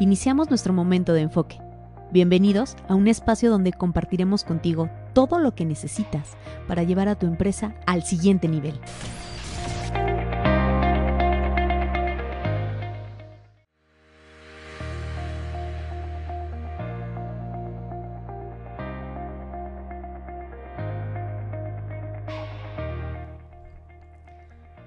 Iniciamos 0.00 0.48
nuestro 0.48 0.72
momento 0.72 1.12
de 1.12 1.20
enfoque. 1.20 1.60
Bienvenidos 2.10 2.74
a 2.88 2.94
un 2.94 3.06
espacio 3.06 3.50
donde 3.50 3.74
compartiremos 3.74 4.44
contigo 4.44 4.88
todo 5.12 5.38
lo 5.38 5.54
que 5.54 5.66
necesitas 5.66 6.38
para 6.66 6.82
llevar 6.84 7.08
a 7.08 7.16
tu 7.16 7.26
empresa 7.26 7.74
al 7.84 8.02
siguiente 8.02 8.48
nivel. 8.48 8.80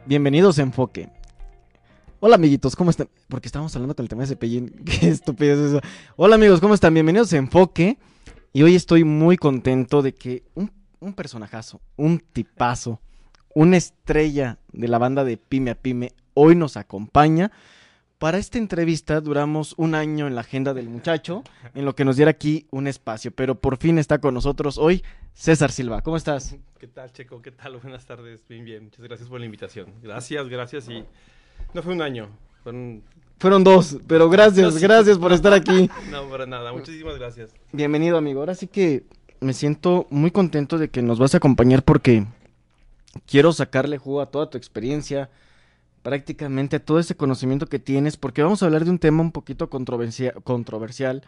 Bienvenidos 0.08 0.58
a 0.58 0.64
Enfoque. 0.64 1.10
Hola 2.26 2.36
amiguitos, 2.36 2.78
¿cómo 2.78 2.90
están? 2.90 3.10
Porque 3.28 3.50
estábamos 3.50 3.76
hablando 3.76 3.98
con 3.98 4.06
el 4.06 4.08
tema 4.08 4.22
de 4.22 4.30
Cepillín. 4.30 4.70
Qué 4.86 5.10
estúpido 5.10 5.56
es 5.56 5.60
eso. 5.60 5.82
Hola 6.16 6.36
amigos, 6.36 6.62
¿cómo 6.62 6.74
están? 6.74 6.94
Bienvenidos 6.94 7.34
a 7.34 7.36
Enfoque. 7.36 7.98
Y 8.54 8.64
hoy 8.64 8.76
estoy 8.76 9.04
muy 9.04 9.36
contento 9.36 10.02
de 10.02 10.14
que 10.16 10.44
un, 10.56 10.72
personajazo, 11.16 11.82
un 11.98 12.20
tipazo, 12.20 13.02
una 13.54 13.76
estrella 13.76 14.58
de 14.72 14.88
la 14.88 15.00
banda 15.00 15.26
de 15.26 15.36
Pyme 15.36 15.72
a 15.72 15.76
Pyme 15.76 16.14
hoy 16.34 16.56
nos 16.56 16.78
acompaña. 16.78 17.52
Para 18.20 18.38
esta 18.38 18.58
entrevista 18.58 19.20
duramos 19.20 19.74
un 19.76 19.94
año 19.94 20.26
en 20.26 20.36
la 20.36 20.42
agenda 20.42 20.74
del 20.74 20.88
muchacho, 20.88 21.44
en 21.76 21.84
lo 21.84 21.94
que 21.94 22.06
nos 22.06 22.16
diera 22.16 22.32
aquí 22.32 22.68
un 22.72 22.88
espacio, 22.88 23.32
pero 23.32 23.56
por 23.56 23.76
fin 23.76 23.98
está 23.98 24.20
con 24.20 24.34
nosotros 24.34 24.78
hoy 24.78 25.04
César 25.34 25.74
Silva. 25.74 26.02
¿Cómo 26.02 26.16
estás? 26.16 26.56
¿Qué 26.80 26.88
tal, 26.88 27.12
Checo? 27.12 27.42
¿Qué 27.42 27.52
tal? 27.52 27.76
Buenas 27.80 28.06
tardes. 28.06 28.48
Bien, 28.48 28.64
bien. 28.64 28.86
Muchas 28.86 29.02
gracias 29.02 29.28
por 29.28 29.42
la 29.42 29.46
invitación. 29.46 29.94
Gracias, 30.02 30.48
gracias. 30.48 30.88
Y 30.88 31.04
fue 31.82 31.94
un 31.94 32.02
año, 32.02 32.30
fueron... 32.64 33.04
Fueron 33.40 33.64
dos, 33.66 33.98
pero 34.08 34.30
gracias, 34.30 34.78
gracias 34.78 35.18
por 35.18 35.34
estar 35.34 35.52
aquí. 35.52 35.90
No, 36.12 36.30
para 36.30 36.46
nada. 36.46 36.72
Muchísimas 36.72 37.18
gracias. 37.18 37.52
Bienvenido, 37.74 38.18
amigo. 38.18 38.40
Ahora 38.40 38.56
sí 38.56 38.68
que 38.68 39.04
me 39.42 39.52
siento 39.52 40.08
muy 40.10 40.32
contento 40.32 40.78
de 40.78 40.90
que 40.90 41.02
nos 41.02 41.20
vas 41.20 41.34
a 41.34 41.38
acompañar 41.38 41.84
porque 41.84 42.26
quiero 43.26 43.52
sacarle 43.52 43.98
jugo 43.98 44.22
a 44.22 44.28
toda 44.28 44.50
tu 44.50 44.58
experiencia, 44.58 45.30
prácticamente 46.04 46.78
a 46.78 46.86
todo 46.86 47.00
ese 47.00 47.16
conocimiento 47.16 47.68
que 47.68 47.80
tienes, 47.80 48.16
porque 48.16 48.44
vamos 48.44 48.64
a 48.64 48.68
hablar 48.68 48.86
de 48.86 48.92
un 48.92 49.00
tema 49.00 49.22
un 49.22 49.34
poquito 49.34 49.70
controversia- 49.70 50.34
controversial, 50.46 51.24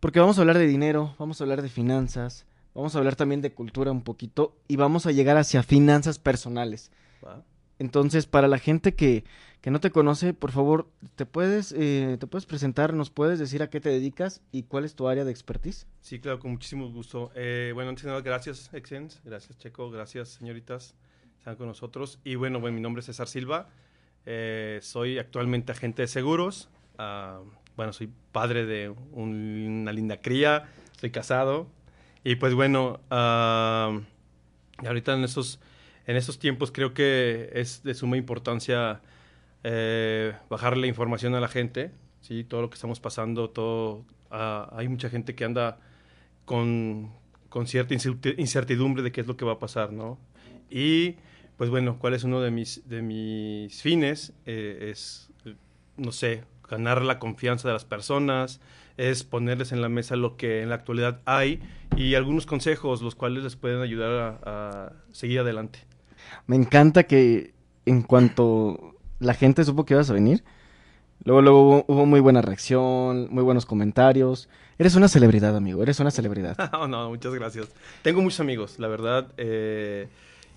porque 0.00 0.20
vamos 0.20 0.36
a 0.36 0.42
hablar 0.42 0.58
de 0.58 0.66
dinero, 0.66 1.14
vamos 1.18 1.40
a 1.40 1.44
hablar 1.44 1.62
de 1.62 1.70
finanzas, 1.70 2.44
vamos 2.74 2.94
a 2.94 2.98
hablar 2.98 3.16
también 3.16 3.40
de 3.40 3.52
cultura 3.52 3.90
un 3.92 4.02
poquito 4.02 4.54
y 4.68 4.76
vamos 4.76 5.06
a 5.06 5.12
llegar 5.12 5.38
hacia 5.38 5.62
finanzas 5.62 6.18
personales. 6.18 6.90
¿Va? 7.24 7.42
Entonces, 7.78 8.26
para 8.26 8.46
la 8.48 8.58
gente 8.58 8.94
que, 8.94 9.24
que 9.60 9.70
no 9.70 9.80
te 9.80 9.90
conoce, 9.90 10.32
por 10.34 10.52
favor, 10.52 10.88
¿te 11.16 11.26
puedes, 11.26 11.72
eh, 11.76 12.16
¿te 12.20 12.26
puedes 12.26 12.46
presentar? 12.46 12.94
¿Nos 12.94 13.10
puedes 13.10 13.38
decir 13.38 13.62
a 13.62 13.70
qué 13.70 13.80
te 13.80 13.88
dedicas 13.88 14.42
y 14.52 14.62
cuál 14.64 14.84
es 14.84 14.94
tu 14.94 15.08
área 15.08 15.24
de 15.24 15.30
expertise? 15.32 15.86
Sí, 16.00 16.20
claro, 16.20 16.38
con 16.38 16.52
muchísimo 16.52 16.88
gusto. 16.90 17.32
Eh, 17.34 17.72
bueno, 17.74 17.90
antes 17.90 18.04
de 18.04 18.10
nada, 18.10 18.22
gracias, 18.22 18.70
Exens. 18.72 19.20
Gracias, 19.24 19.58
Checo. 19.58 19.90
Gracias, 19.90 20.28
señoritas. 20.28 20.94
Están 21.38 21.56
con 21.56 21.66
nosotros. 21.66 22.20
Y 22.24 22.36
bueno, 22.36 22.60
bueno 22.60 22.74
mi 22.76 22.80
nombre 22.80 23.00
es 23.00 23.06
César 23.06 23.26
Silva. 23.28 23.68
Eh, 24.24 24.78
soy 24.80 25.18
actualmente 25.18 25.72
agente 25.72 26.02
de 26.02 26.08
seguros. 26.08 26.68
Ah, 26.96 27.40
bueno, 27.76 27.92
soy 27.92 28.08
padre 28.32 28.64
de 28.66 28.88
un- 28.88 29.80
una 29.82 29.92
linda 29.92 30.20
cría. 30.20 30.68
Estoy 30.92 31.10
casado. 31.10 31.66
Y 32.22 32.36
pues 32.36 32.54
bueno, 32.54 33.00
ah, 33.10 34.00
ahorita 34.86 35.14
en 35.14 35.24
esos, 35.24 35.60
en 36.06 36.16
esos 36.16 36.38
tiempos 36.38 36.70
creo 36.70 36.94
que 36.94 37.50
es 37.54 37.82
de 37.82 37.94
suma 37.94 38.16
importancia 38.16 39.00
eh, 39.62 40.34
bajar 40.50 40.76
la 40.76 40.86
información 40.86 41.34
a 41.34 41.40
la 41.40 41.48
gente. 41.48 41.90
¿sí? 42.20 42.44
Todo 42.44 42.62
lo 42.62 42.70
que 42.70 42.74
estamos 42.74 43.00
pasando, 43.00 43.50
todo... 43.50 44.04
hay 44.30 44.88
mucha 44.88 45.08
gente 45.08 45.34
que 45.34 45.44
anda 45.44 45.78
con, 46.44 47.12
con 47.48 47.66
cierta 47.66 47.94
incerti- 47.94 48.34
incertidumbre 48.36 49.02
de 49.02 49.12
qué 49.12 49.20
es 49.20 49.26
lo 49.26 49.36
que 49.36 49.44
va 49.44 49.52
a 49.52 49.58
pasar, 49.58 49.92
¿no? 49.92 50.18
Y, 50.68 51.16
pues 51.56 51.70
bueno, 51.70 51.98
¿cuál 52.00 52.14
es 52.14 52.24
uno 52.24 52.40
de 52.40 52.50
mis, 52.50 52.88
de 52.88 53.00
mis 53.00 53.80
fines? 53.80 54.32
Eh, 54.44 54.90
es, 54.90 55.30
no 55.96 56.10
sé, 56.10 56.42
ganar 56.68 57.02
la 57.02 57.18
confianza 57.18 57.68
de 57.68 57.74
las 57.74 57.84
personas, 57.84 58.60
es 58.96 59.22
ponerles 59.22 59.70
en 59.70 59.80
la 59.80 59.88
mesa 59.88 60.16
lo 60.16 60.36
que 60.36 60.62
en 60.62 60.68
la 60.68 60.74
actualidad 60.74 61.20
hay 61.26 61.60
y 61.96 62.14
algunos 62.16 62.46
consejos 62.46 63.02
los 63.02 63.14
cuales 63.14 63.44
les 63.44 63.54
pueden 63.54 63.82
ayudar 63.82 64.40
a 64.44 64.92
seguir 65.12 65.38
adelante. 65.40 65.80
Me 66.46 66.56
encanta 66.56 67.04
que 67.04 67.52
en 67.86 68.02
cuanto 68.02 68.94
la 69.18 69.34
gente 69.34 69.64
supo 69.64 69.84
que 69.84 69.94
ibas 69.94 70.10
a 70.10 70.14
venir, 70.14 70.44
luego, 71.24 71.42
luego 71.42 71.62
hubo, 71.62 71.84
hubo 71.88 72.06
muy 72.06 72.20
buena 72.20 72.42
reacción, 72.42 73.28
muy 73.30 73.42
buenos 73.42 73.66
comentarios. 73.66 74.48
Eres 74.78 74.94
una 74.96 75.08
celebridad, 75.08 75.56
amigo, 75.56 75.82
eres 75.82 76.00
una 76.00 76.10
celebridad. 76.10 76.56
No, 76.72 76.88
no, 76.88 77.08
muchas 77.10 77.32
gracias. 77.34 77.68
Tengo 78.02 78.20
muchos 78.22 78.40
amigos, 78.40 78.78
la 78.78 78.88
verdad. 78.88 79.28
eh, 79.36 80.08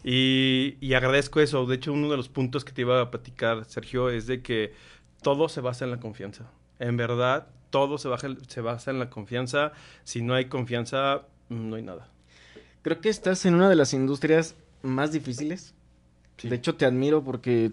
y, 0.03 0.77
y 0.79 0.93
agradezco 0.93 1.39
eso. 1.39 1.65
De 1.65 1.75
hecho, 1.75 1.91
uno 1.93 2.09
de 2.09 2.17
los 2.17 2.29
puntos 2.29 2.63
que 2.65 2.71
te 2.71 2.81
iba 2.81 3.01
a 3.01 3.11
platicar, 3.11 3.65
Sergio, 3.65 4.09
es 4.09 4.25
de 4.27 4.41
que 4.41 4.73
todo 5.21 5.49
se 5.49 5.61
basa 5.61 5.85
en 5.85 5.91
la 5.91 5.99
confianza. 5.99 6.45
En 6.79 6.95
verdad, 6.97 7.47
todo 7.69 7.97
se, 7.97 8.07
baja- 8.07 8.35
se 8.47 8.61
basa 8.61 8.91
en 8.91 8.99
la 8.99 9.09
confianza. 9.09 9.73
Si 10.03 10.21
no 10.21 10.33
hay 10.33 10.45
confianza, 10.45 11.23
no 11.49 11.75
hay 11.75 11.81
nada. 11.81 12.07
Creo 12.83 13.01
que 13.01 13.09
estás 13.09 13.45
en 13.45 13.55
una 13.55 13.69
de 13.69 13.75
las 13.75 13.93
industrias 13.93 14.55
más 14.87 15.11
difíciles. 15.11 15.73
Sí. 16.37 16.49
De 16.49 16.55
hecho, 16.55 16.75
te 16.75 16.85
admiro 16.85 17.23
porque 17.23 17.71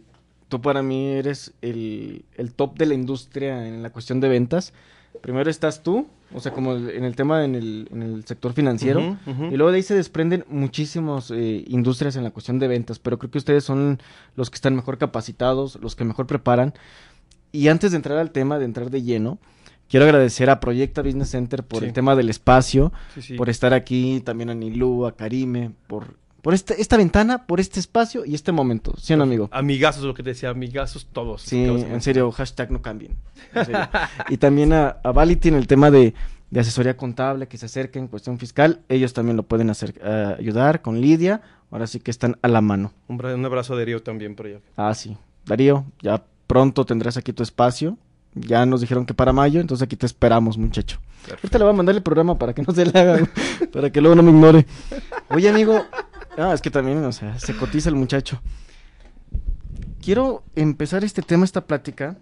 tú 0.49 0.61
para 0.61 0.83
mí 0.83 1.09
eres 1.09 1.53
el, 1.63 2.25
el 2.37 2.53
top 2.53 2.77
de 2.79 2.87
la 2.87 2.95
industria 2.95 3.67
en 3.67 3.83
la 3.83 3.91
cuestión 3.91 4.21
de 4.21 4.29
ventas. 4.29 4.73
Primero 5.21 5.49
estás 5.49 5.83
tú, 5.83 6.09
o 6.35 6.41
sea, 6.41 6.53
como 6.53 6.75
en 6.75 7.05
el 7.05 7.15
tema 7.17 7.45
en 7.45 7.55
el, 7.55 7.89
en 7.93 8.03
el 8.03 8.25
sector 8.27 8.53
financiero. 8.53 9.01
Ujú, 9.01 9.31
ujú. 9.31 9.45
Y 9.47 9.57
luego 9.57 9.71
de 9.71 9.77
ahí 9.77 9.83
se 9.83 9.95
desprenden 9.95 10.45
muchísimas 10.49 11.31
industrias 11.31 12.17
en 12.17 12.25
la 12.25 12.31
cuestión 12.31 12.59
de 12.59 12.69
ventas, 12.69 12.99
pero 12.99 13.19
creo 13.19 13.31
que 13.31 13.39
ustedes 13.39 13.65
son 13.65 14.01
los 14.37 14.51
que 14.51 14.57
están 14.57 14.75
mejor 14.75 14.99
capacitados, 14.99 15.79
los 15.81 15.95
que 15.97 16.05
mejor 16.05 16.27
preparan. 16.27 16.75
Y 17.53 17.69
antes 17.69 17.93
de 17.93 17.97
entrar 17.97 18.19
al 18.19 18.33
tema, 18.33 18.59
de 18.59 18.65
entrar 18.65 18.91
de 18.91 19.03
lleno, 19.03 19.39
quiero 19.89 20.05
agradecer 20.07 20.51
a 20.51 20.59
Proyecta 20.61 21.03
Business 21.03 21.31
Center 21.31 21.63
por 21.63 21.81
Sí. 21.81 21.87
el 21.87 21.93
tema 21.93 22.17
del 22.17 22.29
espacio, 22.29 22.93
Sí, 23.15 23.23
sí. 23.23 23.35
por 23.37 23.49
estar 23.49 23.73
aquí, 23.73 24.21
también 24.25 24.51
a 24.51 24.55
Nilú, 24.55 25.07
a 25.07 25.15
Karime, 25.17 25.71
por, 25.87 26.17
por 26.45 26.53
este, 26.53 26.79
esta 26.81 26.99
ventana, 26.99 27.47
por 27.47 27.59
este 27.59 27.81
espacio 27.81 28.25
y 28.27 28.35
este 28.35 28.53
momento. 28.53 28.93
¿Sí 28.99 29.15
o 29.15 29.17
no, 29.17 29.23
amigo? 29.23 29.49
Amigazos, 29.51 30.05
lo 30.05 30.13
que 30.13 30.23
te 30.23 30.29
decía, 30.31 30.51
amigazos 30.51 31.09
todos. 31.11 31.41
Sí, 31.41 31.65
en 31.65 32.03
serio, 32.03 32.31
hashtag 32.31 32.71
no 32.71 32.83
cambien. 32.83 33.17
En 33.55 33.65
serio. 33.65 33.81
y 34.29 34.37
también 34.37 34.75
a, 34.75 34.99
a 35.03 35.11
Vality 35.13 35.49
en 35.49 35.55
el 35.55 35.67
tema 35.67 35.91
de, 35.91 36.13
de 36.51 36.61
asesoría 36.61 36.99
contable, 36.99 37.49
que 37.49 37.57
se 37.57 37.65
acerquen, 37.65 38.09
cuestión 38.09 38.39
fiscal, 38.39 38.81
ellos 38.91 39.15
también 39.15 39.39
lo 39.39 39.43
pueden 39.45 39.71
hacer, 39.71 39.95
eh, 40.05 40.37
ayudar 40.39 40.83
con 40.83 41.01
Lidia, 41.01 41.41
ahora 41.71 41.87
sí 41.87 41.99
que 41.99 42.11
están 42.11 42.37
a 42.43 42.49
la 42.49 42.61
mano. 42.61 42.93
Un, 43.09 43.19
bra- 43.19 43.35
un 43.35 43.45
abrazo 43.47 43.75
de 43.75 43.87
Río 43.87 44.03
también 44.03 44.37
por 44.37 44.45
allá. 44.47 44.59
Ah, 44.77 44.93
sí. 44.95 45.17
Darío, 45.47 45.87
ya 46.03 46.23
pronto 46.47 46.85
tendrás 46.85 47.17
aquí 47.17 47.33
tu 47.33 47.43
espacio. 47.43 47.97
Ya 48.35 48.67
nos 48.67 48.81
dijeron 48.83 49.07
que 49.07 49.15
para 49.15 49.33
mayo, 49.33 49.61
entonces 49.61 49.85
aquí 49.87 49.95
te 49.97 50.07
esperamos, 50.07 50.59
muchacho. 50.59 50.99
Ahorita 51.31 51.57
le 51.57 51.65
voy 51.65 51.73
a 51.73 51.77
mandar 51.77 51.95
el 51.95 52.03
programa 52.03 52.37
para 52.37 52.53
que 52.53 52.63
no 52.63 52.75
se 52.75 52.85
le 52.85 52.99
haga, 52.99 53.27
para 53.73 53.91
que 53.91 54.01
luego 54.01 54.15
no 54.17 54.23
me 54.25 54.31
ignore. 54.31 54.67
Oye, 55.31 55.49
amigo, 55.49 55.85
ah, 56.37 56.53
es 56.55 56.61
que 56.61 56.71
también, 56.71 57.05
o 57.05 57.13
sea, 57.13 57.39
se 57.39 57.57
cotiza 57.57 57.89
el 57.89 57.95
muchacho. 57.95 58.41
Quiero 60.03 60.43
empezar 60.55 61.05
este 61.05 61.23
tema, 61.23 61.45
esta 61.45 61.67
plática, 61.67 62.19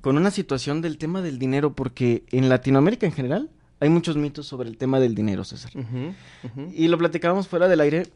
con 0.00 0.16
una 0.16 0.30
situación 0.30 0.80
del 0.82 0.98
tema 0.98 1.22
del 1.22 1.38
dinero, 1.38 1.74
porque 1.74 2.24
en 2.30 2.48
Latinoamérica 2.48 3.06
en 3.06 3.12
general 3.12 3.50
hay 3.80 3.88
muchos 3.88 4.16
mitos 4.16 4.46
sobre 4.46 4.68
el 4.68 4.76
tema 4.76 4.98
del 5.00 5.14
dinero, 5.14 5.44
César. 5.44 5.72
Y 6.72 6.88
lo 6.88 6.98
platicábamos 6.98 7.48
fuera 7.48 7.68
del 7.68 7.80
aire. 7.80 8.08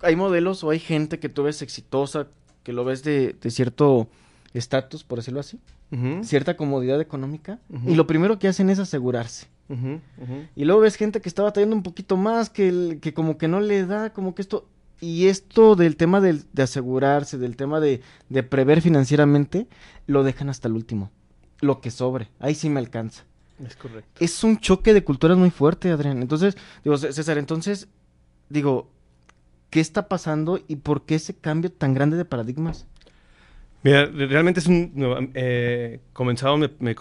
Hay 0.00 0.16
modelos 0.16 0.62
o 0.64 0.70
hay 0.70 0.78
gente 0.78 1.18
que 1.18 1.28
tú 1.28 1.44
ves 1.44 1.62
exitosa, 1.62 2.26
que 2.62 2.72
lo 2.72 2.84
ves 2.84 3.02
de, 3.02 3.34
de 3.40 3.50
cierto 3.50 4.08
estatus, 4.52 5.04
por 5.04 5.18
decirlo 5.18 5.40
así, 5.40 5.60
cierta 6.22 6.56
comodidad 6.56 7.00
económica, 7.00 7.58
y 7.86 7.94
lo 7.94 8.06
primero 8.06 8.38
que 8.38 8.48
hacen 8.48 8.70
es 8.70 8.78
asegurarse. 8.78 9.46
Y 10.56 10.64
luego 10.64 10.82
ves 10.82 10.96
gente 10.96 11.20
que 11.20 11.28
está 11.28 11.42
batallando 11.42 11.74
un 11.76 11.82
poquito 11.82 12.16
más, 12.16 12.50
que, 12.50 12.68
el- 12.68 12.98
que 13.00 13.14
como 13.14 13.38
que 13.38 13.48
no 13.48 13.60
le 13.60 13.86
da, 13.86 14.12
como 14.12 14.34
que 14.34 14.42
esto... 14.42 14.68
Y 15.00 15.26
esto 15.26 15.74
del 15.76 15.96
tema 15.96 16.20
del- 16.20 16.44
de 16.52 16.62
asegurarse, 16.62 17.36
del 17.36 17.56
tema 17.56 17.80
de, 17.80 18.00
de 18.28 18.42
prever 18.42 18.80
financieramente, 18.80 19.66
lo 20.06 20.22
dejan 20.22 20.48
hasta 20.48 20.68
el 20.68 20.74
último. 20.74 21.10
Lo 21.60 21.80
que 21.80 21.90
sobre, 21.90 22.30
ahí 22.38 22.54
sí 22.54 22.70
me 22.70 22.78
alcanza. 22.80 23.24
Es 23.64 23.76
correcto. 23.76 24.10
Es 24.24 24.42
un 24.44 24.58
choque 24.58 24.94
de 24.94 25.04
culturas 25.04 25.36
muy 25.36 25.50
fuerte, 25.50 25.90
Adrián. 25.90 26.22
Entonces, 26.22 26.56
digo, 26.84 26.96
César, 26.96 27.38
entonces, 27.38 27.88
digo, 28.48 28.88
¿qué 29.70 29.80
está 29.80 30.08
pasando 30.08 30.60
y 30.68 30.76
por 30.76 31.04
qué 31.04 31.16
ese 31.16 31.34
cambio 31.34 31.70
tan 31.70 31.92
grande 31.92 32.16
de 32.16 32.24
paradigmas? 32.24 32.86
Mira, 33.84 34.06
re- 34.06 34.26
realmente 34.26 34.60
es 34.60 34.66
un... 34.66 34.92
eh, 35.34 36.00
comenzaba, 36.12 36.56
me, 36.56 36.70
me, 36.80 36.94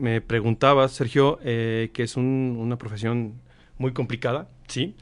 me 0.00 0.20
preguntaba, 0.20 0.88
Sergio, 0.88 1.38
eh, 1.44 1.90
que 1.94 2.02
es 2.02 2.16
un- 2.16 2.56
una 2.58 2.76
profesión 2.78 3.40
muy 3.78 3.92
complicada, 3.92 4.48
¿sí? 4.68 4.96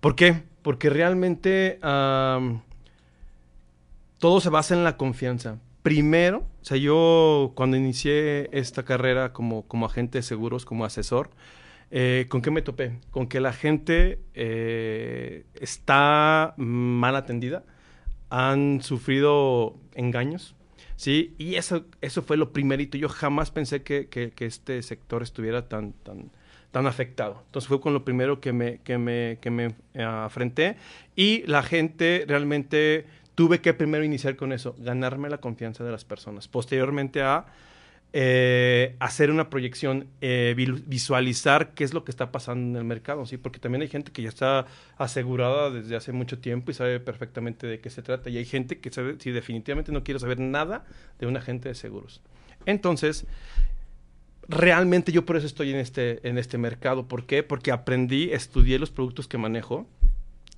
¿Por 0.00 0.16
qué? 0.16 0.42
Porque 0.62 0.90
realmente 0.90 1.78
todo 4.18 4.40
se 4.40 4.50
basa 4.50 4.74
en 4.74 4.84
la 4.84 4.96
confianza. 4.96 5.58
primero, 5.82 6.46
o 6.62 6.64
sea, 6.64 6.76
yo 6.76 7.52
cuando 7.56 7.76
inicié 7.76 8.48
esta 8.52 8.84
carrera 8.84 9.32
como, 9.32 9.62
como 9.66 9.86
agente 9.86 10.18
de 10.18 10.22
seguros, 10.22 10.64
como 10.64 10.84
asesor, 10.84 11.30
eh, 11.90 12.26
¿con 12.28 12.42
qué 12.42 12.50
me 12.52 12.62
topé? 12.62 12.98
Con 13.10 13.26
que 13.28 13.40
la 13.40 13.52
gente 13.52 14.20
está 15.60 16.54
mal 16.56 17.16
atendida, 17.16 17.64
han 18.30 18.82
sufrido 18.82 19.76
engaños, 19.94 20.54
¿sí? 20.96 21.34
Y 21.38 21.56
eso, 21.56 21.84
eso 22.00 22.22
fue 22.22 22.36
lo 22.36 22.52
primerito. 22.52 22.98
Yo 22.98 23.08
jamás 23.08 23.50
pensé 23.50 23.82
que, 23.82 24.08
que, 24.08 24.32
este 24.38 24.82
sector 24.82 25.22
estuviera 25.22 25.68
tan, 25.68 25.92
tan, 25.92 26.30
tan 26.70 26.86
afectado. 26.86 27.42
Entonces 27.46 27.68
fue 27.68 27.80
con 27.80 27.92
lo 27.92 28.04
primero 28.04 28.40
que 28.40 28.52
me, 28.52 28.78
que 28.78 28.98
me, 28.98 29.38
que 29.40 29.50
me 29.50 29.74
eh, 29.94 30.02
afrenté 30.02 30.76
y 31.16 31.42
la 31.46 31.62
gente 31.62 32.24
realmente 32.26 33.06
tuve 33.34 33.60
que 33.60 33.74
primero 33.74 34.04
iniciar 34.04 34.36
con 34.36 34.52
eso, 34.52 34.74
ganarme 34.78 35.30
la 35.30 35.38
confianza 35.38 35.84
de 35.84 35.90
las 35.90 36.04
personas. 36.04 36.48
Posteriormente 36.48 37.22
a 37.22 37.46
eh, 38.14 38.94
hacer 38.98 39.30
una 39.30 39.48
proyección, 39.48 40.06
eh, 40.20 40.54
visualizar 40.86 41.72
qué 41.72 41.82
es 41.82 41.94
lo 41.94 42.04
que 42.04 42.10
está 42.10 42.30
pasando 42.30 42.70
en 42.70 42.76
el 42.76 42.84
mercado, 42.84 43.24
¿sí? 43.24 43.38
Porque 43.38 43.58
también 43.58 43.80
hay 43.80 43.88
gente 43.88 44.12
que 44.12 44.22
ya 44.22 44.28
está 44.28 44.66
asegurada 44.98 45.70
desde 45.70 45.96
hace 45.96 46.12
mucho 46.12 46.38
tiempo 46.38 46.70
y 46.70 46.74
sabe 46.74 47.00
perfectamente 47.00 47.66
de 47.66 47.80
qué 47.80 47.88
se 47.88 48.02
trata. 48.02 48.28
Y 48.28 48.36
hay 48.36 48.44
gente 48.44 48.80
que 48.80 48.90
sabe, 48.90 49.16
si 49.18 49.30
definitivamente 49.30 49.92
no 49.92 50.04
quiere 50.04 50.20
saber 50.20 50.40
nada 50.40 50.84
de 51.18 51.26
un 51.26 51.38
agente 51.38 51.70
de 51.70 51.74
seguros. 51.74 52.20
Entonces, 52.66 53.26
realmente 54.46 55.10
yo 55.10 55.24
por 55.24 55.36
eso 55.38 55.46
estoy 55.46 55.70
en 55.70 55.76
este, 55.76 56.26
en 56.28 56.36
este 56.36 56.58
mercado. 56.58 57.08
¿Por 57.08 57.24
qué? 57.24 57.42
Porque 57.42 57.72
aprendí, 57.72 58.30
estudié 58.32 58.78
los 58.78 58.90
productos 58.90 59.26
que 59.26 59.38
manejo, 59.38 59.86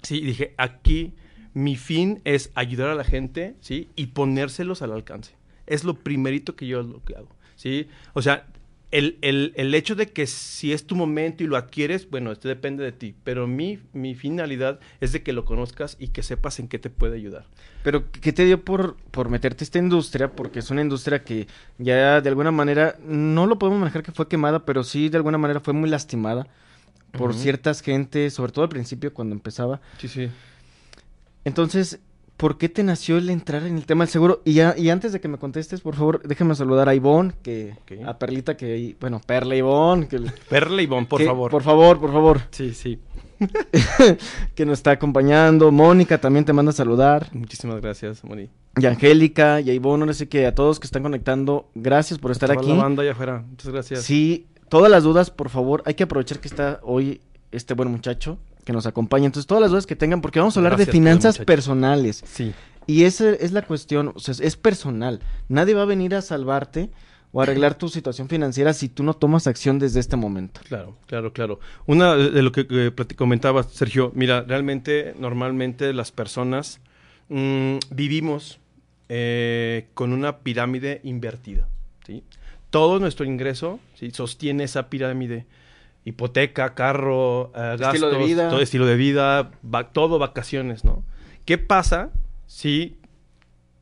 ¿sí? 0.03 0.17
Y 0.17 0.25
dije, 0.25 0.55
aquí 0.57 1.15
mi 1.53 1.77
fin 1.77 2.21
es 2.25 2.51
ayudar 2.57 2.89
a 2.89 2.97
la 2.97 3.05
gente, 3.05 3.55
¿sí? 3.61 3.91
Y 3.95 4.09
ponérselos 4.09 4.83
al 4.83 4.91
alcance. 4.91 5.37
Es 5.69 5.85
lo 5.85 5.95
primerito 5.95 6.57
que 6.57 6.67
yo 6.67 6.83
lo 6.83 7.03
que 7.05 7.15
hago. 7.15 7.29
¿Sí? 7.57 7.89
O 8.13 8.23
sea, 8.23 8.47
el, 8.95 9.53
el, 9.57 9.75
hecho 9.75 9.97
de 9.97 10.07
que 10.13 10.29
si 10.29 10.73
es 10.73 10.87
tu 10.87 10.95
momento 10.95 11.43
y 11.43 11.49
lo 11.49 11.57
adquieres, 11.57 12.09
bueno, 12.09 12.31
esto 12.31 12.47
depende 12.47 12.85
de 12.85 12.93
ti, 12.93 13.13
pero 13.25 13.49
mi, 13.49 13.81
mi 13.93 14.15
finalidad 14.15 14.79
es 15.01 15.11
de 15.11 15.25
que 15.25 15.33
lo 15.33 15.45
conozcas 15.45 15.97
y 15.99 16.09
que 16.09 16.23
sepas 16.23 16.61
en 16.61 16.69
qué 16.69 16.79
te 16.79 16.91
puede 16.91 17.17
ayudar. 17.17 17.47
Pero, 17.83 18.09
¿qué 18.13 18.33
te 18.33 18.45
dio 18.45 18.65
por, 18.65 18.97
por 19.11 19.31
meterte 19.31 19.65
a 19.65 19.67
esta 19.67 19.81
industria? 19.81 20.31
Porque 20.31 20.61
es 20.61 20.71
una 20.71 20.81
industria 20.81 21.25
que 21.25 21.49
ya 21.79 22.21
de 22.21 22.29
alguna 22.29 22.53
manera, 22.53 22.97
no 23.05 23.47
lo 23.47 23.59
podemos 23.59 23.81
manejar 23.81 24.05
que 24.05 24.13
fue 24.13 24.29
quemada, 24.29 24.65
pero 24.65 24.85
sí 24.85 25.09
de 25.09 25.17
alguna 25.17 25.39
manera 25.39 25.59
fue 25.59 25.75
muy 25.75 25.91
lastimada 25.91 26.47
por 27.11 27.35
ciertas 27.35 27.81
gentes, 27.81 28.35
sobre 28.35 28.53
todo 28.53 28.63
al 28.65 28.69
principio 28.69 29.13
cuando 29.13 29.35
empezaba. 29.35 29.81
Sí, 29.99 30.07
sí. 30.07 30.31
Entonces, 31.45 31.99
¿por 32.37 32.59
qué 32.59 32.69
te 32.69 32.83
nació 32.83 33.19
el 33.19 33.31
entrar 33.31 33.65
en 33.65 33.77
el 33.77 33.87
tema 33.87 34.05
del 34.05 34.11
seguro? 34.11 34.43
Y, 34.45 34.55
ya, 34.55 34.75
y 34.77 34.91
antes 34.91 35.13
de 35.13 35.21
que 35.21 35.29
me 35.29 35.39
contestes, 35.39 35.81
por 35.81 35.95
favor, 35.95 36.23
déjame 36.23 36.55
saludar 36.55 36.89
a 36.89 36.95
Ivonne, 36.95 37.33
que, 37.43 37.77
a 38.05 38.19
Perlita, 38.19 38.57
que, 38.57 38.97
bueno, 39.01 39.21
Perla 39.25 39.57
Ivonne. 39.57 40.09
Que, 40.09 40.21
Perla 40.49 40.83
Ivonne, 40.83 41.07
por 41.07 41.23
favor. 41.23 41.51
Por 41.51 41.63
favor, 41.63 42.01
por 42.01 42.13
favor. 42.13 42.41
Sí, 42.51 42.75
sí. 42.75 42.99
que 44.55 44.67
nos 44.67 44.79
está 44.79 44.93
acompañando. 44.93 45.71
Mónica 45.71 46.19
también 46.19 46.45
te 46.45 46.53
manda 46.53 46.71
a 46.71 46.75
saludar. 46.75 47.29
Muchísimas 47.33 47.81
gracias, 47.81 48.25
Moni. 48.25 48.49
Y 48.77 48.87
Angélica, 48.87 49.61
y 49.61 49.71
a 49.71 49.75
Ivonne, 49.75 50.07
no 50.07 50.13
sé 50.13 50.29
qué, 50.29 50.47
a 50.47 50.55
todos 50.55 50.81
que 50.81 50.87
están 50.87 51.03
conectando, 51.03 51.71
gracias 51.75 52.19
por 52.19 52.33
estar 52.33 52.51
aquí. 52.51 52.69
la 52.69 52.75
banda 52.75 53.03
allá 53.03 53.13
afuera, 53.13 53.45
muchas 53.49 53.73
gracias. 53.73 54.03
Sí, 54.03 54.49
todas 54.69 54.91
las 54.91 55.05
dudas, 55.05 55.31
por 55.31 55.49
favor, 55.49 55.83
hay 55.87 55.95
que 55.95 56.03
aprovechar 56.03 56.41
que 56.41 56.49
está 56.49 56.81
hoy 56.83 57.21
este 57.55 57.75
buen 57.75 57.91
muchacho 57.91 58.39
que 58.65 58.73
nos 58.73 58.87
acompaña. 58.87 59.27
Entonces, 59.27 59.47
todas 59.47 59.63
las 59.63 59.71
dudas 59.71 59.87
que 59.87 59.97
tengan, 59.97 60.21
porque 60.21 60.39
vamos 60.39 60.57
a 60.57 60.61
hablar 60.61 60.77
de 60.77 60.87
finanzas 60.87 61.39
personales. 61.39 62.23
Sí. 62.27 62.53
Y 62.87 63.05
esa 63.05 63.31
es 63.31 63.53
la 63.53 63.63
cuestión, 63.63 64.13
o 64.15 64.19
sea, 64.19 64.35
es 64.41 64.57
personal. 64.57 65.21
Nadie 65.49 65.75
va 65.75 65.83
a 65.83 65.87
venir 65.87 66.15
a 66.15 66.23
salvarte 66.23 66.91
o 67.33 67.43
arreglar 67.43 67.77
tu 67.77 67.89
situación 67.89 68.29
financiera 68.29 68.73
si 68.73 68.89
tú 68.89 69.03
no 69.03 69.15
tomas 69.15 69.47
acción 69.47 69.79
desde 69.79 70.01
este 70.01 70.17
momento. 70.17 70.61
Claro, 70.69 70.97
claro, 71.07 71.33
claro. 71.33 71.61
Una 71.87 72.15
de 72.15 72.43
lo 72.43 72.53
que, 72.53 72.67
que 72.67 73.17
comentabas, 73.17 73.67
Sergio, 73.73 74.13
mira, 74.15 74.43
realmente, 74.43 75.15
normalmente 75.19 75.93
las 75.93 76.13
personas 76.13 76.81
mm, 77.29 77.79
vivimos 77.91 78.61
eh, 79.09 79.89
con 79.95 80.13
una 80.13 80.39
pirámide 80.39 81.01
invertida, 81.03 81.69
¿sí? 82.07 82.23
Todo 82.71 82.99
nuestro 83.01 83.25
ingreso 83.25 83.81
¿sí? 83.95 84.11
sostiene 84.11 84.65
esa 84.65 84.89
pirámide 84.89 85.47
hipoteca, 86.05 86.75
carro, 86.75 87.49
uh, 87.49 87.53
gastos, 87.79 87.95
estilo 87.95 88.11
de 88.11 88.19
vida. 88.19 88.49
todo 88.49 88.61
estilo 88.61 88.87
de 88.87 88.97
vida, 88.97 89.51
todo 89.93 90.19
vacaciones, 90.19 90.85
¿no? 90.85 91.05
¿Qué 91.45 91.59
pasa 91.59 92.11
si 92.47 92.99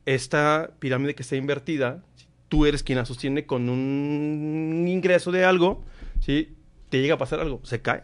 esta 0.05 0.71
pirámide 0.79 1.15
que 1.15 1.23
está 1.23 1.35
invertida, 1.35 2.03
tú 2.49 2.65
eres 2.65 2.83
quien 2.83 2.97
la 2.97 3.05
sostiene 3.05 3.45
con 3.45 3.69
un 3.69 4.85
ingreso 4.87 5.31
de 5.31 5.45
algo, 5.45 5.83
¿sí? 6.19 6.55
Te 6.89 7.01
llega 7.01 7.15
a 7.15 7.17
pasar 7.17 7.39
algo, 7.39 7.59
se 7.63 7.81
cae. 7.81 8.03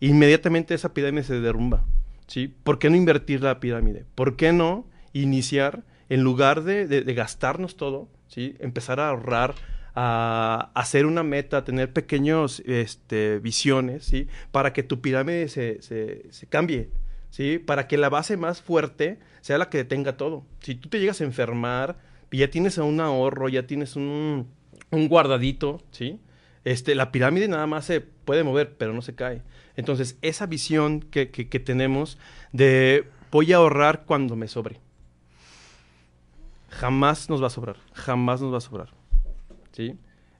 Inmediatamente 0.00 0.74
esa 0.74 0.92
pirámide 0.92 1.24
se 1.24 1.40
derrumba, 1.40 1.84
¿sí? 2.26 2.52
¿Por 2.62 2.78
qué 2.78 2.90
no 2.90 2.96
invertir 2.96 3.42
la 3.42 3.60
pirámide? 3.60 4.04
¿Por 4.14 4.36
qué 4.36 4.52
no 4.52 4.86
iniciar, 5.12 5.84
en 6.08 6.22
lugar 6.22 6.62
de, 6.62 6.86
de 6.86 7.14
gastarnos 7.14 7.76
todo, 7.76 8.08
¿sí? 8.28 8.56
Empezar 8.58 9.00
a 9.00 9.08
ahorrar, 9.08 9.54
a 9.94 10.70
hacer 10.74 11.06
una 11.06 11.22
meta, 11.22 11.58
a 11.58 11.64
tener 11.64 11.92
pequeños 11.92 12.62
este, 12.66 13.38
visiones, 13.38 14.04
¿sí? 14.04 14.28
Para 14.50 14.72
que 14.72 14.82
tu 14.82 15.00
pirámide 15.00 15.48
se, 15.48 15.80
se, 15.82 16.46
cambie, 16.48 16.90
¿sí? 17.30 17.58
Para 17.58 17.86
que 17.86 17.96
la 17.96 18.08
base 18.08 18.36
más 18.36 18.60
fuerte 18.60 19.18
sea 19.40 19.58
la 19.58 19.70
que 19.70 19.78
detenga 19.78 20.16
todo. 20.16 20.44
Si 20.60 20.74
tú 20.74 20.88
te 20.88 20.98
llegas 20.98 21.20
a 21.20 21.24
enfermar 21.24 21.98
y 22.30 22.38
ya 22.38 22.50
tienes 22.50 22.78
un 22.78 23.00
ahorro, 23.00 23.48
ya 23.48 23.66
tienes 23.66 23.94
un, 23.94 24.48
un 24.90 25.08
guardadito, 25.08 25.80
¿sí? 25.92 26.20
Este, 26.64 26.94
la 26.94 27.12
pirámide 27.12 27.46
nada 27.46 27.66
más 27.66 27.84
se 27.84 28.00
puede 28.00 28.42
mover, 28.42 28.76
pero 28.76 28.92
no 28.94 29.02
se 29.02 29.14
cae. 29.14 29.42
Entonces, 29.76 30.18
esa 30.22 30.46
visión 30.46 31.00
que, 31.00 31.30
que 31.30 31.60
tenemos 31.60 32.18
de 32.52 33.06
voy 33.30 33.52
a 33.52 33.56
ahorrar 33.56 34.04
cuando 34.06 34.34
me 34.34 34.48
sobre. 34.48 34.80
Jamás 36.70 37.28
nos 37.30 37.40
va 37.40 37.48
a 37.48 37.50
sobrar, 37.50 37.76
jamás 37.92 38.40
nos 38.40 38.52
va 38.52 38.58
a 38.58 38.60
sobrar. 38.60 39.03
¿Sí? 39.74 39.94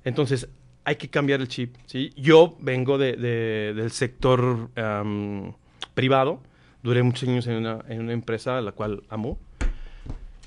Entonces, 0.05 0.49
hay 0.85 0.97
que 0.97 1.09
cambiar 1.09 1.41
el 1.41 1.49
chip, 1.49 1.77
¿sí? 1.87 2.13
Yo 2.17 2.57
vengo 2.61 2.99
de, 2.99 3.17
del 3.17 3.91
sector 3.91 4.71
privado, 5.95 6.41
duré 6.83 7.03
muchos 7.03 7.29
años 7.29 7.47
en 7.47 7.55
una, 7.57 7.85
en 7.89 8.01
una 8.01 8.13
empresa 8.13 8.59
a 8.59 8.61
la 8.61 8.73
cual 8.73 9.03
amo. 9.09 9.39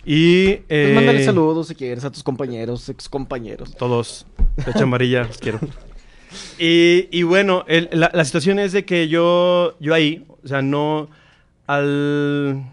Y... 0.05 0.55
Pues 0.55 0.63
eh, 0.69 0.91
mándale 0.93 1.25
saludos 1.25 1.67
si 1.67 1.75
quieres 1.75 2.05
a 2.05 2.11
tus 2.11 2.23
compañeros, 2.23 2.87
ex 2.87 3.09
compañeros. 3.09 3.75
Todos, 3.75 4.25
fecha 4.63 4.83
amarilla, 4.83 5.23
los 5.23 5.37
quiero. 5.37 5.59
Y, 6.59 7.07
y 7.09 7.23
bueno, 7.23 7.65
la, 7.67 8.11
la, 8.13 8.25
situación 8.25 8.59
es 8.59 8.73
de 8.73 8.85
que 8.85 9.07
yo, 9.07 9.77
yo 9.79 9.93
ahí, 9.93 10.25
o 10.43 10.47
sea, 10.47 10.61
no 10.61 11.09
al... 11.65 12.63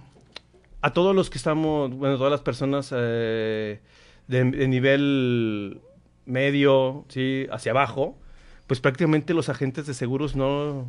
A 0.82 0.92
todos 0.92 1.14
los 1.14 1.30
que 1.30 1.38
estamos, 1.38 1.94
bueno, 1.94 2.18
todas 2.18 2.30
las 2.32 2.42
personas 2.42 2.92
eh, 2.94 3.80
de, 4.26 4.44
de 4.44 4.68
nivel 4.68 5.80
medio, 6.26 7.04
¿sí? 7.08 7.46
hacia 7.50 7.72
abajo, 7.72 8.18
pues 8.66 8.80
prácticamente 8.80 9.34
los 9.34 9.48
agentes 9.48 9.86
de 9.86 9.94
seguros 9.94 10.36
no, 10.36 10.88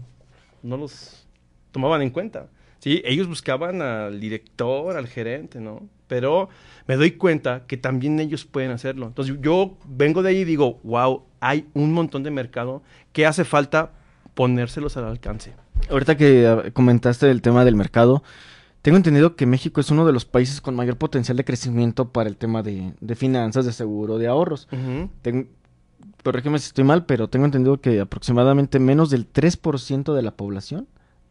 no 0.64 0.78
los 0.78 1.28
tomaban 1.72 2.02
en 2.02 2.10
cuenta. 2.10 2.48
¿sí? 2.80 3.02
Ellos 3.06 3.28
buscaban 3.28 3.82
al 3.82 4.20
director, 4.20 4.96
al 4.96 5.08
gerente, 5.08 5.60
¿no? 5.60 5.88
Pero 6.08 6.50
me 6.88 6.96
doy 6.96 7.12
cuenta 7.12 7.64
que 7.68 7.78
también 7.78 8.20
ellos 8.20 8.46
pueden 8.46 8.72
hacerlo. 8.72 9.08
Entonces 9.08 9.36
yo 9.42 9.78
vengo 9.88 10.22
de 10.22 10.30
ahí 10.30 10.38
y 10.38 10.46
digo, 10.46 10.80
wow, 10.84 11.24
hay 11.40 11.68
un 11.74 11.94
montón 11.94 12.24
de 12.24 12.32
mercado 12.32 12.84
que 13.12 13.26
hace 13.26 13.44
falta 13.44 13.92
ponérselos 14.36 14.98
al 14.98 15.06
alcance. 15.06 15.54
Ahorita 15.90 16.16
que 16.16 16.48
ah, 16.48 16.72
comentaste 16.74 17.30
el 17.32 17.42
tema 17.42 17.66
del 17.66 17.76
mercado, 17.76 18.24
tengo 18.86 18.98
entendido 18.98 19.36
que 19.36 19.48
México 19.48 19.82
es 19.82 19.90
uno 19.90 20.06
de 20.06 20.14
los 20.14 20.26
países 20.26 20.62
con 20.62 20.76
mayor 20.76 20.98
potencial 20.98 21.36
de 21.36 21.44
crecimiento 21.44 22.10
para 22.10 22.30
el 22.30 22.38
tema 22.38 22.62
de, 22.62 22.94
finanzas, 23.16 23.66
de 23.66 23.74
seguro, 23.74 24.20
de 24.20 24.28
ahorros. 24.28 24.68
Uh 24.72 25.10
si 26.24 26.68
estoy 26.68 26.84
mal, 26.84 27.06
pero 27.08 27.28
tengo 27.28 27.46
entendido 27.46 27.82
que 27.82 28.00
aproximadamente 28.00 28.80
menos 28.80 29.10
del 29.10 29.28
3% 29.32 30.14
de 30.14 30.22
la 30.22 30.32
población 30.32 30.88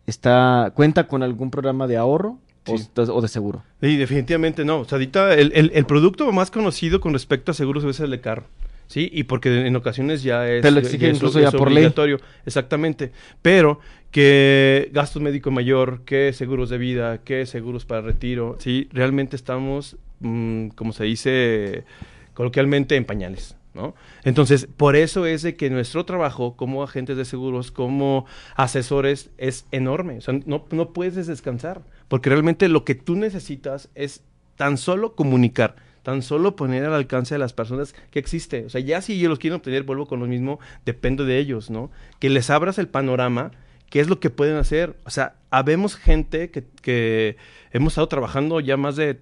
está 0.06 0.72
cuenta 0.74 1.06
con 1.06 1.22
algún 1.22 1.52
programa 1.52 1.86
de 1.86 1.96
ahorro 1.96 2.38
o, 2.66 3.20
de 3.20 3.28
seguro. 3.28 3.62
Sí, 3.80 3.96
definitivamente 3.98 4.64
no. 4.64 4.80
O 4.80 4.84
sea, 4.84 4.96
ahorita 4.96 5.34
el, 5.34 5.52
el, 5.54 5.70
el, 5.74 5.86
producto 5.86 6.30
más 6.32 6.50
conocido 6.50 7.00
con 7.00 7.12
respecto 7.12 7.52
a 7.52 7.54
seguros 7.54 7.84
es 7.84 8.00
el 8.00 8.10
de 8.10 8.20
carro. 8.20 8.46
¿Sí? 8.86 9.08
Y 9.12 9.24
porque 9.24 9.66
en 9.66 9.76
ocasiones 9.76 10.22
ya 10.22 10.48
es, 10.48 10.62
Te 10.62 10.70
lo 10.70 10.80
incluso 10.80 11.40
ya 11.40 11.50
por 11.50 11.68
obligatorio. 11.68 12.18
Exactamente. 12.46 13.12
Pero 13.42 13.80
que 14.10 14.90
gastos 14.92 15.20
médico 15.20 15.50
mayor, 15.50 16.02
que 16.04 16.32
seguros 16.32 16.70
de 16.70 16.78
vida, 16.78 17.18
que 17.18 17.46
seguros 17.46 17.84
para 17.84 18.00
retiro, 18.00 18.56
¿sí? 18.60 18.88
Realmente 18.92 19.34
estamos, 19.34 19.96
mmm, 20.20 20.68
como 20.68 20.92
se 20.92 21.04
dice 21.04 21.84
coloquialmente, 22.32 22.96
en 22.96 23.04
pañales. 23.04 23.56
¿No? 23.74 23.96
Entonces, 24.22 24.68
por 24.76 24.94
eso 24.94 25.26
es 25.26 25.42
de 25.42 25.56
que 25.56 25.68
nuestro 25.68 26.04
trabajo 26.04 26.54
como 26.54 26.84
agentes 26.84 27.16
de 27.16 27.24
seguros, 27.24 27.72
como 27.72 28.24
asesores, 28.54 29.30
es 29.36 29.66
enorme. 29.72 30.18
O 30.18 30.20
sea, 30.20 30.38
no, 30.46 30.64
no 30.70 30.92
puedes 30.92 31.26
descansar, 31.26 31.82
porque 32.06 32.30
realmente 32.30 32.68
lo 32.68 32.84
que 32.84 32.94
tú 32.94 33.16
necesitas 33.16 33.90
es 33.96 34.22
tan 34.54 34.76
solo 34.76 35.16
comunicar 35.16 35.74
tan 36.04 36.22
solo 36.22 36.54
poner 36.54 36.84
al 36.84 36.92
alcance 36.92 37.34
de 37.34 37.38
las 37.40 37.52
personas 37.52 37.94
que 38.12 38.20
existe. 38.20 38.66
O 38.66 38.68
sea, 38.68 38.80
ya 38.80 39.00
si 39.00 39.18
yo 39.18 39.28
los 39.28 39.40
quiero 39.40 39.56
obtener, 39.56 39.82
vuelvo 39.82 40.06
con 40.06 40.20
lo 40.20 40.26
mismo, 40.26 40.60
depende 40.84 41.24
de 41.24 41.38
ellos, 41.38 41.70
¿no? 41.70 41.90
Que 42.20 42.30
les 42.30 42.50
abras 42.50 42.78
el 42.78 42.88
panorama, 42.88 43.50
qué 43.90 44.00
es 44.00 44.08
lo 44.08 44.20
que 44.20 44.30
pueden 44.30 44.56
hacer. 44.56 44.96
O 45.04 45.10
sea, 45.10 45.36
habemos 45.50 45.96
gente 45.96 46.50
que, 46.50 46.62
que 46.82 47.36
hemos 47.72 47.94
estado 47.94 48.06
trabajando 48.06 48.60
ya 48.60 48.76
más 48.76 48.96
de, 48.96 49.18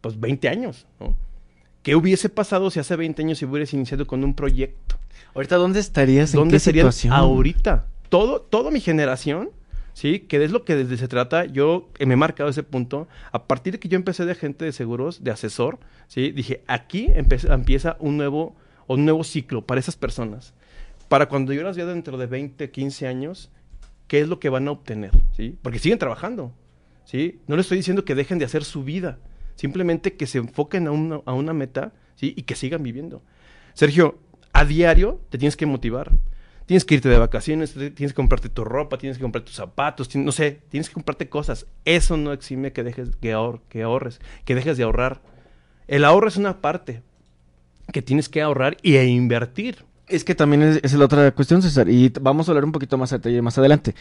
pues, 0.00 0.18
20 0.20 0.48
años, 0.48 0.86
¿no? 1.00 1.16
¿Qué 1.82 1.94
hubiese 1.94 2.28
pasado 2.28 2.70
si 2.70 2.80
hace 2.80 2.96
20 2.96 3.22
años 3.22 3.38
si 3.38 3.44
hubieras 3.44 3.72
iniciado 3.72 4.06
con 4.06 4.24
un 4.24 4.34
proyecto? 4.34 4.96
Ahorita, 5.34 5.56
¿dónde 5.56 5.80
estarías? 5.80 6.34
¿En 6.34 6.40
¿Dónde 6.40 6.56
qué 6.56 6.60
serías 6.60 6.94
situación? 6.94 7.12
ahorita? 7.12 7.86
Todo, 8.08 8.40
toda 8.40 8.70
mi 8.72 8.80
generación, 8.80 9.50
¿sí? 9.94 10.20
Que 10.20 10.42
es 10.42 10.50
lo 10.50 10.64
que 10.64 10.84
se 10.96 11.08
trata, 11.08 11.44
yo 11.44 11.90
eh, 11.98 12.06
me 12.06 12.14
he 12.14 12.16
marcado 12.16 12.50
ese 12.50 12.62
punto. 12.62 13.08
A 13.30 13.46
partir 13.46 13.74
de 13.74 13.80
que 13.80 13.88
yo 13.88 13.96
empecé 13.96 14.24
de 14.24 14.32
agente 14.32 14.64
de 14.64 14.72
seguros, 14.72 15.22
de 15.24 15.30
asesor, 15.30 15.78
¿sí? 16.08 16.30
Dije, 16.32 16.62
aquí 16.66 17.08
empieza 17.14 17.96
un 18.00 18.16
nuevo, 18.16 18.56
un 18.86 19.04
nuevo 19.04 19.24
ciclo 19.24 19.66
para 19.66 19.80
esas 19.80 19.96
personas. 19.96 20.54
Para 21.08 21.28
cuando 21.28 21.52
yo 21.52 21.62
las 21.62 21.76
vea 21.76 21.86
dentro 21.86 22.16
de 22.16 22.26
20, 22.26 22.70
15 22.70 23.06
años, 23.06 23.50
¿qué 24.08 24.20
es 24.20 24.28
lo 24.28 24.40
que 24.40 24.48
van 24.48 24.68
a 24.68 24.72
obtener? 24.72 25.10
¿Sí? 25.36 25.56
Porque 25.62 25.78
siguen 25.78 25.98
trabajando, 25.98 26.54
¿sí? 27.04 27.40
No 27.46 27.56
les 27.56 27.66
estoy 27.66 27.78
diciendo 27.78 28.04
que 28.04 28.14
dejen 28.14 28.38
de 28.38 28.46
hacer 28.46 28.64
su 28.64 28.82
vida, 28.84 29.18
simplemente 29.56 30.14
que 30.16 30.26
se 30.26 30.38
enfoquen 30.38 30.86
a 30.86 30.90
una, 30.90 31.20
a 31.26 31.32
una 31.34 31.52
meta, 31.52 31.92
¿sí? 32.14 32.32
Y 32.36 32.42
que 32.42 32.54
sigan 32.54 32.82
viviendo. 32.82 33.22
Sergio, 33.74 34.18
a 34.52 34.64
diario 34.64 35.20
te 35.30 35.38
tienes 35.38 35.56
que 35.56 35.66
motivar. 35.66 36.12
Tienes 36.72 36.86
que 36.86 36.94
irte 36.94 37.10
de 37.10 37.18
vacaciones, 37.18 37.74
tienes 37.74 38.12
que 38.12 38.14
comprarte 38.14 38.48
tu 38.48 38.64
ropa, 38.64 38.96
tienes 38.96 39.18
que 39.18 39.22
comprar 39.22 39.44
tus 39.44 39.56
zapatos, 39.56 40.08
no 40.16 40.32
sé, 40.32 40.62
tienes 40.70 40.88
que 40.88 40.94
comprarte 40.94 41.28
cosas. 41.28 41.66
Eso 41.84 42.16
no 42.16 42.32
exime 42.32 42.72
que 42.72 42.82
dejes 42.82 43.10
que, 43.20 43.34
ahor- 43.34 43.60
que 43.68 43.82
ahorres, 43.82 44.22
que 44.46 44.54
dejes 44.54 44.78
de 44.78 44.84
ahorrar. 44.84 45.20
El 45.86 46.02
ahorro 46.02 46.28
es 46.28 46.38
una 46.38 46.62
parte 46.62 47.02
que 47.92 48.00
tienes 48.00 48.30
que 48.30 48.40
ahorrar 48.40 48.78
y 48.80 48.94
e 48.96 49.04
invertir. 49.04 49.84
Es 50.08 50.24
que 50.24 50.34
también 50.34 50.62
es, 50.62 50.80
es 50.82 50.94
la 50.94 51.04
otra 51.04 51.30
cuestión, 51.32 51.60
César, 51.60 51.90
y 51.90 52.10
vamos 52.18 52.48
a 52.48 52.52
hablar 52.52 52.64
un 52.64 52.72
poquito 52.72 52.96
más 52.96 53.12
a 53.12 53.18
detalle 53.18 53.42
más 53.42 53.58
adelante. 53.58 53.94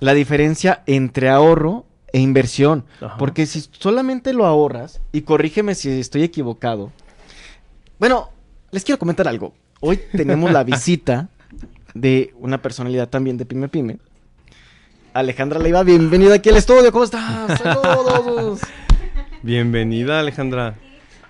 La 0.00 0.12
diferencia 0.12 0.82
entre 0.84 1.30
ahorro 1.30 1.86
e 2.12 2.20
inversión. 2.20 2.84
Ajá. 3.00 3.16
Porque 3.16 3.46
si 3.46 3.64
solamente 3.78 4.34
lo 4.34 4.44
ahorras, 4.44 5.00
y 5.10 5.22
corrígeme 5.22 5.74
si 5.74 5.88
estoy 5.98 6.24
equivocado. 6.24 6.92
Bueno, 7.98 8.28
les 8.72 8.84
quiero 8.84 8.98
comentar 8.98 9.26
algo. 9.26 9.54
Hoy 9.80 9.98
tenemos 10.12 10.52
la 10.52 10.64
visita 10.64 11.30
de 11.94 12.32
una 12.38 12.60
personalidad 12.62 13.08
también 13.08 13.36
de 13.36 13.44
Pyme 13.44 13.68
Pyme. 13.68 13.98
Alejandra 15.12 15.58
Leiva, 15.58 15.82
bienvenida 15.82 16.34
aquí 16.34 16.48
al 16.50 16.56
estudio, 16.56 16.92
¿cómo 16.92 17.04
estás? 17.04 17.58
Saludos. 17.62 18.60
Bienvenida, 19.42 20.20
Alejandra. 20.20 20.76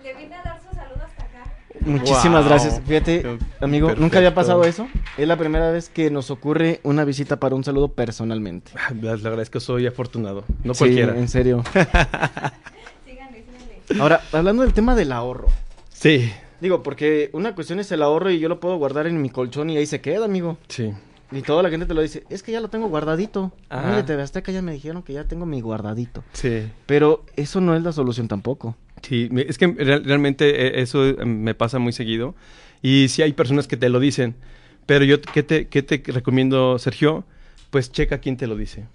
Le 0.02 0.14
vine 0.14 0.34
a 0.34 0.42
dar 0.42 0.60
su 0.60 0.74
saludo 0.74 1.02
hasta 1.04 1.22
acá. 1.24 1.44
Muchísimas 1.80 2.42
Wow. 2.42 2.48
gracias. 2.50 2.80
Fíjate, 2.86 3.38
amigo, 3.60 3.86
perfecto. 3.86 4.02
nunca 4.02 4.18
había 4.18 4.34
pasado 4.34 4.64
eso. 4.64 4.86
Es 5.16 5.26
la 5.26 5.36
primera 5.38 5.70
vez 5.70 5.88
que 5.88 6.10
nos 6.10 6.30
ocurre 6.30 6.80
una 6.82 7.04
visita 7.04 7.38
para 7.40 7.54
un 7.54 7.64
saludo 7.64 7.88
personalmente. 7.88 8.72
La, 9.00 9.16
la 9.16 9.22
verdad 9.30 9.40
es 9.42 9.50
que 9.50 9.60
soy 9.60 9.86
afortunado, 9.86 10.44
no 10.64 10.74
Sí, 10.74 10.78
cualquiera. 10.80 11.16
en 11.16 11.28
serio. 11.28 11.62
Síganle, 13.06 13.44
síganle. 13.86 14.02
Ahora, 14.02 14.20
hablando 14.32 14.62
del 14.62 14.72
tema 14.74 14.94
del 14.94 15.12
ahorro. 15.12 15.48
Sí, 15.92 16.30
Digo, 16.60 16.82
porque 16.82 17.30
una 17.32 17.54
cuestión 17.54 17.80
es 17.80 17.90
el 17.92 18.02
ahorro 18.02 18.30
y 18.30 18.38
yo 18.38 18.48
lo 18.48 18.60
puedo 18.60 18.76
guardar 18.76 19.06
en 19.06 19.20
mi 19.22 19.30
colchón 19.30 19.70
y 19.70 19.76
ahí 19.76 19.86
se 19.86 20.00
queda, 20.00 20.24
amigo. 20.26 20.58
sí. 20.68 20.92
Y 21.32 21.42
toda 21.42 21.62
la 21.62 21.70
gente 21.70 21.86
te 21.86 21.94
lo 21.94 22.02
dice, 22.02 22.24
es 22.28 22.42
que 22.42 22.50
ya 22.50 22.60
lo 22.60 22.70
tengo 22.70 22.88
guardadito. 22.88 23.52
Ajá. 23.68 23.88
Mire, 23.90 24.02
TV 24.02 24.20
Azteca 24.20 24.50
ya 24.50 24.62
me 24.62 24.72
dijeron 24.72 25.04
que 25.04 25.12
ya 25.12 25.28
tengo 25.28 25.46
mi 25.46 25.60
guardadito. 25.60 26.24
Sí. 26.32 26.66
Pero 26.86 27.24
eso 27.36 27.60
no 27.60 27.76
es 27.76 27.84
la 27.84 27.92
solución 27.92 28.26
tampoco. 28.26 28.76
Sí, 29.02 29.28
es 29.46 29.56
que 29.56 29.68
real- 29.68 30.02
realmente 30.04 30.66
eh, 30.66 30.82
eso 30.82 31.06
eh, 31.06 31.24
me 31.24 31.54
pasa 31.54 31.78
muy 31.78 31.92
seguido. 31.92 32.34
Y 32.82 33.06
sí 33.10 33.22
hay 33.22 33.32
personas 33.32 33.68
que 33.68 33.76
te 33.76 33.88
lo 33.90 34.00
dicen. 34.00 34.34
Pero 34.86 35.04
yo, 35.04 35.20
¿qué 35.22 35.44
te, 35.44 35.68
qué 35.68 35.84
te 35.84 36.02
recomiendo, 36.12 36.76
Sergio? 36.80 37.22
Pues 37.70 37.92
checa 37.92 38.18
quién 38.18 38.36
te 38.36 38.48
lo 38.48 38.56
dice. 38.56 38.86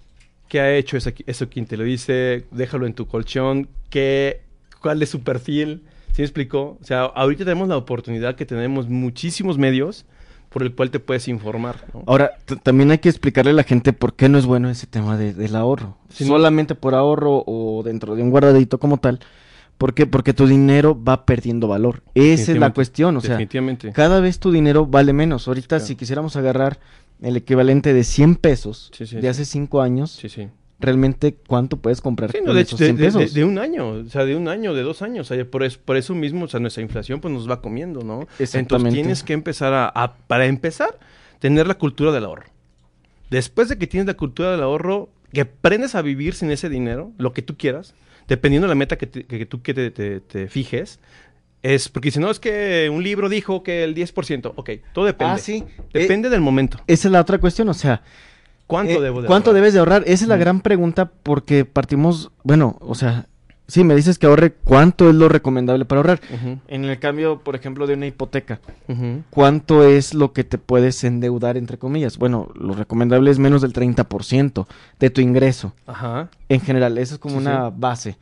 ¿Qué 0.50 0.60
ha 0.60 0.76
hecho 0.76 0.98
esa- 0.98 1.14
eso 1.26 1.48
quien 1.48 1.64
te 1.64 1.78
lo 1.78 1.84
dice? 1.84 2.44
Déjalo 2.50 2.86
en 2.86 2.92
tu 2.92 3.06
colchón. 3.06 3.66
¿Qué, 3.88 4.42
¿Cuál 4.82 5.02
es 5.02 5.08
su 5.08 5.22
perfil? 5.22 5.84
¿Sí 6.16 6.22
me 6.22 6.24
explicó? 6.24 6.78
O 6.80 6.84
sea, 6.84 7.02
ahorita 7.04 7.44
tenemos 7.44 7.68
la 7.68 7.76
oportunidad 7.76 8.34
que 8.36 8.46
tenemos 8.46 8.88
muchísimos 8.88 9.58
medios 9.58 10.06
por 10.48 10.62
el 10.62 10.74
cual 10.74 10.90
te 10.90 10.98
puedes 10.98 11.28
informar. 11.28 11.84
¿no? 11.92 12.04
Ahora, 12.06 12.30
también 12.62 12.90
hay 12.90 12.98
que 12.98 13.10
explicarle 13.10 13.50
a 13.50 13.54
la 13.54 13.64
gente 13.64 13.92
por 13.92 14.14
qué 14.14 14.28
no 14.30 14.38
es 14.38 14.46
bueno 14.46 14.70
ese 14.70 14.86
tema 14.86 15.18
de- 15.18 15.34
del 15.34 15.54
ahorro. 15.54 15.98
Sí, 16.08 16.24
Solamente 16.24 16.74
por 16.74 16.94
ahorro 16.94 17.44
o 17.46 17.82
dentro 17.84 18.14
de 18.16 18.22
un 18.22 18.30
guardadito 18.30 18.78
como 18.78 18.96
tal. 18.96 19.20
¿Por 19.76 19.92
qué? 19.92 20.06
Porque 20.06 20.32
tu 20.32 20.46
dinero 20.46 20.98
va 21.04 21.26
perdiendo 21.26 21.68
valor. 21.68 22.02
Esa 22.14 22.52
es 22.52 22.58
la 22.58 22.72
cuestión. 22.72 23.14
O 23.18 23.20
sea, 23.20 23.32
Definitivamente. 23.32 23.92
cada 23.92 24.20
vez 24.20 24.38
tu 24.38 24.50
dinero 24.50 24.86
vale 24.86 25.12
menos. 25.12 25.46
Ahorita, 25.48 25.76
Claro. 25.76 25.84
si 25.84 25.96
quisiéramos 25.96 26.34
agarrar 26.36 26.78
el 27.20 27.36
equivalente 27.36 27.92
de 27.92 28.02
100 28.04 28.36
pesos 28.36 28.90
Sí, 28.96 29.06
sí, 29.06 29.16
de 29.16 29.28
hace 29.28 29.44
5 29.44 29.82
años, 29.82 30.12
Sí, 30.12 30.30
sí. 30.30 30.48
Realmente, 30.78 31.34
¿cuánto 31.46 31.78
puedes 31.78 32.00
comprar 32.00 32.30
Sí, 32.32 32.38
no, 32.40 32.46
con 32.46 32.56
de, 32.56 32.60
esos 32.62 32.78
de- 32.78 32.86
100 32.86 32.96
de- 32.96 33.02
de- 33.02 33.12
pesos? 33.12 33.34
de 33.34 33.44
un 33.44 33.58
año, 33.58 33.88
o 33.88 34.04
sea, 34.08 34.24
de 34.24 34.36
un 34.36 34.48
año, 34.48 34.74
de 34.74 34.82
dos 34.82 35.02
años. 35.02 35.30
O 35.30 35.34
sea, 35.34 35.44
por, 35.44 35.62
es- 35.64 35.78
por 35.78 35.96
eso 35.96 36.14
mismo, 36.14 36.44
o 36.44 36.48
sea, 36.48 36.60
nuestra 36.60 36.82
inflación 36.82 37.20
pues 37.20 37.32
nos 37.32 37.48
va 37.48 37.60
comiendo, 37.62 38.02
¿no? 38.02 38.26
Entonces 38.38 38.92
tienes 38.92 39.22
que 39.22 39.32
empezar 39.32 39.72
a, 39.72 39.86
a- 39.88 40.16
para 40.16 40.46
empezar, 40.46 40.98
tener 41.38 41.66
la 41.66 41.74
cultura 41.74 42.12
del 42.12 42.24
ahorro. 42.24 42.46
Después 43.30 43.68
de 43.68 43.76
que 43.78 43.86
tienes 43.86 44.06
la 44.06 44.14
cultura 44.14 44.50
del 44.52 44.62
ahorro, 44.62 45.08
que 45.32 45.40
aprendes 45.42 45.94
a 45.94 46.02
vivir 46.02 46.34
sin 46.34 46.50
ese 46.50 46.68
dinero, 46.68 47.12
lo 47.18 47.32
que 47.32 47.42
tú 47.42 47.56
quieras, 47.56 47.94
dependiendo 48.28 48.66
de 48.66 48.70
la 48.70 48.74
meta 48.76 48.96
que, 48.96 49.06
te- 49.06 49.24
que 49.24 49.46
tú 49.46 49.62
que 49.62 49.74
te, 49.74 49.90
te- 49.90 50.20
te 50.20 50.48
fijes, 50.48 51.00
es 51.62 51.88
porque 51.88 52.10
si 52.12 52.20
no 52.20 52.30
es 52.30 52.38
que 52.38 52.88
un 52.92 53.02
libro 53.02 53.28
dijo 53.28 53.62
que 53.64 53.82
el 53.82 53.94
10%, 53.94 54.52
ok, 54.54 54.70
todo 54.92 55.04
depende. 55.06 55.32
Ah, 55.34 55.38
sí. 55.38 55.64
Depende 55.92 56.28
del 56.30 56.40
momento. 56.40 56.78
Esa 56.86 57.08
es 57.08 57.12
la 57.12 57.20
otra 57.20 57.38
cuestión, 57.38 57.68
o 57.68 57.74
sea, 57.74 58.02
¿Cuánto 58.66 58.92
eh, 58.94 59.00
debo 59.00 59.22
de 59.22 59.28
¿cuánto 59.28 59.50
ahorrar? 59.50 59.60
debes 59.62 59.72
de 59.74 59.78
ahorrar? 59.80 60.02
Esa 60.06 60.24
es 60.24 60.28
la 60.28 60.36
Mm. 60.36 60.40
gran 60.40 60.60
pregunta 60.60 61.10
porque 61.22 61.64
partimos, 61.64 62.30
bueno, 62.42 62.76
o 62.80 62.94
sea, 62.94 63.26
sí, 63.68 63.84
me 63.84 63.94
dices 63.94 64.18
que 64.18 64.26
ahorre, 64.26 64.52
¿cuánto 64.52 65.08
es 65.08 65.14
lo 65.14 65.28
recomendable 65.28 65.84
para 65.84 66.00
ahorrar? 66.00 66.20
En 66.68 66.84
el 66.84 66.98
cambio, 66.98 67.40
por 67.40 67.54
ejemplo, 67.56 67.86
de 67.86 67.94
una 67.94 68.06
hipoteca. 68.06 68.60
¿cuánto 69.30 69.84
es 69.84 70.14
lo 70.14 70.32
que 70.32 70.44
te 70.44 70.58
puedes 70.58 71.02
endeudar, 71.04 71.56
entre 71.56 71.78
comillas? 71.78 72.18
Bueno, 72.18 72.48
lo 72.54 72.74
recomendable 72.74 73.30
es 73.30 73.38
menos 73.38 73.62
del 73.62 73.72
30% 73.72 74.66
de 74.98 75.10
tu 75.10 75.20
ingreso. 75.20 75.72
Ajá. 75.86 76.28
En 76.48 76.60
general, 76.60 76.98
eso 76.98 77.14
es 77.14 77.20
como 77.20 77.36
Sí, 77.36 77.40
una 77.46 77.68
sí. 77.70 77.74
base 77.78 78.16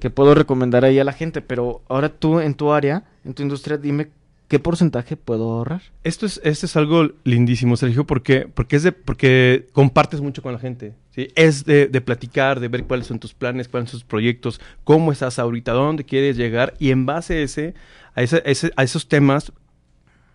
que 0.00 0.10
puedo 0.10 0.34
recomendar 0.34 0.84
ahí 0.84 0.98
a 0.98 1.04
la 1.04 1.12
gente, 1.12 1.40
pero 1.42 1.82
ahora 1.88 2.08
tú 2.10 2.40
en 2.40 2.54
tu 2.54 2.72
área, 2.72 3.04
en 3.24 3.34
tu 3.34 3.42
industria, 3.42 3.76
dime 3.76 4.08
qué 4.48 4.58
porcentaje 4.58 5.16
puedo 5.16 5.52
ahorrar. 5.52 5.82
Esto 6.04 6.26
es, 6.26 6.40
esto 6.42 6.66
es 6.66 6.76
algo 6.76 7.10
lindísimo, 7.24 7.76
Sergio, 7.76 8.06
porque, 8.06 8.48
porque 8.52 8.76
es 8.76 8.82
de, 8.82 8.92
porque 8.92 9.68
compartes 9.72 10.20
mucho 10.20 10.42
con 10.42 10.52
la 10.52 10.58
gente. 10.58 10.94
¿sí? 11.10 11.28
Es 11.36 11.64
de, 11.64 11.86
de 11.86 12.00
platicar, 12.00 12.58
de 12.58 12.68
ver 12.68 12.84
cuáles 12.84 13.06
son 13.06 13.18
tus 13.18 13.34
planes, 13.34 13.68
cuáles 13.68 13.90
son 13.90 14.00
tus 14.00 14.08
proyectos, 14.08 14.60
cómo 14.84 15.12
estás 15.12 15.38
ahorita, 15.38 15.72
dónde 15.72 16.04
quieres 16.04 16.36
llegar, 16.36 16.74
y 16.78 16.90
en 16.90 17.06
base 17.06 17.34
a 17.34 17.40
ese, 17.40 17.74
a 18.14 18.22
ese, 18.22 18.72
a 18.74 18.82
esos 18.82 19.06
temas, 19.06 19.52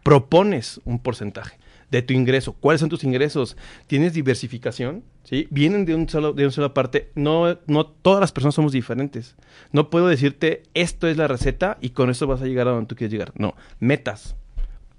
propones 0.04 0.80
un 0.86 1.00
porcentaje 1.00 1.63
de 1.98 2.02
tu 2.02 2.14
ingreso. 2.14 2.54
¿Cuáles 2.54 2.80
son 2.80 2.90
tus 2.90 3.04
ingresos? 3.04 3.56
¿Tienes 3.88 4.14
diversificación? 4.14 5.04
¿Sí? 5.24 5.48
Vienen 5.52 5.86
de, 5.86 5.94
un 5.94 6.10
solo, 6.10 6.34
de 6.34 6.44
una 6.44 6.52
sola 6.52 6.74
parte. 6.74 7.12
No, 7.14 7.60
no 7.68 7.86
todas 7.86 8.20
las 8.20 8.32
personas 8.32 8.56
somos 8.56 8.72
diferentes. 8.72 9.36
No 9.72 9.90
puedo 9.90 10.08
decirte, 10.08 10.64
esto 10.74 11.08
es 11.08 11.18
la 11.18 11.28
receta 11.28 11.78
y 11.82 11.92
con 11.92 12.10
eso 12.10 12.26
vas 12.26 12.42
a 12.42 12.46
llegar 12.46 12.68
a 12.68 12.72
donde 12.72 12.88
tú 12.88 12.96
quieres 12.96 13.12
llegar. 13.12 13.32
No, 13.36 13.56
metas, 13.80 14.36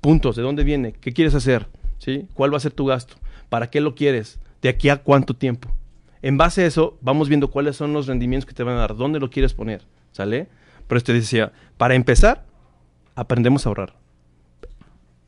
puntos, 0.01 0.37
¿de 0.37 0.43
dónde 0.43 0.63
viene? 0.63 0.93
¿Qué 0.93 1.13
quieres 1.13 1.35
hacer? 1.35 1.67
¿Sí? 1.99 2.29
¿Cuál 2.33 2.53
va 2.53 2.59
a 2.59 2.61
ser 2.61 2.73
tu 2.73 2.87
gasto? 2.87 3.17
¿Para 3.49 3.71
qué 3.71 3.81
lo 3.81 3.97
quieres? 3.97 4.39
¿De 4.63 4.69
aquí 4.69 4.89
a 4.89 4.99
cuánto 4.99 5.35
tiempo? 5.35 5.75
En 6.23 6.39
base 6.39 6.63
a 6.63 6.67
eso, 6.67 6.97
vamos 7.01 7.29
viendo 7.29 7.51
cuáles 7.51 7.77
son 7.77 7.93
los 7.93 8.07
rendimientos 8.07 8.47
que 8.47 8.55
te 8.55 8.63
van 8.63 8.77
a 8.77 8.81
dar, 8.81 8.97
dónde 8.97 9.19
lo 9.19 9.31
quieres 9.31 9.53
poner, 9.53 9.83
¿sale? 10.13 10.47
Pero 10.87 11.01
te 11.01 11.13
decía, 11.13 11.53
para 11.77 11.97
empezar, 11.97 12.47
aprendemos 13.17 13.67
a 13.67 13.71
ahorrar. 13.71 14.04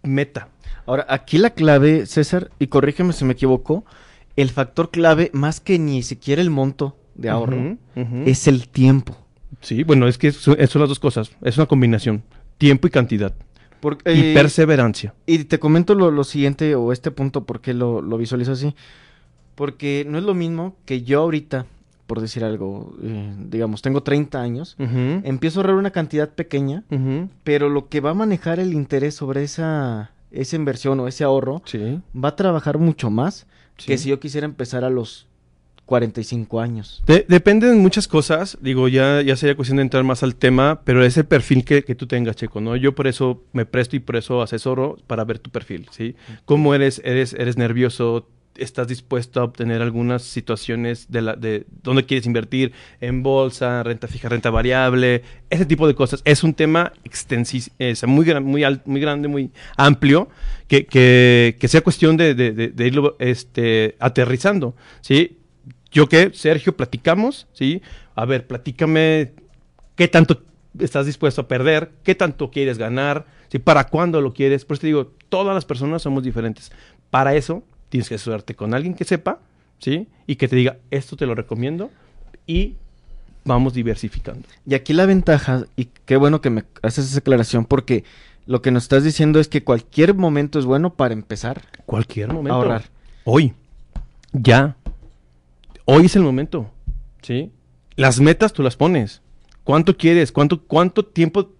Meta. 0.07 0.49
Ahora, 0.87 1.07
aquí 1.09 1.39
la 1.39 1.51
clave, 1.51 2.07
César, 2.07 2.51
y 2.59 2.69
corrígeme 2.69 3.13
si 3.13 3.25
me 3.25 3.33
equivoco, 3.33 3.85
el 4.37 4.51
factor 4.51 4.91
clave, 4.91 5.31
más 5.33 5.61
que 5.61 5.79
ni 5.79 6.03
siquiera 6.03 6.41
el 6.43 6.51
monto 6.51 6.97
de 7.15 7.29
ahorro, 7.31 7.77
es 8.27 8.47
el 8.47 8.69
tiempo. 8.69 9.17
Sí, 9.61 9.83
bueno, 9.83 10.07
es 10.07 10.19
que 10.19 10.33
son, 10.33 10.57
son 10.69 10.81
las 10.81 10.89
dos 10.89 11.01
cosas. 11.01 11.31
Es 11.43 11.57
una 11.57 11.67
combinación. 11.67 12.23
Tiempo 12.59 12.87
y 12.87 12.91
cantidad. 12.91 13.35
Porque, 13.81 14.15
y 14.15 14.21
eh, 14.21 14.35
perseverancia. 14.35 15.15
y 15.27 15.45
te 15.45 15.59
comento 15.59 15.95
lo, 15.95 16.11
lo 16.11 16.25
siguiente, 16.25 16.75
o 16.75 16.93
este 16.93 17.11
punto, 17.11 17.45
porque 17.45 17.75
lo, 17.75 18.01
lo 18.01 18.19
visualizo 18.19 18.53
así. 18.53 18.75
Porque 19.55 20.07
no 20.09 20.19
es 20.19 20.25
lo 20.25 20.35
mismo 20.35 20.77
que 20.85 21.03
yo 21.03 21.21
ahorita, 21.23 21.67
por 22.07 22.21
decir 22.21 22.45
algo, 22.45 22.95
eh, 23.03 23.35
digamos, 23.49 23.83
tengo 23.83 24.03
30 24.03 24.41
años, 24.41 24.77
empiezo 24.79 25.59
a 25.59 25.63
ahorrar 25.63 25.77
una 25.77 25.91
cantidad 25.91 26.29
pequeña, 26.31 26.85
pero 27.45 27.69
lo 27.69 27.89
que 27.89 28.01
va 28.01 28.11
a 28.11 28.15
manejar 28.15 28.61
el 28.61 28.73
interés 28.75 29.15
sobre 29.17 29.43
esa, 29.43 30.13
esa 30.31 30.57
inversión 30.57 31.01
o 31.01 31.09
ese 31.09 31.25
ahorro 31.25 31.63
Sí. 31.65 32.01
va 32.15 32.29
a 32.31 32.37
trabajar 32.37 32.79
mucho 32.79 33.11
más 33.11 33.47
que 33.77 33.99
si 33.99 34.09
yo 34.11 34.21
quisiera 34.21 34.45
empezar 34.45 34.85
a 34.85 34.91
los 34.91 35.27
45 35.87 36.61
años. 36.61 37.03
De- 37.07 37.25
dependen 37.29 37.81
muchas 37.81 38.09
cosas, 38.09 38.59
digo, 38.61 38.89
ya, 38.89 39.23
ya 39.23 39.37
sería 39.37 39.55
cuestión 39.55 39.77
de 39.77 39.83
entrar 39.83 40.03
más 40.03 40.23
al 40.25 40.35
tema, 40.35 40.81
pero 40.85 41.05
es 41.05 41.17
el 41.17 41.27
perfil 41.27 41.65
que, 41.65 41.85
que 41.85 41.95
tú 41.95 42.07
tengas, 42.09 42.35
Checo, 42.35 42.61
¿no? 42.61 42.75
Yo 42.75 42.95
por 42.97 43.07
eso 43.07 43.45
me 43.53 43.67
presto 43.67 43.95
y 43.95 44.01
por 44.01 44.17
eso 44.17 44.43
asesoro 44.43 44.97
para 45.07 45.25
ver 45.25 45.39
tu 45.39 45.51
perfil, 45.51 45.87
¿sí? 45.93 46.17
¿Cómo 46.45 46.75
eres? 46.75 47.01
¿Eres, 47.05 47.35
eres 47.35 47.57
nervioso? 47.57 48.29
¿Estás 48.59 48.89
dispuesto 48.89 49.41
a 49.41 49.45
obtener 49.45 49.83
algunas 49.83 50.23
situaciones 50.23 51.11
de, 51.11 51.23
la, 51.23 51.37
de 51.37 51.67
dónde 51.83 52.05
quieres 52.05 52.27
invertir? 52.27 52.73
¿En 53.01 53.23
bolsa, 53.23 53.83
renta 53.83 54.09
fija, 54.09 54.29
renta 54.29 54.51
variable? 54.51 55.23
Ese 55.51 55.67
tipo 55.67 55.87
de 55.87 55.95
cosas. 55.95 56.23
Es 56.25 56.43
un 56.45 56.55
tema 56.55 56.93
extensísimo, 57.05 57.77
muy, 58.07 58.25
gran- 58.27 58.45
muy, 58.45 58.65
muy 58.85 59.01
grande, 59.01 59.29
muy 59.29 59.51
amplio, 59.77 60.29
que, 60.69 60.87
que, 60.87 61.57
que 61.59 61.69
sea 61.69 61.81
cuestión 61.81 62.17
de- 62.17 62.35
de 62.35 62.87
irlo 62.87 63.17
este, 63.19 63.97
aterrizando, 63.99 64.75
¿sí? 65.01 65.39
Yo 65.91 66.09
que, 66.09 66.31
Sergio, 66.35 66.77
platicamos, 66.77 67.47
¿sí? 67.53 67.81
A 68.15 68.25
ver, 68.25 68.47
platícame 68.47 69.33
qué 69.95 70.09
tanto 70.09 70.43
estás 70.79 71.07
dispuesto 71.07 71.41
a 71.43 71.49
perder, 71.49 71.91
qué 72.03 72.15
tanto 72.15 72.51
quieres 72.51 72.77
ganar, 72.77 73.27
¿sí? 73.49 73.59
¿Para 73.59 73.85
cuándo 73.89 74.21
lo 74.21 74.35
quieres? 74.35 74.65
Por 74.65 74.75
eso 74.75 74.83
te 74.83 74.87
digo, 74.89 75.13
todas 75.29 75.55
las 75.55 75.65
personas 75.65 76.03
somos 76.03 76.23
diferentes. 76.23 76.71
Para 77.11 77.35
eso 77.35 77.63
tienes 77.89 78.09
que 78.09 78.17
asesorarte 78.17 78.55
con 78.55 78.75
alguien 78.75 78.95
que 78.95 79.05
sepa, 79.05 79.41
¿sí? 79.79 80.09
Y 80.27 80.37
que 80.37 80.49
te 80.49 80.57
diga, 80.57 80.79
esto 80.91 81.17
te 81.17 81.27
lo 81.27 81.35
recomiendo 81.35 81.91
y 82.47 82.75
vamos 83.45 83.75
diversificando. 83.75 84.47
Y 84.67 84.75
aquí 84.75 84.93
la 84.93 85.07
ventaja, 85.07 85.65
y 85.77 85.89
qué 86.05 86.17
bueno 86.17 86.41
que 86.41 86.51
me 86.51 86.65
haces 86.83 87.07
esa 87.07 87.19
aclaración, 87.19 87.65
porque 87.65 88.05
lo 88.47 88.63
que 88.63 88.71
nos 88.71 88.85
estás 88.85 89.05
diciendo 89.05 89.41
es 89.41 89.49
que 89.49 89.65
cualquier 89.65 90.15
momento 90.15 90.59
es 90.59 90.65
bueno 90.65 90.95
para 90.95 91.15
empezar 91.15 91.63
Cualquier 91.85 92.31
a 92.31 92.33
momento. 92.35 92.55
ahorrar. 92.55 92.85
Hoy. 93.25 93.55
Ya. 94.33 94.77
Hoy 95.85 96.07
es 96.07 96.17
el 96.17 96.23
momento. 96.23 96.71
¿Sí? 97.23 97.51
Las 97.97 98.21
metas 98.21 98.53
tú 98.53 98.63
las 98.63 98.77
pones. 98.77 99.23
¿Cuánto 99.65 99.97
quieres? 99.97 100.31
¿Cuánto, 100.31 100.63
cuánto 100.63 101.05
tiempo 101.05 101.51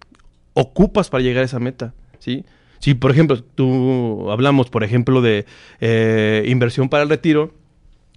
ocupas 0.53 1.09
para 1.09 1.23
llegar 1.23 1.41
a 1.43 1.45
esa 1.45 1.59
meta? 1.59 1.93
¿Sí? 2.19 2.45
Si, 2.79 2.93
por 2.93 3.11
ejemplo, 3.11 3.43
tú 3.43 4.29
hablamos, 4.31 4.69
por 4.69 4.83
ejemplo, 4.83 5.21
de 5.21 5.45
eh, 5.79 6.43
inversión 6.47 6.89
para 6.89 7.03
el 7.03 7.09
retiro, 7.09 7.53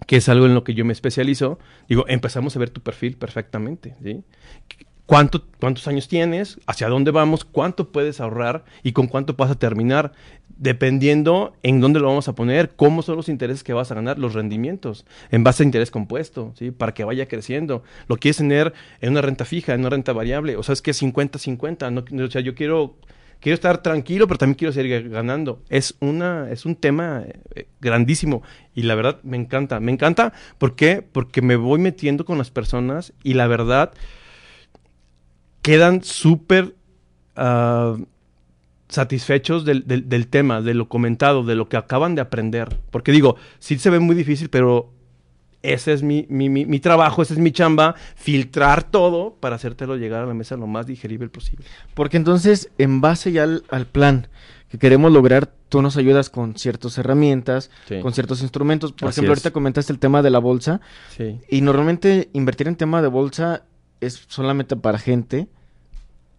que 0.06 0.16
es 0.16 0.28
algo 0.28 0.46
en 0.46 0.54
lo 0.54 0.64
que 0.64 0.74
yo 0.74 0.84
me 0.84 0.92
especializo, 0.92 1.58
digo, 1.88 2.04
empezamos 2.08 2.56
a 2.56 2.58
ver 2.58 2.70
tu 2.70 2.80
perfil 2.80 3.16
perfectamente, 3.16 3.94
¿sí? 4.02 4.22
¿Cuánto, 5.10 5.44
¿Cuántos 5.58 5.88
años 5.88 6.06
tienes? 6.06 6.60
¿Hacia 6.66 6.88
dónde 6.88 7.10
vamos? 7.10 7.44
¿Cuánto 7.44 7.90
puedes 7.90 8.20
ahorrar? 8.20 8.64
¿Y 8.84 8.92
con 8.92 9.08
cuánto 9.08 9.34
vas 9.34 9.50
a 9.50 9.58
terminar? 9.58 10.12
Dependiendo 10.56 11.52
en 11.64 11.80
dónde 11.80 11.98
lo 11.98 12.06
vamos 12.06 12.28
a 12.28 12.36
poner, 12.36 12.70
cómo 12.76 13.02
son 13.02 13.16
los 13.16 13.28
intereses 13.28 13.64
que 13.64 13.72
vas 13.72 13.90
a 13.90 13.96
ganar, 13.96 14.20
los 14.20 14.34
rendimientos, 14.34 15.04
en 15.32 15.42
base 15.42 15.64
a 15.64 15.66
interés 15.66 15.90
compuesto, 15.90 16.52
¿sí? 16.56 16.70
Para 16.70 16.94
que 16.94 17.02
vaya 17.02 17.26
creciendo. 17.26 17.82
Lo 18.06 18.18
quieres 18.18 18.36
tener 18.36 18.72
en 19.00 19.10
una 19.10 19.20
renta 19.20 19.44
fija, 19.44 19.74
en 19.74 19.80
una 19.80 19.90
renta 19.90 20.12
variable, 20.12 20.56
o 20.56 20.62
sea, 20.62 20.74
es 20.74 20.80
que 20.80 20.92
50-50, 20.92 21.90
no, 21.90 22.24
o 22.24 22.30
sea, 22.30 22.40
yo 22.40 22.54
quiero 22.54 22.94
quiero 23.40 23.54
estar 23.54 23.82
tranquilo, 23.82 24.26
pero 24.26 24.38
también 24.38 24.56
quiero 24.56 24.72
seguir 24.72 25.08
ganando. 25.08 25.62
Es 25.68 25.96
una 26.00 26.50
es 26.50 26.66
un 26.66 26.76
tema 26.76 27.24
eh, 27.54 27.66
grandísimo 27.80 28.42
y 28.74 28.82
la 28.82 28.94
verdad 28.94 29.20
me 29.22 29.36
encanta, 29.36 29.80
me 29.80 29.92
encanta 29.92 30.32
¿por 30.58 30.74
qué? 30.76 31.02
Porque 31.02 31.42
me 31.42 31.56
voy 31.56 31.80
metiendo 31.80 32.24
con 32.24 32.38
las 32.38 32.50
personas 32.50 33.12
y 33.24 33.34
la 33.34 33.46
verdad 33.46 33.92
quedan 35.62 36.02
súper 36.02 36.74
ah, 37.36 37.96
satisfechos 38.88 39.64
del, 39.64 39.86
del- 39.86 40.08
del 40.08 40.26
tema, 40.26 40.60
de 40.62 40.74
lo 40.74 40.88
comentado, 40.88 41.44
de 41.44 41.54
lo 41.54 41.68
que 41.68 41.76
acaban 41.76 42.14
de 42.14 42.22
aprender. 42.22 42.76
Porque 42.90 43.12
digo, 43.12 43.36
sí 43.58 43.78
se 43.78 43.90
ve 43.90 44.00
muy 44.00 44.16
difícil, 44.16 44.48
pero 44.50 44.92
ese 45.62 45.92
es 45.92 46.02
mi, 46.02 46.26
mi, 46.28 46.48
mi- 46.48 46.64
mi 46.66 46.80
trabajo, 46.80 47.22
esa 47.22 47.34
es 47.34 47.40
mi 47.40 47.52
chamba, 47.52 47.94
filtrar 48.16 48.82
todo 48.84 49.34
para 49.40 49.56
hacértelo 49.56 49.96
llegar 49.96 50.22
a 50.22 50.26
la 50.26 50.34
mesa 50.34 50.56
lo 50.56 50.66
más 50.66 50.86
digerible 50.86 51.28
posible. 51.28 51.64
Porque 51.94 52.16
entonces, 52.16 52.70
en 52.78 53.00
base 53.00 53.32
ya 53.32 53.42
al, 53.42 53.64
al 53.70 53.86
plan 53.86 54.28
que 54.70 54.78
queremos 54.78 55.12
lograr, 55.12 55.50
tú 55.68 55.82
nos 55.82 55.96
ayudas 55.96 56.30
con 56.30 56.56
ciertas 56.56 56.96
herramientas, 56.96 57.70
Sí. 57.88 58.00
con 58.00 58.12
ciertos 58.14 58.40
instrumentos. 58.42 58.92
Por 58.92 59.08
Así 59.08 59.18
ejemplo, 59.20 59.32
es. 59.34 59.38
ahorita 59.40 59.50
comentaste 59.52 59.92
el 59.92 59.98
tema 59.98 60.22
de 60.22 60.30
la 60.30 60.38
bolsa. 60.38 60.80
Sí. 61.16 61.40
Y 61.50 61.60
normalmente 61.60 62.30
invertir 62.32 62.68
en 62.68 62.76
tema 62.76 63.02
de 63.02 63.08
bolsa 63.08 63.64
es 64.00 64.24
solamente 64.28 64.76
para 64.76 64.98
gente 64.98 65.48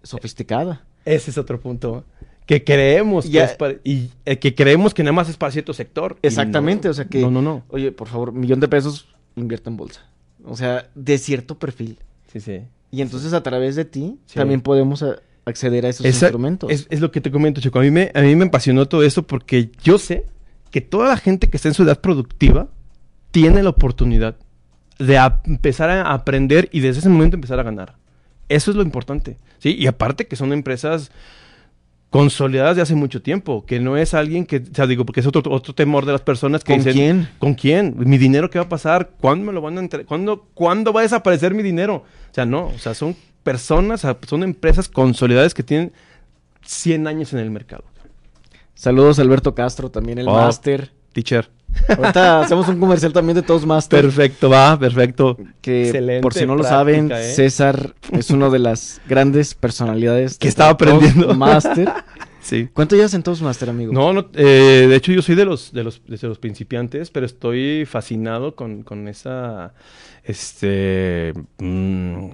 sofisticada. 0.03 0.84
Ese 1.05 1.31
es 1.31 1.38
otro 1.38 1.60
punto. 1.60 2.05
Que 2.45 2.63
creemos 2.63 3.30
Ya. 3.30 3.45
que 3.45 3.51
es 3.51 3.58
para- 3.58 3.75
y 3.84 4.10
eh, 4.25 4.39
que 4.39 4.56
creemos 4.56 4.93
que 4.93 5.04
nada 5.04 5.13
más 5.13 5.30
es 5.30 5.38
para 5.38 5.51
cierto 5.51 5.73
sector. 5.73 6.17
Exactamente, 6.21 6.88
no. 6.88 6.91
o 6.91 6.93
sea 6.93 7.06
que- 7.06 7.21
No, 7.21 7.32
no, 7.32 7.41
no. 7.41 7.63
Oye, 7.69 7.91
por 7.91 8.08
favor, 8.08 8.34
millón 8.34 8.60
de 8.60 8.67
pesos, 8.67 9.08
invierte 9.36 9.69
en 9.69 9.77
bolsa. 9.77 10.01
O 10.43 10.56
sea, 10.58 10.89
de 10.95 11.17
cierto 11.17 11.58
perfil. 11.60 11.99
Sí, 12.32 12.39
sí. 12.39 12.62
Y 12.91 13.01
entonces 13.01 13.32
a 13.34 13.43
través 13.43 13.75
de 13.75 13.86
ti 13.86 14.17
Sí. 14.25 14.36
también 14.36 14.62
podemos 14.62 15.04
a- 15.04 15.17
acceder 15.45 15.86
a 15.86 15.89
esos 15.89 16.06
Esa- 16.06 16.25
instrumentos. 16.27 16.69
Es, 16.71 16.88
es 16.89 16.99
lo 16.99 17.12
que 17.12 17.21
te 17.21 17.32
comento, 17.32 17.62
Chico. 17.62 17.80
A 17.80 17.84
mí, 17.84 17.91
me, 17.91 18.12
a 18.13 18.21
mí 18.21 18.36
me 18.36 18.45
apasionó 18.45 18.88
todo 18.88 19.04
esto 19.04 19.23
porque 19.25 19.69
yo 19.84 19.97
sé 19.97 20.25
que 20.71 20.82
toda 20.82 21.08
la 21.10 21.17
gente 21.17 21.49
que 21.49 21.58
está 21.58 21.67
en 21.69 21.73
su 21.73 21.84
edad 21.84 21.99
productiva 22.01 22.67
tiene 23.32 23.63
la 23.63 23.69
oportunidad 23.69 24.36
de 24.99 25.17
a- 25.17 25.41
empezar 25.45 25.89
a 25.89 26.12
aprender 26.13 26.69
y 26.71 26.80
desde 26.82 26.99
ese 26.99 27.10
momento 27.10 27.36
empezar 27.38 27.60
a 27.60 27.63
ganar. 27.63 27.95
Eso 28.49 28.71
es 28.71 28.77
lo 28.77 28.84
importante. 28.84 29.38
¿sí? 29.60 29.75
Y 29.77 29.88
aparte 29.88 30.27
que 30.27 30.36
son 30.36 30.51
empresas 30.54 31.12
consolidadas 32.12 32.76
de 32.76 32.82
hace 32.84 32.93
mucho 32.93 33.21
tiempo, 33.21 33.65
que 33.65 33.80
no 33.80 33.97
es 33.97 34.13
alguien 34.13 34.45
que, 34.45 34.58
o 34.58 34.76
sea, 34.76 34.86
digo, 34.86 35.06
porque 35.06 35.21
es 35.21 35.26
otro, 35.26 35.41
otro 35.52 35.74
temor 35.74 36.06
de 36.06 36.12
las 36.12 36.21
personas 36.21 36.63
que 36.63 36.74
¿Con 36.74 36.80
dicen, 36.84 36.93
quién? 36.93 37.30
¿Con 37.39 37.54
quién? 37.56 37.95
¿Mi 37.97 38.17
dinero 38.19 38.50
qué 38.50 38.60
va 38.60 38.65
a 38.65 38.69
pasar? 38.69 39.12
¿Cuándo 39.19 39.45
me 39.45 39.54
lo 39.54 39.62
van 39.62 39.78
a 39.78 39.80
entregar? 39.80 40.06
¿Cuándo, 40.06 40.45
¿Cuándo 40.54 40.91
va 40.93 41.00
a 41.00 41.04
desaparecer 41.04 41.54
mi 41.56 41.63
dinero? 41.63 41.95
O 42.30 42.34
sea, 42.34 42.45
no, 42.45 42.67
o 42.67 42.78
sea, 42.78 42.93
son 42.93 43.15
personas, 43.43 44.06
son 44.28 44.43
empresas 44.43 44.89
consolidadas 44.89 45.54
que 45.54 45.63
tienen 45.63 45.93
100 46.65 47.08
años 47.08 47.32
en 47.34 47.39
el 47.39 47.50
mercado. 47.50 47.86
Saludos 48.76 49.17
a 49.17 49.21
Alberto 49.21 49.56
Castro, 49.56 49.89
también 49.89 50.17
el 50.17 50.28
Oh. 50.28 50.34
máster. 50.34 50.91
Teacher. 51.13 51.50
Ahorita 51.88 52.41
hacemos 52.41 52.67
un 52.67 52.79
comercial 52.79 53.13
también 53.13 53.36
de 53.36 53.41
Toastmaster. 53.41 54.01
Perfecto, 54.01 54.49
va, 54.49 54.77
perfecto. 54.77 55.38
que 55.62 55.86
Excelente 55.88 56.21
por 56.21 56.34
si 56.34 56.45
no 56.45 56.55
lo 56.55 56.63
saben, 56.63 57.12
¿eh? 57.12 57.23
César 57.34 57.93
es 58.12 58.29
una 58.29 58.49
de 58.49 58.60
las 58.60 59.01
grandes 59.07 59.55
personalidades 59.55 60.38
Que 60.38 60.47
estaba 60.47 60.71
aprendiendo. 60.71 61.25
Toastmaster. 61.27 61.91
Sí. 62.43 62.67
¿Cuánto 62.73 62.95
llevas 62.95 63.13
en 63.13 63.21
Toastmaster, 63.21 63.69
amigo? 63.69 63.93
No, 63.93 64.13
no, 64.13 64.27
eh, 64.34 64.88
de 64.89 64.95
hecho 64.95 65.12
yo 65.12 65.21
soy 65.21 65.36
de 65.36 65.45
los, 65.45 65.71
de 65.73 65.84
los, 65.84 66.01
de 66.07 66.27
los 66.27 66.39
principiantes, 66.39 67.12
pero 67.12 67.27
estoy 67.27 67.86
fascinado 67.86 68.55
con, 68.55 68.81
con 68.81 69.07
esa, 69.07 69.75
este, 70.23 71.34
mm, 71.60 72.29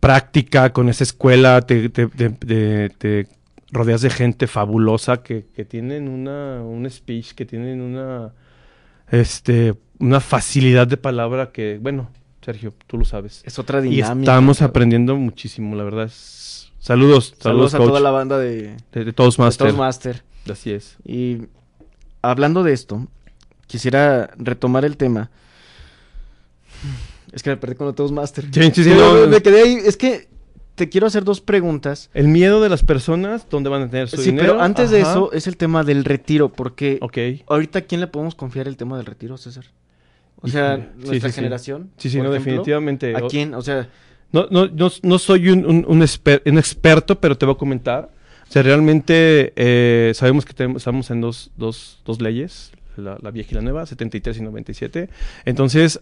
práctica, 0.00 0.72
con 0.72 0.88
esa 0.88 1.04
escuela, 1.04 1.60
te, 1.62 1.88
te- 1.90 2.08
te- 2.08 2.30
te- 2.30 2.88
te 2.90 3.26
rodeas 3.72 4.02
de 4.02 4.10
gente 4.10 4.46
fabulosa 4.46 5.22
que, 5.22 5.46
que 5.54 5.64
tienen 5.64 6.08
una, 6.08 6.62
un 6.62 6.88
speech, 6.88 7.32
que 7.32 7.44
tienen 7.46 7.80
una, 7.80 8.32
este, 9.10 9.74
una 9.98 10.20
facilidad 10.20 10.86
de 10.86 10.96
palabra 10.98 11.50
que, 11.52 11.78
bueno, 11.80 12.10
Sergio, 12.44 12.74
tú 12.86 12.98
lo 12.98 13.04
sabes. 13.04 13.42
Es 13.46 13.58
otra 13.58 13.78
Y 13.84 13.88
dinámica. 13.90 14.30
estamos 14.32 14.60
aprendiendo 14.62 15.16
muchísimo, 15.16 15.74
la 15.76 15.84
verdad. 15.84 16.04
es- 16.06 16.70
Saludos, 16.80 17.34
Saludos, 17.38 17.70
saludos, 17.70 17.74
a 17.74 17.78
coach, 17.78 17.86
toda 17.88 18.00
la 18.00 18.10
banda 18.10 18.38
de, 18.38 18.54
de, 18.62 18.76
de 18.92 19.04
de 19.04 19.12
Toastmaster. 19.12 19.68
Toastmaster. 19.68 20.22
Así 20.50 20.72
es. 20.72 20.96
Y 21.04 21.42
hablando 22.22 22.64
de 22.64 22.72
esto, 22.72 23.06
quisiera 23.68 24.30
retomar 24.36 24.84
el 24.84 24.96
tema. 24.96 25.30
Es 27.32 27.42
que 27.42 27.50
me 27.50 27.56
perdí 27.56 27.76
con 27.76 27.86
los 27.86 27.94
Toastmaster. 27.94 28.44
Sí, 28.52 28.62
sí, 28.74 28.82
sí, 28.84 28.90
Pero 28.90 29.20
no, 29.22 29.26
me 29.28 29.40
quedé 29.40 29.62
ahí. 29.62 29.74
Es 29.86 29.96
que 29.96 30.28
te 30.74 30.88
quiero 30.88 31.06
hacer 31.06 31.24
dos 31.24 31.40
preguntas. 31.40 32.10
El 32.14 32.28
miedo 32.28 32.60
de 32.62 32.68
las 32.68 32.82
personas, 32.82 33.46
¿dónde 33.50 33.68
van 33.68 33.82
a 33.82 33.90
tener 33.90 34.08
su 34.08 34.16
Sí, 34.16 34.30
dinero? 34.30 34.52
pero 34.54 34.62
antes 34.62 34.90
de 34.90 35.00
eso 35.00 35.32
es 35.32 35.46
el 35.46 35.56
tema 35.56 35.84
del 35.84 36.04
retiro, 36.04 36.48
porque 36.50 36.98
Ok. 37.02 37.18
ahorita 37.46 37.80
¿a 37.80 37.82
quién 37.82 38.00
le 38.00 38.06
podemos 38.06 38.34
confiar 38.34 38.66
el 38.68 38.76
tema 38.76 38.96
del 38.96 39.06
retiro, 39.06 39.36
César? 39.36 39.64
O 40.40 40.48
sea. 40.48 40.76
Sí, 40.76 40.82
nuestra 41.06 41.28
sí, 41.28 41.32
sí. 41.34 41.40
generación. 41.40 41.90
Sí, 41.98 42.10
sí, 42.10 42.16
no, 42.18 42.24
ejemplo, 42.24 42.50
definitivamente. 42.50 43.14
¿A 43.16 43.20
quién? 43.28 43.54
O 43.54 43.62
sea, 43.62 43.88
No, 44.32 44.46
no, 44.50 44.66
no, 44.66 44.90
no 45.02 45.18
soy 45.18 45.50
un, 45.50 45.66
un- 45.66 45.84
un 45.86 46.00
exper- 46.00 46.40
un 46.50 46.56
experto, 46.58 47.20
pero 47.20 47.36
te 47.36 47.44
voy 47.44 47.54
a 47.54 47.58
comentar. 47.58 48.10
O 48.48 48.52
sea, 48.52 48.62
realmente 48.62 49.52
eh, 49.56 50.12
sabemos 50.14 50.44
que 50.46 50.54
tenemos- 50.54 50.78
estamos 50.78 51.10
en 51.10 51.20
dos, 51.20 51.50
dos, 51.56 52.00
dos 52.06 52.20
leyes, 52.22 52.72
la, 52.96 53.18
la 53.20 53.30
vieja 53.30 53.50
y 53.52 53.54
la 53.56 53.60
nueva, 53.60 53.84
73 53.86 54.38
y 54.38 54.40
97. 54.42 55.10
Entonces, 55.44 56.00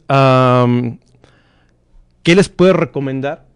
¿qué 2.22 2.34
les 2.36 2.48
puedo 2.48 2.72
recomendar? 2.72 3.46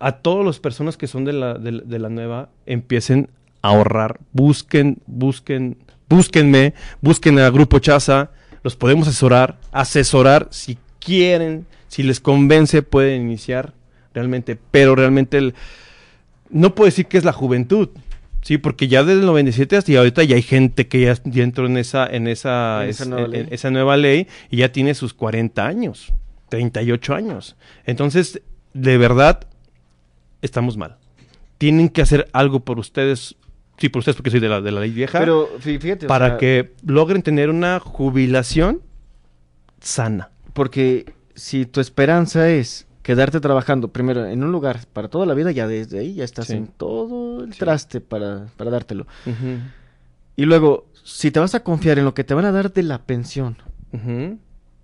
A 0.00 0.12
todas 0.12 0.44
las 0.46 0.58
personas 0.60 0.96
que 0.96 1.06
son 1.06 1.24
de 1.24 1.32
la, 1.32 1.54
de, 1.54 1.72
la- 1.72 1.82
de 1.82 1.98
la 1.98 2.08
nueva, 2.08 2.48
empiecen 2.66 3.30
a 3.62 3.68
ahorrar, 3.68 4.18
busquen, 4.32 4.98
busquen, 5.06 5.76
búsquenme, 6.08 6.74
busquen 7.00 7.38
a 7.40 7.50
Grupo 7.50 7.78
Chaza, 7.80 8.30
los 8.62 8.76
podemos 8.76 9.08
asesorar, 9.08 9.58
asesorar 9.72 10.48
si 10.50 10.78
quieren, 11.00 11.66
si 11.88 12.02
les 12.02 12.20
convence, 12.20 12.82
pueden 12.82 13.22
iniciar 13.22 13.72
realmente, 14.14 14.58
pero 14.70 14.94
realmente 14.94 15.38
el, 15.38 15.54
no 16.50 16.74
puedo 16.74 16.86
decir 16.86 17.06
que 17.06 17.18
es 17.18 17.24
la 17.24 17.32
juventud, 17.32 17.88
Sí, 18.40 18.56
porque 18.56 18.86
ya 18.86 19.02
desde 19.02 19.20
el 19.20 19.26
97 19.26 19.76
hasta 19.76 19.98
ahorita 19.98 20.22
ya 20.22 20.36
hay 20.36 20.42
gente 20.42 20.86
que 20.86 21.00
ya, 21.02 21.16
ya 21.24 21.42
entró 21.42 21.66
en 21.66 21.76
esa, 21.76 22.06
en 22.06 22.28
esa, 22.28 22.84
En 22.84 22.90
esa 22.90 23.02
es- 23.02 23.08
nueva 23.10 23.36
en 23.36 23.48
esa 23.52 23.70
nueva 23.70 23.96
ley 23.96 24.28
y 24.48 24.58
ya 24.58 24.70
tiene 24.70 24.94
sus 24.94 25.12
40 25.12 25.66
años, 25.66 26.12
38 26.48 27.14
años. 27.16 27.56
Entonces, 27.84 28.40
de 28.74 28.96
verdad, 28.96 29.40
estamos 30.42 30.76
mal. 30.76 30.96
Tienen 31.58 31.88
que 31.88 32.02
hacer 32.02 32.28
algo 32.32 32.60
por 32.60 32.78
ustedes, 32.78 33.36
sí, 33.78 33.88
por 33.88 34.00
ustedes 34.00 34.16
porque 34.16 34.30
soy 34.30 34.40
de 34.40 34.48
la, 34.48 34.60
de 34.60 34.70
la 34.72 34.80
ley 34.80 34.90
vieja, 34.90 35.18
Pero 35.18 35.48
fí- 35.58 35.80
fíjate, 35.80 36.06
o 36.06 36.08
para 36.08 36.28
sea, 36.30 36.38
que 36.38 36.72
logren 36.86 37.22
tener 37.22 37.50
una 37.50 37.80
jubilación 37.80 38.80
sana. 39.80 40.30
Porque 40.52 41.12
si 41.34 41.66
tu 41.66 41.80
esperanza 41.80 42.48
es 42.50 42.86
quedarte 43.02 43.40
trabajando 43.40 43.88
primero 43.88 44.26
en 44.26 44.42
un 44.44 44.52
lugar 44.52 44.80
para 44.92 45.08
toda 45.08 45.24
la 45.26 45.34
vida, 45.34 45.50
ya 45.50 45.66
desde 45.66 45.98
ahí 46.00 46.14
ya 46.14 46.24
estás 46.24 46.48
Sí. 46.48 46.54
en 46.54 46.66
todo 46.68 47.42
el 47.44 47.52
Sí. 47.52 47.58
traste 47.58 48.00
para, 48.00 48.46
para 48.56 48.70
dártelo. 48.70 49.06
Y 50.36 50.44
luego, 50.44 50.86
si 51.04 51.30
te 51.30 51.40
vas 51.40 51.54
a 51.54 51.62
confiar 51.64 51.98
en 51.98 52.04
lo 52.04 52.14
que 52.14 52.24
te 52.24 52.34
van 52.34 52.44
a 52.44 52.52
dar 52.52 52.72
de 52.72 52.82
la 52.82 52.98
pensión, 53.02 53.56
Ujú, 53.92 54.38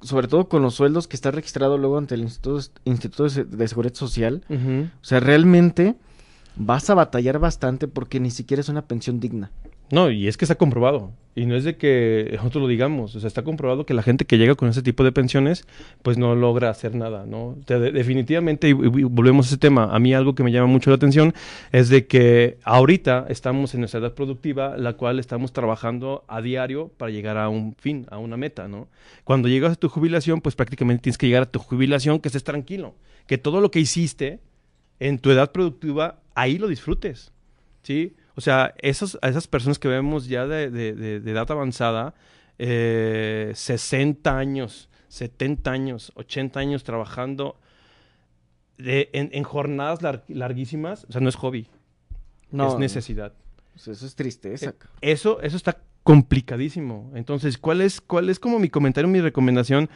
sobre 0.04 0.28
todo 0.28 0.48
con 0.48 0.62
los 0.62 0.74
sueldos 0.74 1.08
que 1.08 1.16
está 1.16 1.30
registrado 1.30 1.78
luego 1.78 1.98
ante 1.98 2.14
el 2.14 2.20
Instituto, 2.22 2.60
Instituto 2.84 3.24
de 3.24 3.30
Se- 3.30 3.44
de 3.44 3.68
Seguridad 3.68 3.94
Social, 3.94 4.44
ujú. 4.48 4.88
o 5.00 5.04
sea, 5.04 5.18
realmente 5.20 5.96
vas 6.56 6.88
a 6.90 6.94
batallar 6.94 7.38
bastante 7.38 7.88
porque 7.88 8.20
ni 8.20 8.30
siquiera 8.30 8.60
es 8.60 8.68
una 8.68 8.82
pensión 8.82 9.18
digna. 9.18 9.50
No, 9.90 10.10
y 10.10 10.28
es 10.28 10.36
que 10.36 10.44
está 10.44 10.54
comprobado. 10.54 11.10
Y 11.36 11.46
no 11.46 11.56
es 11.56 11.64
de 11.64 11.76
que 11.76 12.30
nosotros 12.36 12.62
lo 12.62 12.68
digamos. 12.68 13.16
Está 13.16 13.42
comprobado 13.42 13.84
que 13.84 13.94
la 13.94 14.02
gente 14.02 14.24
que 14.24 14.38
llega 14.38 14.54
con 14.54 14.68
ese 14.68 14.82
tipo 14.82 15.02
de 15.02 15.10
pensiones, 15.10 15.66
pues 16.02 16.16
no 16.16 16.34
logra 16.36 16.70
hacer 16.70 16.94
nada, 16.94 17.26
¿no? 17.26 17.56
Definitivamente, 17.66 18.68
y, 18.68 18.70
y 18.70 18.74
volvemos 18.74 19.46
a 19.46 19.48
ese 19.48 19.58
tema, 19.58 19.94
a 19.94 19.98
mí 19.98 20.14
algo 20.14 20.34
que 20.34 20.44
me 20.44 20.52
llama 20.52 20.68
mucho 20.68 20.90
la 20.90 20.96
atención 20.96 21.34
es 21.72 21.88
de 21.88 22.06
que 22.06 22.58
ahorita 22.62 23.26
estamos 23.28 23.74
en 23.74 23.80
nuestra 23.80 23.98
edad 23.98 24.14
productiva, 24.14 24.76
la 24.76 24.92
cual 24.92 25.18
estamos 25.18 25.52
trabajando 25.52 26.24
a 26.28 26.40
diario 26.40 26.92
para 26.96 27.10
llegar 27.10 27.36
a 27.36 27.48
un 27.48 27.74
fin, 27.74 28.06
a 28.10 28.18
una 28.18 28.36
meta, 28.36 28.68
¿no? 28.68 28.86
Cuando 29.24 29.48
llegas 29.48 29.72
a 29.72 29.76
tu 29.76 29.88
jubilación, 29.88 30.40
pues 30.40 30.54
prácticamente 30.54 31.02
tienes 31.02 31.18
que 31.18 31.26
llegar 31.26 31.42
a 31.42 31.50
tu 31.50 31.58
jubilación 31.58 32.20
que 32.20 32.28
estés 32.28 32.44
tranquilo, 32.44 32.94
que 33.26 33.38
todo 33.38 33.60
lo 33.60 33.72
que 33.72 33.80
hiciste 33.80 34.38
en 35.00 35.18
tu 35.18 35.30
edad 35.30 35.50
productiva, 35.50 36.20
ahí 36.34 36.58
lo 36.58 36.68
disfrutes, 36.68 37.32
¿sí? 37.82 38.14
O 38.36 38.40
sea, 38.40 38.74
esos, 38.78 39.18
a 39.22 39.28
esas 39.28 39.46
personas 39.46 39.78
que 39.78 39.88
vemos 39.88 40.26
ya 40.26 40.46
de, 40.46 40.70
de- 40.70 40.92
de- 40.94 41.20
de 41.20 41.30
edad 41.30 41.50
avanzada, 41.50 42.14
eh, 42.58 43.52
60 43.54 44.36
años, 44.36 44.88
70 45.08 45.70
años, 45.70 46.12
80 46.16 46.58
años 46.60 46.82
trabajando 46.84 47.56
de- 48.78 49.10
en, 49.12 49.30
en 49.32 49.44
jornadas 49.44 50.00
lar- 50.02 50.24
larguísimas, 50.28 51.04
o 51.08 51.12
sea, 51.12 51.20
no 51.20 51.28
es 51.28 51.36
hobby, 51.36 51.68
es 52.72 52.78
necesidad. 52.78 53.32
sea, 53.76 53.92
eso 53.92 54.06
es 54.06 54.14
tristeza. 54.14 54.70
Eh. 54.70 54.74
Eso, 55.00 55.40
eso 55.42 55.56
está 55.56 55.78
complicadísimo. 56.02 57.10
Entonces, 57.14 57.56
¿cuál 57.58 57.80
es, 57.80 58.00
¿cuál 58.00 58.28
es 58.30 58.38
como 58.40 58.58
mi 58.58 58.68
comentario, 58.68 59.08
mi 59.08 59.20
recomendación? 59.20 59.88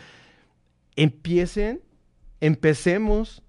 Empiecen, 0.96 1.80
empecemos 2.40 3.42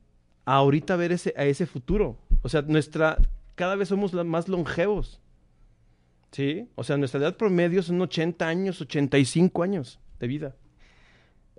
a 0.45 0.55
ahorita 0.55 0.95
ver 0.95 1.11
ese, 1.11 1.33
a 1.37 1.45
ese 1.45 1.65
futuro. 1.65 2.17
O 2.41 2.49
sea, 2.49 2.61
nuestra, 2.63 3.17
cada 3.59 3.75
vez 3.75 3.89
somos 3.89 4.13
más 4.13 4.47
longevos. 4.47 5.19
¿Sí? 6.31 6.69
O 6.75 6.83
sea, 6.85 6.95
nuestra 6.95 7.19
edad 7.19 7.35
promedio 7.35 7.83
son 7.83 7.99
80 8.01 8.47
años, 8.47 8.79
85 8.79 9.63
años 9.63 9.99
de 10.19 10.27
vida. 10.27 10.55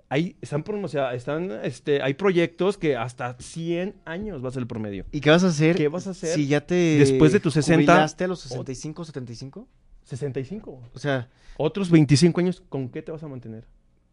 Hay, 0.09 0.35
están, 0.41 0.63
pro- 0.63 0.81
o 0.81 0.87
sea, 0.87 1.13
están, 1.13 1.51
este, 1.63 2.01
hay 2.01 2.15
proyectos 2.15 2.77
que 2.79 2.95
hasta 2.97 3.35
100 3.39 3.95
años 4.05 4.43
va 4.43 4.49
a 4.49 4.51
ser 4.51 4.61
el 4.61 4.67
promedio. 4.67 5.05
¿Y 5.11 5.21
qué 5.21 5.29
vas 5.29 5.43
a 5.43 5.47
hacer? 5.47 5.75
¿Qué 5.75 5.87
vas 5.89 6.07
a 6.07 6.09
hacer 6.11 6.33
si 6.33 6.47
ya 6.47 6.65
te 6.65 6.73
después 6.99 7.31
de 7.33 7.39
tus 7.39 7.53
60? 7.53 7.91
jubilaste 7.93 8.23
a 8.23 8.27
los 8.27 8.39
65, 8.41 9.05
75? 9.05 9.67
65. 10.03 10.81
O 10.93 10.99
sea, 10.99 11.29
Otros 11.57 11.91
25 11.91 12.39
años, 12.39 12.63
¿con 12.67 12.89
qué 12.89 13.01
te 13.03 13.11
vas 13.11 13.21
a 13.23 13.27
mantener? 13.27 13.65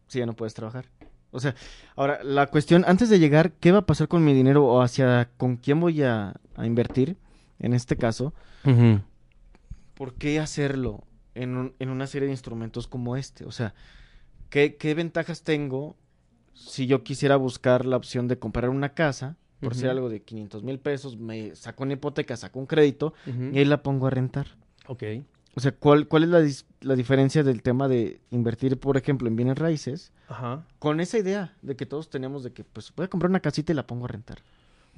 si 0.09 0.19
ya 0.19 0.27
no 0.27 0.35
puedes 0.35 0.55
trabajar. 0.55 0.87
O 1.31 1.39
sea, 1.41 1.55
ahora 1.97 2.23
la 2.25 2.47
cuestión 2.47 2.85
antes 2.87 3.09
de 3.11 3.19
llegar, 3.19 3.53
¿qué 3.53 3.73
va 3.73 3.79
a 3.79 3.87
pasar 3.87 4.09
con 4.09 4.25
mi 4.25 4.33
dinero 4.35 4.67
o 4.67 4.81
hacia 4.83 5.31
con 5.37 5.57
quién 5.57 5.79
voy 5.81 6.03
a, 6.03 6.35
a 6.57 6.67
invertir? 6.67 7.17
En 7.59 7.75
este 7.75 7.97
caso, 7.97 8.33
¿por 9.95 10.15
qué 10.15 10.39
hacerlo 10.41 11.05
en, 11.35 11.57
un- 11.57 11.75
en 11.79 11.91
una 11.91 12.07
serie 12.07 12.27
de 12.27 12.33
instrumentos 12.33 12.87
como 12.87 13.17
este? 13.17 13.45
O 13.45 13.53
sea, 13.53 13.75
¿qué, 14.51 14.77
qué 14.77 14.95
ventajas 14.95 15.43
tengo 15.43 15.97
si 16.55 16.87
yo 16.87 17.03
quisiera 17.05 17.37
buscar 17.37 17.85
la 17.87 17.97
opción 17.97 18.29
de 18.29 18.39
comprar 18.39 18.69
una 18.71 18.91
casa, 18.91 19.37
por 19.61 19.75
ser 19.75 19.87
Ujú. 19.87 19.97
algo 19.97 20.09
de 20.09 20.23
500 20.23 20.63
mil 20.63 20.79
pesos, 20.79 21.17
me 21.19 21.55
saco 21.57 21.83
una 21.83 21.95
hipoteca, 21.95 22.37
saco 22.37 22.61
un 22.61 22.67
crédito 22.67 23.13
y 23.53 23.59
ahí 23.59 23.65
la 23.65 23.83
pongo 23.83 24.07
a 24.07 24.11
rentar? 24.11 24.47
Ok. 24.87 25.03
O 25.57 25.61
sea, 25.61 25.73
¿cuál, 25.73 26.07
cuál 26.07 26.23
es 26.25 26.29
la, 26.29 26.41
dis- 26.41 26.65
la 26.81 26.95
diferencia 26.95 27.43
del 27.43 27.63
tema 27.63 27.89
de 27.89 28.21
invertir, 28.31 28.79
por 28.79 28.97
ejemplo, 28.97 29.27
en 29.27 29.35
bienes 29.35 29.59
raíces? 29.59 30.13
Ajá. 30.29 30.65
Con 30.79 31.01
esa 31.01 31.19
idea 31.19 31.57
de 31.63 31.75
que 31.75 31.87
todos 31.87 32.11
tenemos 32.11 32.45
de 32.45 32.53
que, 32.53 32.63
pues, 32.63 32.93
voy 32.95 33.07
a 33.07 33.09
comprar 33.09 33.31
una 33.31 33.41
casita 33.41 33.73
y 33.73 33.75
la 33.75 33.87
pongo 33.87 34.05
a 34.05 34.09
rentar. 34.09 34.39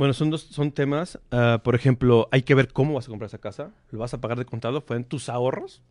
Bueno, 0.01 0.15
son 0.15 0.31
dos 0.31 0.41
son 0.41 0.73
temas. 0.73 1.19
ah, 1.31 1.61
por 1.63 1.75
ejemplo, 1.75 2.27
hay 2.33 2.41
que 2.41 2.55
ver 2.55 2.73
cómo 2.73 2.95
vas 2.95 3.05
a 3.05 3.09
comprar 3.11 3.27
esa 3.27 3.37
casa. 3.37 3.75
¿Lo 3.91 3.99
vas 3.99 4.15
a 4.15 4.21
pagar 4.23 4.39
de 4.39 4.47
contado? 4.47 4.81
¿Fue 4.81 4.97
en 4.97 5.05
tus 5.05 5.29
ahorros? 5.29 5.83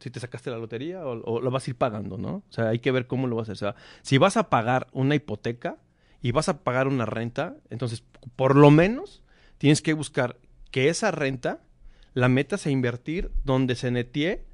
Si 0.00 0.10
te 0.10 0.18
sacaste 0.18 0.50
la 0.50 0.58
lotería 0.58 1.06
o, 1.06 1.22
o 1.22 1.40
lo 1.40 1.48
vas 1.52 1.68
a 1.68 1.70
ir 1.70 1.76
pagando, 1.76 2.18
¿no? 2.18 2.28
O 2.38 2.42
sea, 2.52 2.70
hay 2.70 2.80
que 2.80 2.90
ver 2.90 3.06
cómo 3.06 3.28
lo 3.28 3.36
vas 3.36 3.48
a 3.48 3.52
hacer. 3.52 3.68
O 3.68 3.72
sea, 3.72 3.80
si 4.02 4.18
vas 4.18 4.36
a 4.36 4.50
pagar 4.50 4.88
una 4.90 5.14
hipoteca 5.14 5.76
y 6.20 6.32
vas 6.32 6.48
a 6.48 6.64
pagar 6.64 6.88
una 6.88 7.06
renta, 7.06 7.54
entonces, 7.70 8.02
por 8.34 8.56
lo 8.56 8.72
menos, 8.72 9.22
tienes 9.58 9.80
que 9.80 9.92
buscar 9.92 10.38
que 10.72 10.88
esa 10.88 11.12
renta 11.12 11.60
la 12.14 12.28
metas 12.28 12.66
a 12.66 12.70
invertir 12.70 13.30
donde 13.44 13.76
se 13.76 13.92
netie 13.92 14.44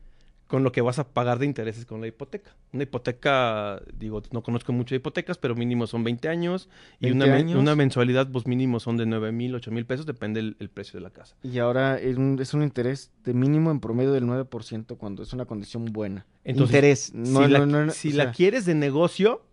con 0.48 0.64
lo 0.64 0.72
que 0.72 0.80
vas 0.80 0.98
a 0.98 1.06
pagar 1.06 1.38
de 1.38 1.44
intereses 1.44 1.84
con 1.84 2.00
la 2.00 2.06
hipoteca. 2.06 2.56
Una 2.72 2.82
hipoteca, 2.84 3.82
digo, 3.94 4.22
no 4.32 4.42
conozco 4.42 4.72
mucho 4.72 4.94
de 4.94 4.96
hipotecas, 4.96 5.36
pero 5.36 5.54
mínimo 5.54 5.86
son 5.86 6.02
20 6.04 6.26
años 6.28 6.70
y 6.98 7.10
20 7.10 7.24
una, 7.24 7.34
años. 7.36 7.60
una 7.60 7.76
mensualidad, 7.76 8.30
pues 8.32 8.46
mínimo 8.46 8.80
son 8.80 8.96
de 8.96 9.04
9 9.04 9.30
mil, 9.30 9.54
8 9.54 9.70
mil 9.70 9.84
pesos, 9.84 10.06
depende 10.06 10.40
el, 10.40 10.56
el 10.58 10.70
precio 10.70 10.98
de 10.98 11.02
la 11.04 11.10
casa. 11.10 11.36
Y 11.42 11.58
ahora 11.58 11.98
es 11.98 12.16
un, 12.16 12.38
es 12.40 12.54
un 12.54 12.62
interés 12.62 13.12
de 13.24 13.34
mínimo 13.34 13.70
en 13.70 13.78
promedio 13.78 14.10
del 14.10 14.24
9% 14.24 14.96
cuando 14.96 15.22
es 15.22 15.34
una 15.34 15.44
condición 15.44 15.84
buena. 15.84 16.26
Entonces, 16.44 16.74
interés. 16.74 17.14
No, 17.14 17.44
si 17.44 17.50
la, 17.50 17.58
no, 17.58 17.66
no, 17.66 17.84
no, 17.84 17.92
si 17.92 18.12
o 18.12 18.16
la 18.16 18.24
sea, 18.24 18.32
quieres 18.32 18.64
de 18.64 18.74
negocio, 18.74 19.44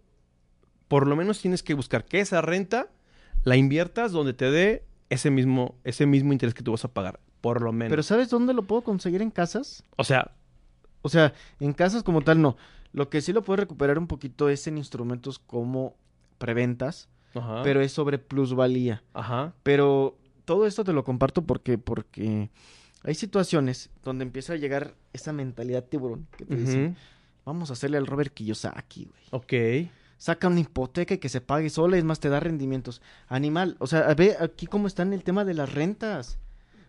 por 0.88 1.08
lo 1.08 1.17
menos 1.17 1.41
tienes 1.41 1.62
que 1.62 1.73
buscar 1.73 2.05
que 2.05 2.21
esa 2.21 2.41
renta 2.41 2.88
la 3.43 3.58
inviertas 3.58 4.13
donde 4.13 4.34
te 4.34 4.49
dé 4.49 4.86
ese 5.10 5.29
mismo, 5.29 5.75
ese 5.84 6.05
mismo 6.05 6.31
interés 6.31 6.53
que 6.53 6.63
tú 6.63 6.71
vas 6.71 6.86
a 6.86 6.93
pagar, 6.93 7.19
por 7.41 7.62
lo 7.62 7.73
menos. 7.73 7.91
Pero 7.91 8.01
¿sabes 8.01 8.29
dónde 8.29 8.53
lo 8.53 8.63
puedo 8.63 8.81
conseguir 8.81 9.21
en 9.21 9.29
casas? 9.29 9.84
o 9.97 10.05
sea, 10.05 10.31
O 11.05 11.09
sea, 11.09 11.33
en 11.59 11.73
casas 11.73 12.01
como 12.01 12.21
tal 12.21 12.41
no. 12.41 12.57
Lo 12.91 13.09
que 13.11 13.21
sí 13.21 13.31
lo 13.31 13.43
puedo 13.43 13.57
recuperar 13.57 13.99
un 13.99 14.07
poquito 14.07 14.49
es 14.49 14.65
en 14.65 14.79
instrumentos 14.79 15.37
como 15.37 15.95
preventas, 16.39 17.09
ajá, 17.35 17.61
pero 17.61 17.81
es 17.81 17.91
sobre 17.91 18.17
plusvalía. 18.17 19.03
ajá, 19.13 19.53
Pero 19.61 20.17
todo 20.45 20.65
esto 20.65 20.83
te 20.83 20.93
lo 20.93 21.03
comparto 21.03 21.43
porque, 21.43 21.77
porque 21.77 22.49
hay 23.03 23.13
situaciones 23.13 23.91
donde 24.03 24.23
empieza 24.23 24.53
a 24.53 24.55
llegar 24.55 24.95
esa 25.13 25.31
mentalidad 25.31 25.83
tiburón 25.83 26.25
que 26.37 26.45
te 26.45 26.55
dice, 26.55 26.95
vamos 27.45 27.69
a 27.69 27.73
hacerle 27.73 27.97
al 27.97 28.07
Robert 28.07 28.33
Kiyosaki, 28.33 29.05
güey. 29.05 29.23
ok, 29.29 29.91
Saca 30.17 30.47
una 30.47 30.61
hipoteca 30.61 31.13
y 31.13 31.17
que 31.19 31.29
se 31.29 31.39
pague 31.39 31.69
sola, 31.69 31.97
es 31.97 32.03
más, 32.03 32.19
te 32.19 32.29
da 32.29 32.39
rendimientos. 32.39 33.03
Animal, 33.27 33.75
o 33.77 33.85
sea, 33.85 34.11
ve 34.15 34.37
aquí 34.39 34.65
cómo 34.65 34.87
está 34.87 35.03
en 35.03 35.13
el 35.13 35.23
tema 35.23 35.45
de 35.45 35.53
las 35.53 35.71
rentas. 35.71 36.39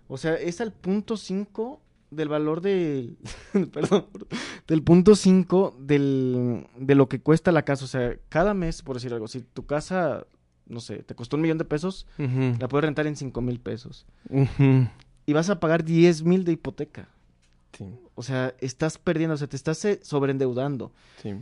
O 0.09 0.17
sea, 0.17 0.37
es 0.37 0.63
al 0.63 0.73
punto 0.73 1.19
5 1.19 1.83
del 2.11 2.29
valor 2.29 2.61
de... 2.61 3.15
perdón, 3.73 4.07
del 4.67 4.83
punto 4.83 5.15
5 5.17 5.77
del, 5.81 6.67
de 6.79 6.95
lo 6.95 7.09
que 7.09 7.21
cuesta 7.21 7.53
la 7.53 7.63
casa. 7.65 7.85
O 7.85 7.89
sea, 7.89 8.17
cada 8.29 8.55
mes, 8.55 8.83
por 8.83 8.97
decir 8.97 9.13
algo, 9.13 9.29
si 9.29 9.41
tu 9.41 9.67
casa, 9.67 10.27
no 10.67 10.81
sé, 10.81 11.03
te 11.03 11.15
costó 11.15 11.37
un 11.37 11.43
millón 11.43 11.59
de 11.59 11.65
pesos, 11.65 12.07
la 12.19 12.69
puedes 12.69 12.85
rentar 12.85 13.07
en 13.07 13.17
5 13.17 13.41
mil 13.41 13.61
pesos. 13.61 14.07
Y 15.27 15.33
vas 15.33 15.51
a 15.51 15.61
pagar 15.61 15.85
10 15.85 16.23
mil 16.23 16.45
de 16.45 16.53
hipoteca. 16.53 17.09
sí, 17.73 17.85
O 18.15 18.23
sea, 18.23 18.55
estás 18.61 18.99
perdiendo, 18.99 19.35
o 19.35 19.39
sea, 19.39 19.49
te 19.49 19.57
estás 19.57 19.85
eh, 19.85 20.01
sobreendeudando. 20.03 20.93
sí, 21.23 21.35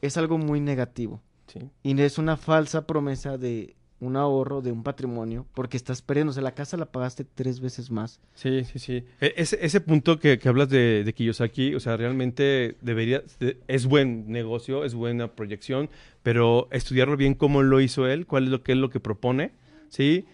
Es 0.00 0.16
algo 0.16 0.38
muy 0.38 0.60
negativo. 0.60 1.20
sí. 1.46 1.70
Y 1.82 2.00
es 2.00 2.18
una 2.18 2.36
falsa 2.36 2.86
promesa 2.86 3.38
de 3.38 3.76
un 3.98 4.16
ahorro, 4.16 4.60
de 4.60 4.72
un 4.72 4.82
patrimonio, 4.82 5.46
porque 5.54 5.76
estás 5.76 6.02
perdiendo. 6.02 6.30
O 6.30 6.34
sea, 6.34 6.42
la 6.42 6.54
casa 6.54 6.76
la 6.76 6.86
pagaste 6.92 7.24
tres 7.24 7.60
veces 7.60 7.90
más. 7.90 8.20
Sí, 8.34 8.64
sí, 8.64 8.78
sí. 8.78 9.04
E- 9.20 9.32
Ese, 9.36 9.58
ese 9.64 9.80
punto 9.80 10.18
que, 10.18 10.38
que 10.38 10.48
hablas 10.48 10.68
de, 10.68 11.02
de 11.04 11.12
Kiyosaki, 11.14 11.74
o 11.74 11.80
sea, 11.80 11.96
realmente 11.96 12.76
debería, 12.82 13.22
de- 13.40 13.58
es 13.68 13.86
buen 13.86 14.30
negocio, 14.30 14.84
es 14.84 14.94
buena 14.94 15.28
proyección, 15.28 15.88
pero 16.22 16.68
estudiarlo 16.72 17.16
bien 17.16 17.34
cómo 17.34 17.62
lo 17.62 17.80
hizo 17.80 18.06
él, 18.06 18.26
cuál 18.26 18.44
es 18.44 18.50
lo 18.50 18.62
que 18.62 18.72
es 18.72 18.78
lo 18.78 18.90
que 18.90 19.00
propone, 19.00 19.52
¿sí? 19.88 20.26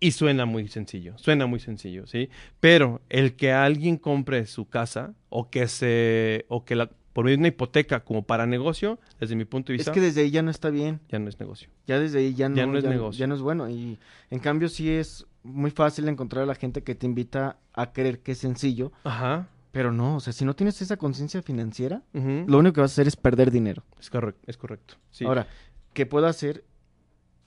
Y 0.00 0.10
suena 0.12 0.44
muy 0.44 0.68
sencillo, 0.68 1.16
suena 1.16 1.46
muy 1.46 1.60
sencillo, 1.60 2.06
¿sí? 2.06 2.28
Pero 2.60 3.00
el 3.08 3.36
que 3.36 3.52
alguien 3.52 3.96
compre 3.96 4.44
su 4.46 4.68
casa 4.68 5.14
o 5.30 5.48
que 5.50 5.66
se, 5.66 6.44
o 6.48 6.64
que 6.64 6.74
la, 6.76 6.90
por 7.14 7.24
medio 7.24 7.38
de 7.38 7.40
una 7.40 7.48
hipoteca 7.48 8.00
como 8.04 8.24
para 8.24 8.44
negocio, 8.44 8.98
desde 9.18 9.34
mi 9.36 9.46
punto 9.46 9.72
de 9.72 9.76
Es 9.76 9.80
vista, 9.80 9.92
que 9.92 10.00
desde 10.02 10.20
ahí 10.20 10.30
ya 10.30 10.42
no 10.42 10.50
está 10.50 10.68
bien. 10.68 11.00
ya 11.08 11.18
no 11.18 11.30
es 11.30 11.40
negocio. 11.40 11.70
Ya 11.86 11.98
desde 11.98 12.18
ahí 12.18 12.34
ya 12.34 12.50
no, 12.50 12.56
Ya 12.56 12.66
no 12.66 12.76
es 12.76 12.84
negocio. 12.84 13.18
ya 13.18 13.26
no 13.26 13.34
es 13.34 13.40
bueno. 13.40 13.70
Y 13.70 13.98
en 14.30 14.38
cambio 14.40 14.68
sí 14.68 14.90
es 14.90 15.24
muy 15.42 15.70
fácil 15.70 16.06
encontrar 16.08 16.42
a 16.44 16.46
la 16.46 16.54
gente 16.54 16.82
que 16.82 16.94
te 16.94 17.06
invita 17.06 17.56
a 17.72 17.92
creer 17.92 18.18
que 18.20 18.32
es 18.32 18.38
sencillo, 18.38 18.92
Ajá. 19.04 19.46
pero 19.72 19.92
no, 19.92 20.16
o 20.16 20.20
sea, 20.20 20.32
si 20.32 20.44
no 20.44 20.54
tienes 20.54 20.80
esa 20.82 20.96
conciencia 20.96 21.40
financiera, 21.42 22.02
lo 22.12 22.58
único 22.58 22.74
que 22.74 22.80
vas 22.82 22.90
a 22.90 22.94
hacer 22.94 23.06
es 23.06 23.16
perder 23.16 23.50
dinero. 23.50 23.84
Es 24.00 24.10
correcto, 24.10 24.40
es 24.46 24.56
correcto. 24.56 24.94
Sí. 25.10 25.24
Ahora, 25.24 25.46
¿qué 25.92 26.06
puedo 26.06 26.26
hacer 26.26 26.64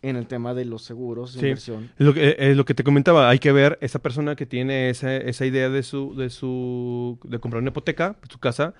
en 0.03 0.15
el 0.15 0.27
tema 0.27 0.53
de 0.53 0.63
los 0.63 0.83
seguros, 0.83 1.31
Sí. 1.33 1.39
inversión? 1.39 1.89
Lo 1.97 2.13
que, 2.13 2.35
eh, 2.37 2.55
lo 2.55 2.63
que 2.65 2.73
te 2.73 2.83
comentaba, 2.83 3.29
hay 3.29 3.39
que 3.39 3.51
ver 3.51 3.77
esa 3.81 3.99
persona 3.99 4.35
que 4.35 4.45
tiene 4.45 4.89
esa, 4.91 5.15
esa 5.17 5.45
idea 5.45 5.69
de 5.69 5.81
su, 5.83 6.15
de 6.15 6.29
su, 6.29 7.19
de 7.23 7.39
comprar 7.39 7.61
una 7.61 7.71
hipoteca, 7.71 8.15
su 8.29 8.37
casa, 8.39 8.73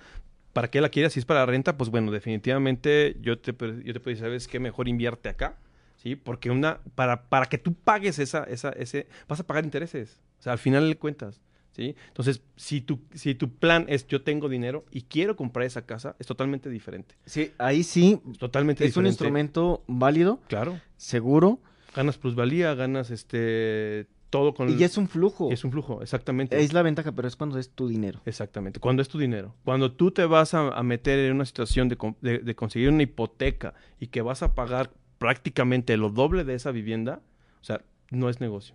¿para 0.58 0.70
qué 0.72 0.80
la 0.80 0.88
quiere? 0.88 1.08
Si 1.10 1.20
es 1.20 1.24
para 1.24 1.40
la 1.40 1.46
renta, 1.46 1.76
pues 1.76 1.88
bueno, 1.88 2.10
definitivamente 2.10 3.16
yo 3.20 3.38
te, 3.38 3.56
pu- 3.56 3.80
yo 3.84 3.92
te 3.92 4.00
puedo 4.00 4.10
decir, 4.14 4.24
¿sabes 4.26 4.48
qué? 4.48 4.58
Mejor 4.58 4.88
invierte 4.88 5.28
acá, 5.28 5.56
¿sí? 5.96 6.16
Porque 6.16 6.50
una, 6.50 6.80
para, 6.96 7.28
para 7.28 7.46
que 7.46 7.58
tú 7.58 7.74
pagues 7.74 8.18
esa, 8.18 8.42
esa, 8.42 8.70
ese, 8.70 9.06
vas 9.28 9.38
a 9.38 9.46
pagar 9.46 9.64
intereses, 9.64 10.18
o 10.40 10.42
sea, 10.42 10.52
al 10.54 10.58
final 10.58 10.88
le 10.88 10.96
cuentas, 10.96 11.40
¿sí? 11.70 11.94
Entonces, 12.08 12.42
si 12.56 12.80
tu, 12.80 12.98
si 13.14 13.36
tu 13.36 13.50
plan 13.54 13.86
es 13.88 14.08
yo 14.08 14.22
tengo 14.22 14.48
dinero 14.48 14.84
y 14.90 15.02
quiero 15.02 15.36
comprar 15.36 15.64
esa 15.64 15.86
casa, 15.86 16.16
es 16.18 16.26
totalmente 16.26 16.68
diferente, 16.70 17.14
Sí, 17.24 17.52
ahí 17.58 17.84
sí 17.84 18.20
totalmente 18.40 18.84
es 18.84 18.96
un 18.96 19.04
diferente. 19.04 19.12
instrumento 19.12 19.84
válido, 19.86 20.40
Claro, 20.48 20.80
seguro, 20.96 21.60
ganas 21.94 22.18
plusvalía, 22.18 22.74
ganas 22.74 23.10
este, 23.12 24.06
todo 24.30 24.54
con... 24.54 24.68
y 24.78 24.82
es 24.82 24.96
un 24.98 25.08
flujo. 25.08 25.50
Es 25.50 25.64
un 25.64 25.72
flujo, 25.72 26.02
exactamente. 26.02 26.60
Es 26.60 26.72
la 26.72 26.82
ventaja, 26.82 27.12
pero 27.12 27.28
es 27.28 27.36
cuando 27.36 27.58
es 27.58 27.70
tu 27.70 27.88
dinero. 27.88 28.20
Exactamente. 28.26 28.80
Cuando 28.80 29.02
es 29.02 29.08
tu 29.08 29.18
dinero. 29.18 29.54
Cuando 29.64 29.92
tú 29.92 30.10
te 30.10 30.24
vas 30.26 30.54
a, 30.54 30.68
a 30.68 30.82
meter 30.82 31.18
en 31.18 31.34
una 31.34 31.44
situación 31.46 31.88
de, 31.88 31.96
de- 32.20 32.38
de 32.40 32.54
conseguir 32.54 32.90
una 32.90 33.02
hipoteca 33.02 33.74
y 33.98 34.08
que 34.08 34.20
vas 34.22 34.42
a 34.42 34.54
pagar 34.54 34.90
prácticamente 35.18 35.96
lo 35.96 36.10
doble 36.10 36.44
de 36.44 36.54
esa 36.54 36.70
vivienda, 36.70 37.20
o 37.60 37.64
sea, 37.64 37.82
no 38.10 38.28
es 38.28 38.40
negocio. 38.40 38.74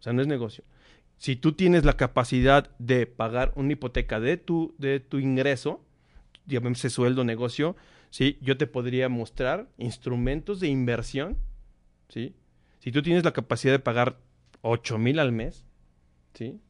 O 0.00 0.02
sea, 0.02 0.12
no 0.12 0.22
es 0.22 0.26
negocio. 0.28 0.64
Si 1.18 1.36
tú 1.36 1.52
tienes 1.52 1.84
la 1.84 1.96
capacidad 1.96 2.70
de 2.78 3.06
pagar 3.06 3.52
una 3.56 3.72
hipoteca 3.72 4.20
de 4.20 4.36
tu, 4.36 4.74
de 4.78 5.00
tu 5.00 5.18
ingreso, 5.18 5.80
llamémosle 6.46 6.90
sueldo, 6.90 7.24
negocio, 7.24 7.76
¿sí? 8.10 8.36
Yo 8.42 8.56
te 8.56 8.66
podría 8.66 9.08
mostrar 9.08 9.68
instrumentos 9.78 10.60
de 10.60 10.68
inversión, 10.68 11.36
¿sí? 12.08 12.34
Si 12.80 12.90
tú 12.92 13.00
tienes 13.02 13.24
la 13.24 13.32
capacidad 13.32 13.72
de 13.72 13.78
pagar 13.78 14.18
8 14.66 14.98
mil 14.98 15.18
al 15.18 15.30
mes, 15.30 15.66
¿sí? 16.32 16.60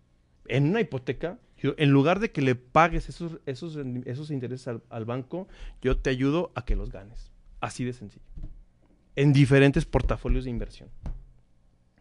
En 0.47 0.69
una 0.69 0.81
hipoteca, 0.81 1.39
yo, 1.57 1.75
en 1.79 1.91
lugar 1.91 2.19
de 2.19 2.33
que 2.33 2.43
le 2.43 2.57
pagues 2.57 3.09
esos, 3.09 3.41
esos, 3.47 3.79
esos 4.05 4.31
intereses 4.31 4.69
al, 4.69 4.83
al 4.91 5.05
banco, 5.05 5.49
yo 5.81 5.97
te 5.97 6.11
ayudo 6.11 6.51
a 6.55 6.65
que 6.65 6.77
los 6.77 6.91
ganes. 6.91 7.31
Así 7.61 7.85
de 7.85 7.93
sencillo. 7.93 8.25
En 9.17 9.33
diferentes 9.33 9.87
portafolios 9.87 10.45
de 10.45 10.51
inversión. 10.51 10.91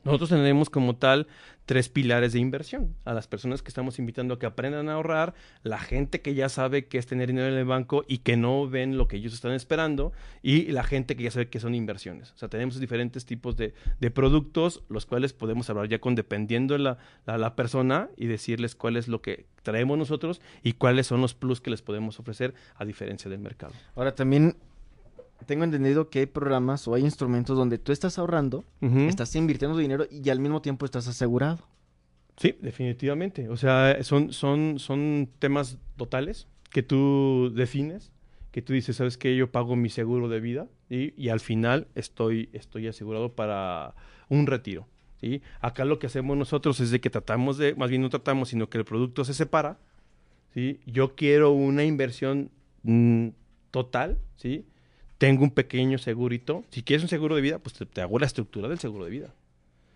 Nosotros 0.03 0.29
tenemos 0.29 0.69
como 0.69 0.95
tal 0.95 1.27
tres 1.65 1.87
pilares 1.87 2.33
de 2.33 2.39
inversión. 2.39 2.93
A 3.05 3.13
las 3.13 3.27
personas 3.27 3.61
que 3.61 3.69
estamos 3.69 3.99
invitando 3.99 4.33
a 4.33 4.39
que 4.39 4.45
aprendan 4.45 4.89
a 4.89 4.93
ahorrar, 4.93 5.33
la 5.63 5.79
gente 5.79 6.21
que 6.21 6.33
ya 6.33 6.49
sabe 6.49 6.87
que 6.87 6.97
es 6.97 7.07
tener 7.07 7.27
dinero 7.27 7.47
en 7.47 7.57
el 7.57 7.65
banco 7.65 8.03
y 8.07 8.19
que 8.19 8.35
no 8.35 8.67
ven 8.67 8.97
lo 8.97 9.07
que 9.07 9.17
ellos 9.17 9.33
están 9.33 9.53
esperando, 9.53 10.11
y 10.41 10.71
la 10.71 10.83
gente 10.83 11.15
que 11.15 11.23
ya 11.23 11.31
sabe 11.31 11.49
que 11.49 11.59
son 11.59 11.73
inversiones. 11.73 12.31
O 12.31 12.37
sea, 12.37 12.49
tenemos 12.49 12.79
diferentes 12.79 13.25
tipos 13.25 13.55
de, 13.55 13.73
de 13.99 14.11
productos, 14.11 14.83
los 14.89 15.05
cuales 15.05 15.33
podemos 15.33 15.69
hablar 15.69 15.87
ya 15.87 15.99
con 15.99 16.15
dependiendo 16.15 16.77
la, 16.77 16.97
la, 17.25 17.37
la 17.37 17.55
persona 17.55 18.09
y 18.17 18.27
decirles 18.27 18.75
cuál 18.75 18.97
es 18.97 19.07
lo 19.07 19.21
que 19.21 19.45
traemos 19.61 19.97
nosotros 19.97 20.41
y 20.63 20.73
cuáles 20.73 21.07
son 21.07 21.21
los 21.21 21.33
plus 21.33 21.61
que 21.61 21.69
les 21.69 21.81
podemos 21.81 22.19
ofrecer 22.19 22.53
a 22.75 22.83
diferencia 22.83 23.31
del 23.31 23.39
mercado. 23.39 23.73
Ahora 23.95 24.13
también 24.13 24.57
tengo 25.45 25.63
entendido 25.63 26.09
que 26.09 26.19
hay 26.19 26.25
programas 26.25 26.87
o 26.87 26.95
hay 26.95 27.03
instrumentos 27.03 27.57
donde 27.57 27.77
tú 27.77 27.91
estás 27.91 28.17
ahorrando, 28.19 28.63
estás 28.81 29.35
invirtiendo 29.35 29.77
dinero 29.77 30.05
y 30.09 30.29
al 30.29 30.39
mismo 30.39 30.61
tiempo 30.61 30.85
estás 30.85 31.07
asegurado. 31.07 31.59
Sí, 32.37 32.55
definitivamente. 32.61 33.49
O 33.49 33.57
sea, 33.57 34.01
son, 34.03 34.33
son, 34.33 34.79
son 34.79 35.29
temas 35.39 35.77
totales 35.97 36.47
que 36.71 36.83
tú 36.83 37.51
defines, 37.55 38.11
que 38.51 38.61
tú 38.61 38.73
dices, 38.73 38.95
¿sabes 38.97 39.17
qué? 39.17 39.35
Yo 39.35 39.51
pago 39.51 39.75
mi 39.75 39.89
seguro 39.89 40.27
de 40.29 40.39
vida 40.39 40.67
¿sí? 40.89 41.13
y 41.15 41.29
al 41.29 41.39
final 41.39 41.87
estoy, 41.95 42.49
estoy 42.53 42.87
asegurado 42.87 43.33
para 43.33 43.93
un 44.29 44.47
retiro. 44.47 44.87
¿sí? 45.21 45.41
Acá 45.61 45.85
lo 45.85 45.99
que 45.99 46.07
hacemos 46.07 46.35
nosotros 46.37 46.79
es 46.79 46.91
de 46.91 46.99
que 46.99 47.09
tratamos 47.09 47.57
de, 47.57 47.75
más 47.75 47.89
bien 47.89 48.01
no 48.01 48.09
tratamos, 48.09 48.49
sino 48.49 48.69
que 48.69 48.77
el 48.77 48.85
producto 48.85 49.23
se 49.23 49.33
separa. 49.33 49.79
¿sí? 50.53 50.79
Yo 50.85 51.15
quiero 51.15 51.51
una 51.51 51.83
inversión 51.83 52.51
mm, 52.83 53.29
total, 53.71 54.19
¿sí? 54.35 54.65
Tengo 55.23 55.45
un 55.45 55.51
pequeño 55.51 55.99
segurito. 55.99 56.65
Si 56.69 56.83
quieres 56.83 57.01
un 57.01 57.07
seguro 57.07 57.37
de 57.37 57.41
vida, 57.41 57.57
pues 57.57 57.75
te, 57.75 58.01
hago 58.01 58.19
la 58.19 58.25
estructura 58.25 58.67
del 58.67 58.77
seguro 58.77 59.05
de 59.05 59.11
vida. 59.11 59.33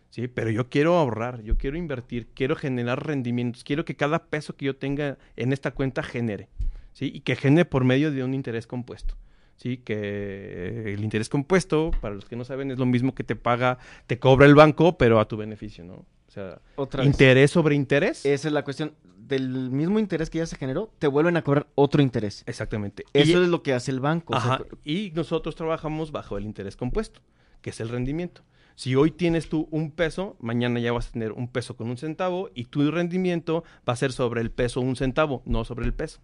Sí, 0.10 0.30
pero 0.30 0.52
yo 0.52 0.70
quiero 0.70 0.96
ahorrar, 0.96 1.44
yo 1.44 1.58
quiero 1.58 1.78
invertir, 1.78 2.28
quiero 2.34 2.56
generar 2.56 3.06
rendimientos, 3.06 3.66
quiero 3.66 3.84
que 3.84 3.98
cada 3.98 4.28
peso 4.28 4.56
que 4.56 4.68
yo 4.68 4.78
tenga 4.78 5.18
en 5.36 5.52
esta 5.52 5.72
cuenta 5.72 6.02
genere, 6.02 6.48
¿sí? 6.94 7.12
Y 7.14 7.20
que 7.20 7.36
genere 7.36 7.66
por 7.66 7.84
medio 7.84 8.10
de 8.10 8.24
un 8.24 8.34
interés 8.34 8.68
compuesto, 8.68 9.18
¿sí? 9.58 9.80
Que 9.80 9.96
eh, 9.98 10.94
el 10.94 11.04
interés 11.04 11.28
compuesto, 11.28 11.92
para 12.00 12.16
los 12.16 12.24
que 12.24 12.38
no 12.38 12.46
saben, 12.46 12.72
es 12.72 12.80
lo 12.80 12.86
mismo 12.86 13.14
que 13.14 13.26
te 13.26 13.36
paga, 13.36 13.80
te 14.08 14.20
cobra 14.20 14.46
el 14.46 14.56
banco, 14.56 14.98
pero 14.98 15.20
a 15.20 15.28
tu 15.28 15.36
beneficio, 15.36 15.84
¿no? 15.84 16.06
Sea, 16.38 16.62
Otra 16.76 17.02
vez. 17.04 17.12
interés 17.12 17.50
sobre 17.52 17.74
interés. 17.76 18.26
Esa 18.26 18.48
es 18.48 18.54
la 18.54 18.64
cuestión. 18.64 18.94
Del 19.28 19.72
mismo 19.72 19.98
interés 20.00 20.30
que 20.30 20.38
ya 20.38 20.46
se 20.46 20.56
generó, 20.56 20.90
te 21.00 21.08
vuelven 21.08 21.36
a 21.36 21.42
cobrar 21.42 21.68
otro 21.76 22.02
interés. 22.02 22.44
Exactamente. 22.46 23.04
Eso 23.14 23.42
Y- 23.42 23.44
es 23.44 23.50
lo 23.50 23.62
que 23.64 23.74
hace 23.74 23.92
el 23.92 24.00
banco. 24.00 24.36
o 24.36 24.40
sea, 24.40 24.54
Ajá, 24.54 24.64
y 24.86 25.12
nosotros 25.16 25.56
trabajamos 25.56 26.12
bajo 26.12 26.38
el 26.38 26.46
interés 26.46 26.78
compuesto, 26.78 27.20
que 27.62 27.72
es 27.72 27.80
el 27.82 27.90
rendimiento. 27.90 28.44
Si 28.76 28.96
hoy 28.96 29.10
tienes 29.12 29.50
tú 29.50 29.68
un 29.72 29.90
peso, 29.92 30.38
mañana 30.40 30.80
ya 30.80 30.92
vas 30.94 31.10
a 31.10 31.12
tener 31.12 31.32
un 31.32 31.48
peso 31.48 31.76
con 31.76 31.90
un 31.90 31.98
centavo 31.98 32.52
y 32.54 32.66
tu 32.66 32.90
rendimiento 32.92 33.64
va 33.90 33.94
a 33.94 33.96
ser 33.98 34.12
sobre 34.14 34.40
el 34.42 34.52
peso 34.52 34.80
un 34.80 34.96
centavo, 34.96 35.42
no 35.46 35.66
sobre 35.66 35.86
el 35.86 35.94
peso. 35.94 36.20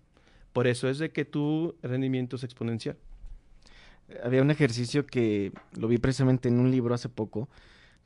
Por 0.54 0.68
eso 0.68 0.88
es 0.88 1.00
de 1.00 1.12
que 1.12 1.26
tu 1.26 1.76
rendimiento 1.82 2.36
es 2.36 2.44
exponencial. 2.44 2.96
Había 4.24 4.44
un 4.44 4.52
ejercicio 4.52 5.06
que 5.08 5.52
lo 5.76 5.88
vi 5.88 5.98
precisamente 5.98 6.48
en 6.48 6.60
un 6.60 6.70
libro 6.70 6.94
hace 6.94 7.10
poco, 7.10 7.50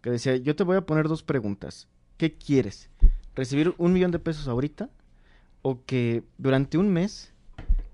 que 0.02 0.12
decía, 0.12 0.38
yo 0.38 0.56
te 0.56 0.64
voy 0.64 0.78
a 0.78 0.82
poner 0.86 1.08
dos 1.08 1.24
preguntas. 1.24 1.88
¿Qué 2.18 2.34
quieres? 2.34 2.90
¿Recibir 3.36 3.74
un 3.78 3.94
millón 3.94 4.12
de 4.12 4.20
pesos 4.20 4.48
ahorita? 4.48 4.90
¿O 5.62 5.84
que 5.86 6.24
durante 6.38 6.78
un 6.78 6.90
mes 6.90 7.32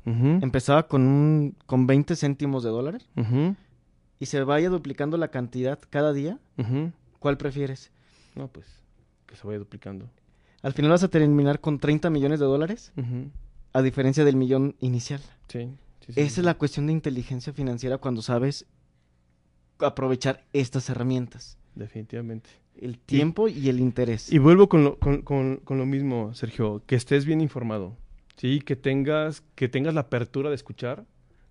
empezaba 0.05 0.87
con, 0.87 1.01
un, 1.07 1.55
con 1.65 1.87
20 1.87 2.15
céntimos 2.15 2.63
de 2.63 2.69
dólares 2.69 3.07
y 4.19 4.25
se 4.25 4.43
vaya 4.43 4.69
duplicando 4.69 5.17
la 5.17 5.29
cantidad 5.29 5.79
cada 5.89 6.13
día? 6.13 6.39
ujú. 6.57 6.91
¿Cuál 7.19 7.37
prefieres? 7.37 7.89
No, 8.35 8.47
pues, 8.49 8.65
que 9.27 9.35
se 9.37 9.47
vaya 9.47 9.59
duplicando. 9.59 10.09
Al 10.61 10.73
final 10.73 10.91
vas 10.91 11.03
a 11.03 11.07
terminar 11.07 11.61
con 11.61 11.79
30 11.79 12.09
millones 12.09 12.39
de 12.41 12.45
dólares, 12.45 12.91
a 13.71 13.81
diferencia 13.81 14.25
del 14.25 14.35
millón 14.35 14.75
inicial. 14.79 15.21
Sí. 15.47 15.69
sí, 16.01 16.13
sí, 16.13 16.19
Esa 16.21 16.35
sí. 16.35 16.41
es 16.41 16.45
la 16.45 16.55
cuestión 16.57 16.87
de 16.87 16.93
inteligencia 16.93 17.53
financiera 17.53 17.97
cuando 17.97 18.21
sabes 18.21 18.65
aprovechar 19.79 20.43
estas 20.53 20.89
herramientas. 20.89 21.57
Definitivamente. 21.75 22.49
El 22.79 22.97
tiempo 22.99 23.47
y, 23.47 23.69
el 23.69 23.79
interés. 23.79 24.31
Y 24.31 24.37
vuelvo 24.39 24.67
con 24.69 24.83
lo, 24.83 24.97
con, 24.99 25.21
con- 25.21 25.57
con 25.57 25.77
lo 25.77 25.85
mismo, 25.85 26.33
Sergio, 26.33 26.81
que 26.85 26.95
estés 26.95 27.25
bien 27.25 27.39
informado, 27.41 27.95
¿sí? 28.37 28.59
Que 28.61 28.75
tengas, 28.75 29.43
que 29.55 29.69
tengas 29.69 29.93
la 29.93 30.01
apertura 30.01 30.49
de 30.49 30.55
escuchar, 30.55 31.05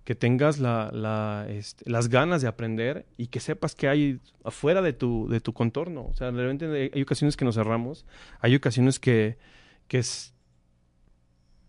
que 0.05 0.15
tengas 0.17 0.59
la, 0.59 0.91
la, 0.93 1.47
este, 1.49 1.89
las 1.89 2.09
ganas 2.09 2.43
de 2.43 2.49
aprender 2.49 3.07
y 3.17 3.29
que 3.29 3.39
sepas 3.41 3.75
que 3.77 3.89
hay 3.89 4.19
afuera 4.45 4.83
de 4.83 4.93
tu, 4.93 5.29
de 5.29 5.41
tu 5.41 5.53
contorno. 5.53 6.07
O 6.07 6.15
sea, 6.15 6.31
realmente 6.33 6.67
hay- 6.67 6.91
hay 6.93 7.03
ocasiones 7.03 7.37
que 7.37 7.45
nos 7.45 7.55
cerramos, 7.55 8.05
hay 8.41 8.55
ocasiones 8.57 8.99
que, 8.99 9.39
que 9.89 9.99
es, 9.99 10.35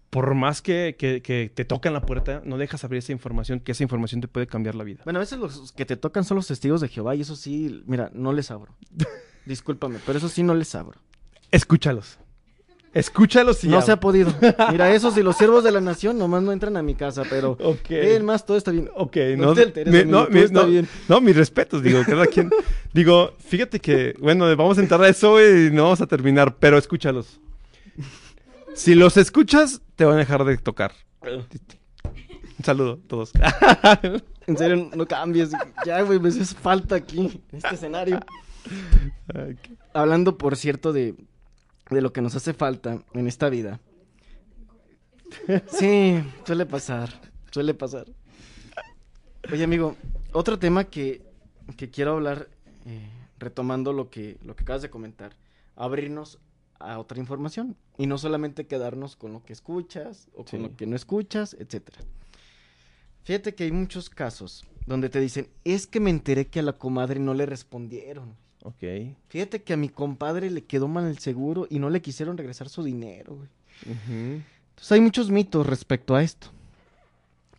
por 0.10 0.34
más 0.36 0.62
que, 0.62 0.96
que, 0.98 1.22
que 1.22 1.52
te 1.54 1.64
tocan 1.66 1.94
la 1.94 2.02
puerta, 2.02 2.42
no 2.46 2.58
dejas 2.58 2.84
abrir 2.84 3.00
esa 3.00 3.12
información, 3.12 3.60
que 3.60 3.72
esa 3.72 3.84
información 3.84 4.20
te 4.22 4.28
puede 4.28 4.46
cambiar 4.48 4.76
la 4.76 4.84
vida. 4.84 5.02
Bueno, 5.06 5.20
a 5.20 5.22
veces 5.22 5.40
los 5.40 5.72
que 5.72 5.86
te 5.86 5.96
tocan 5.96 6.24
son 6.24 6.36
los 6.36 6.48
testigos 6.48 6.82
de 6.82 6.88
Jehová 6.88 7.16
y 7.16 7.22
eso 7.22 7.36
sí, 7.36 7.84
mira, 7.86 8.12
no 8.14 8.34
les 8.34 8.50
abro. 8.52 8.76
Discúlpame, 9.46 10.00
pero 10.06 10.18
eso 10.18 10.30
sí 10.30 10.44
no 10.44 10.54
les 10.56 10.74
abro. 10.76 11.00
Escúchalos. 11.52 12.18
Escúchalos 12.94 13.64
y 13.64 13.68
no 13.70 13.80
ya. 13.80 13.82
se 13.82 13.92
ha 13.92 14.00
podido. 14.00 14.32
Mira, 14.72 14.94
esos 14.94 15.18
y 15.18 15.24
los 15.24 15.36
siervos 15.36 15.64
de 15.64 15.72
la 15.72 15.82
nación 15.82 16.18
nomás 16.20 16.44
no 16.44 16.52
entran 16.52 16.78
a 16.78 16.84
mi 16.84 16.94
casa, 16.94 17.24
pero... 17.28 17.58
Ok. 17.60 17.90
Ven 17.90 18.24
más, 18.24 18.46
todo 18.46 18.56
está 18.56 18.70
bien. 18.72 18.90
Ok, 18.96 19.18
No 19.36 19.46
no, 19.48 19.54
te 19.56 19.64
alteres, 19.64 19.92
mi- 19.92 20.00
amigo, 20.02 20.12
no, 20.20 20.26
todo 20.26 20.34
mi- 20.36 20.40
está 20.42 20.62
no, 20.62 20.68
bien. 20.68 20.88
no, 21.10 21.20
mis 21.22 21.36
respetos, 21.36 21.82
digo, 21.82 22.02
cada 22.06 22.28
quien. 22.28 22.52
digo, 22.94 23.34
fíjate 23.40 23.80
que, 23.80 24.14
bueno, 24.20 24.46
vamos 24.56 24.78
a 24.78 24.82
entrar 24.82 25.02
a 25.02 25.10
eso 25.10 25.42
y 25.42 25.72
no 25.72 25.84
vamos 25.84 26.02
a 26.02 26.08
terminar, 26.08 26.56
pero 26.60 26.78
escúchalos. 26.78 27.40
Si 28.76 28.94
los 28.96 29.18
escuchas, 29.18 29.82
te 29.96 30.06
van 30.06 30.16
a 30.16 30.20
dejar 30.20 30.46
de 30.46 30.58
tocar. 30.58 30.94
Un 31.24 31.46
saludo 32.66 33.00
a 33.04 33.08
todos. 33.08 33.32
En 34.46 34.58
serio, 34.58 34.90
no 34.96 35.06
cambies. 35.08 35.52
Ya, 35.86 36.02
güey, 36.02 36.20
me 36.20 36.30
haces 36.30 36.54
falta 36.54 36.96
aquí, 36.96 37.42
en 37.52 37.58
este 37.58 37.76
escenario. 37.76 38.20
Hablando, 39.94 40.38
por 40.38 40.56
cierto, 40.56 40.94
de, 40.94 41.16
de 41.90 42.02
lo 42.02 42.14
que 42.14 42.22
nos 42.22 42.36
hace 42.36 42.54
falta 42.54 43.04
en 43.14 43.28
esta 43.28 43.50
vida. 43.50 43.80
Sí, 45.68 46.24
suele 46.46 46.66
pasar, 46.66 47.10
suele 47.52 47.74
pasar. 47.74 48.06
Oye, 49.52 49.64
amigo, 49.64 49.96
otro 50.32 50.60
tema 50.60 50.86
que, 50.86 51.22
que 51.76 51.90
quiero 51.90 52.14
hablar, 52.14 52.50
eh, 52.86 53.10
retomando 53.40 53.94
lo 53.94 54.10
que, 54.10 54.38
lo 54.44 54.56
que 54.56 54.64
acabas 54.64 54.82
de 54.84 54.90
comentar. 54.90 55.36
abrirnos 55.76 56.40
a 56.80 57.00
otra 57.00 57.18
información 57.20 57.76
y 57.98 58.06
no 58.08 58.18
solamente 58.18 58.68
quedarnos 58.68 59.16
con 59.16 59.32
lo 59.34 59.44
que 59.44 59.54
escuchas 59.54 60.28
o 60.34 60.44
con 60.44 60.48
Sí. 60.48 60.58
lo 60.60 60.76
que 60.76 60.86
no 60.86 60.96
escuchas, 60.96 61.56
etcétera. 61.58 62.00
Fíjate 63.24 63.56
que 63.56 63.64
hay 63.64 63.72
muchos 63.72 64.10
casos 64.10 64.66
donde 64.86 65.10
te 65.10 65.20
dicen, 65.22 65.48
es 65.64 65.88
que 65.88 66.00
me 66.02 66.10
enteré 66.10 66.48
que 66.48 66.60
a 66.60 66.64
la 66.64 66.74
comadre 66.74 67.20
no 67.20 67.34
le 67.34 67.46
respondieron. 67.46 68.36
Ok. 68.64 68.84
Fíjate 69.30 69.62
que 69.62 69.74
a 69.74 69.78
mi 69.78 69.90
compadre 69.90 70.50
le 70.50 70.64
quedó 70.64 70.88
mal 70.88 71.06
el 71.06 71.20
seguro 71.20 71.68
y 71.70 71.80
no 71.80 71.90
le 71.90 72.02
quisieron 72.02 72.38
regresar 72.38 72.70
su 72.70 72.82
dinero, 72.84 73.36
güey. 73.36 73.50
Entonces 73.86 74.92
hay 74.92 75.02
muchos 75.02 75.30
mitos 75.30 75.68
respecto 75.68 76.16
a 76.16 76.24
esto. 76.24 76.48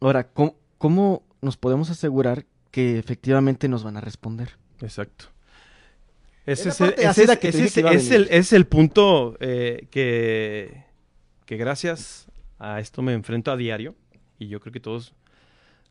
Ahora, 0.00 0.24
¿cómo, 0.28 0.54
cómo 0.78 1.22
nos 1.42 1.56
podemos 1.56 1.90
asegurar 1.90 2.46
que 2.70 2.98
efectivamente 2.98 3.68
nos 3.68 3.84
van 3.84 3.96
a 3.96 4.00
responder? 4.00 4.50
Exacto. 4.80 5.26
Es 6.46 6.60
Ese 6.60 6.68
la 6.68 6.72
es, 6.72 6.80
el- 6.80 6.86
parte 6.88 7.00
ese 7.02 7.08
ácida 7.08 7.32
es- 7.34 7.38
que 7.38 7.42
te 7.42 7.48
ese 7.48 7.56
dije 7.58 7.66
es- 7.68 7.74
que 7.74 7.80
iba 7.80 7.90
a 7.90 7.94
es 7.94 8.08
venir. 8.10 8.28
el, 8.30 8.34
es 8.38 8.52
el 8.52 8.66
punto 8.66 9.36
eh, 9.40 9.86
que, 9.90 10.84
que 11.46 11.56
gracias 11.56 12.26
a 12.58 12.80
esto 12.80 13.02
me 13.02 13.12
enfrento 13.12 13.50
a 13.52 13.56
diario. 13.56 13.94
Y 14.38 14.48
yo 14.48 14.58
creo 14.60 14.72
que 14.72 14.80
todos 14.80 15.14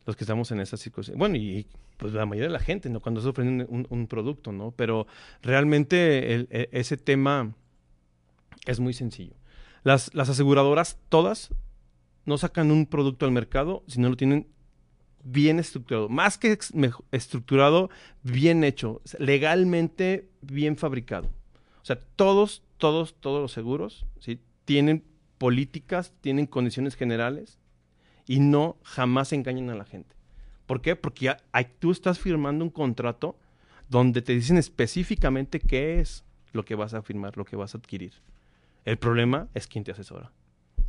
los 0.06 0.16
que 0.16 0.24
estamos 0.24 0.52
en 0.52 0.60
esa 0.60 0.78
circunstancia, 0.78 1.18
bueno, 1.18 1.38
y 1.38 1.68
pues 1.98 2.14
la 2.14 2.26
mayoría 2.26 2.48
de 2.48 2.54
la 2.54 2.60
gente, 2.60 2.90
¿no? 2.90 3.00
Cuando 3.00 3.22
se 3.22 3.42
un, 3.42 4.08
producto, 4.08 4.52
¿no? 4.52 4.72
Pero 4.72 5.08
realmente 5.42 6.42
e- 6.50 6.70
ese 6.72 6.98
tema 6.98 7.56
es 8.66 8.80
muy 8.80 8.94
sencillo. 8.94 9.36
Las, 9.84 10.14
las 10.14 10.30
aseguradoras 10.30 11.00
todas 11.10 11.50
no 12.26 12.38
sacan 12.38 12.72
un 12.72 12.86
producto 12.86 13.26
al 13.26 13.32
mercado 13.32 13.84
si 13.88 14.00
no 14.00 14.10
lo 14.10 14.18
tienen 14.18 14.48
bien 15.24 15.60
estructurado. 15.60 16.10
Más 16.10 16.38
que 16.38 16.58
estructurado, 17.12 17.90
bien 18.24 18.64
hecho. 18.64 19.02
Legalmente 19.20 20.30
bien 20.42 20.78
fabricado. 20.78 21.30
O 21.82 21.86
sea, 21.86 22.00
todos, 22.16 22.64
todos, 22.78 23.16
todos 23.20 23.42
los 23.42 23.52
seguros 23.52 24.06
¿sí? 24.20 24.40
tienen 24.66 25.04
políticas, 25.38 26.14
tienen 26.22 26.46
condiciones 26.46 26.96
generales 26.96 27.60
y 28.26 28.40
no 28.40 28.78
jamás 28.84 29.34
engañan 29.34 29.70
a 29.70 29.76
la 29.76 29.86
gente. 29.86 30.16
¿Por 30.66 30.82
qué? 30.82 30.96
Porque 30.96 31.26
ya- 31.26 31.38
tú 31.80 31.92
estás 31.92 32.20
firmando 32.20 32.64
un 32.64 32.72
contrato 32.72 33.38
donde 33.90 34.22
te 34.22 34.34
dicen 34.34 34.58
específicamente 34.58 35.60
qué 35.60 36.00
es 36.00 36.24
lo 36.54 36.64
que 36.66 36.76
vas 36.76 36.94
a 36.94 37.02
firmar, 37.02 37.36
lo 37.38 37.46
que 37.46 37.56
vas 37.56 37.76
a 37.76 37.78
adquirir. 37.78 38.14
El 38.86 38.98
problema 38.98 39.48
es 39.54 39.68
quién 39.68 39.84
te 39.84 39.92
asesora. 39.92 40.32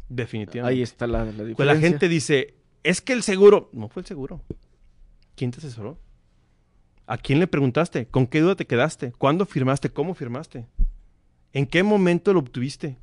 Definitivamente. 0.09 0.77
Ahí 0.77 0.83
está 0.83 1.07
la, 1.07 1.19
la 1.25 1.31
diferencia. 1.31 1.57
Pues 1.57 1.67
la 1.69 1.77
gente 1.77 2.09
dice, 2.09 2.55
es 2.83 3.01
que 3.01 3.13
el 3.13 3.23
seguro, 3.23 3.71
no 3.73 3.89
fue 3.89 4.03
el 4.03 4.07
seguro. 4.07 4.43
¿Quién 5.37 5.51
te 5.51 5.59
asesoró? 5.59 5.99
¿A 7.07 7.19
quién 7.19 7.39
le 7.41 7.47
preguntaste? 7.47 8.07
¿Con 8.07 8.27
qué 8.27 8.41
duda 8.41 8.55
te 8.57 8.67
quedaste? 8.67 9.13
¿Cuándo 9.13 9.45
firmaste? 9.47 9.91
¿Cómo 9.91 10.15
firmaste? 10.15 10.67
¿En 11.53 11.67
qué 11.67 11.83
momento 11.83 12.33
lo 12.33 12.41
obtuviste? 12.41 12.97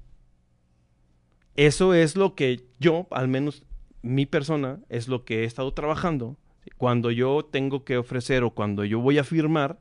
Eso 1.56 1.94
es 1.94 2.16
lo 2.16 2.34
que 2.36 2.64
yo, 2.80 3.08
al 3.12 3.28
menos 3.28 3.64
mi 4.02 4.26
persona, 4.26 4.80
es 4.90 5.08
lo 5.08 5.26
que 5.26 5.42
he 5.42 5.44
estado 5.46 5.74
trabajando. 5.74 6.38
Cuando 6.78 7.12
yo 7.12 7.44
tengo 7.44 7.84
que 7.84 7.98
ofrecer 7.98 8.44
o 8.44 8.52
cuando 8.52 8.86
yo 8.86 9.00
voy 9.00 9.18
a 9.18 9.24
firmar, 9.24 9.80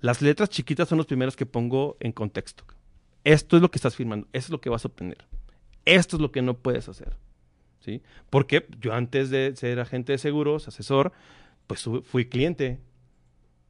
las 0.00 0.22
letras 0.22 0.50
chiquitas 0.50 0.88
son 0.88 0.98
los 0.98 1.06
primeros 1.06 1.36
que 1.36 1.46
pongo 1.46 1.96
en 2.00 2.12
contexto. 2.12 2.64
Esto 3.24 3.56
es 3.56 3.62
lo 3.62 3.70
que 3.70 3.78
estás 3.78 3.96
firmando, 3.96 4.26
esto 4.32 4.46
es 4.46 4.50
lo 4.50 4.60
que 4.60 4.70
vas 4.70 4.84
a 4.84 4.88
obtener. 4.88 5.26
Esto 5.84 6.16
es 6.16 6.22
lo 6.22 6.32
que 6.32 6.42
no 6.42 6.54
puedes 6.54 6.88
hacer. 6.88 7.16
¿sí? 7.80 8.02
Porque 8.30 8.66
yo 8.80 8.92
antes 8.92 9.30
de 9.30 9.54
ser 9.56 9.80
agente 9.80 10.12
de 10.12 10.18
seguros, 10.18 10.68
asesor, 10.68 11.12
pues 11.66 11.88
fui 12.04 12.26
cliente, 12.26 12.78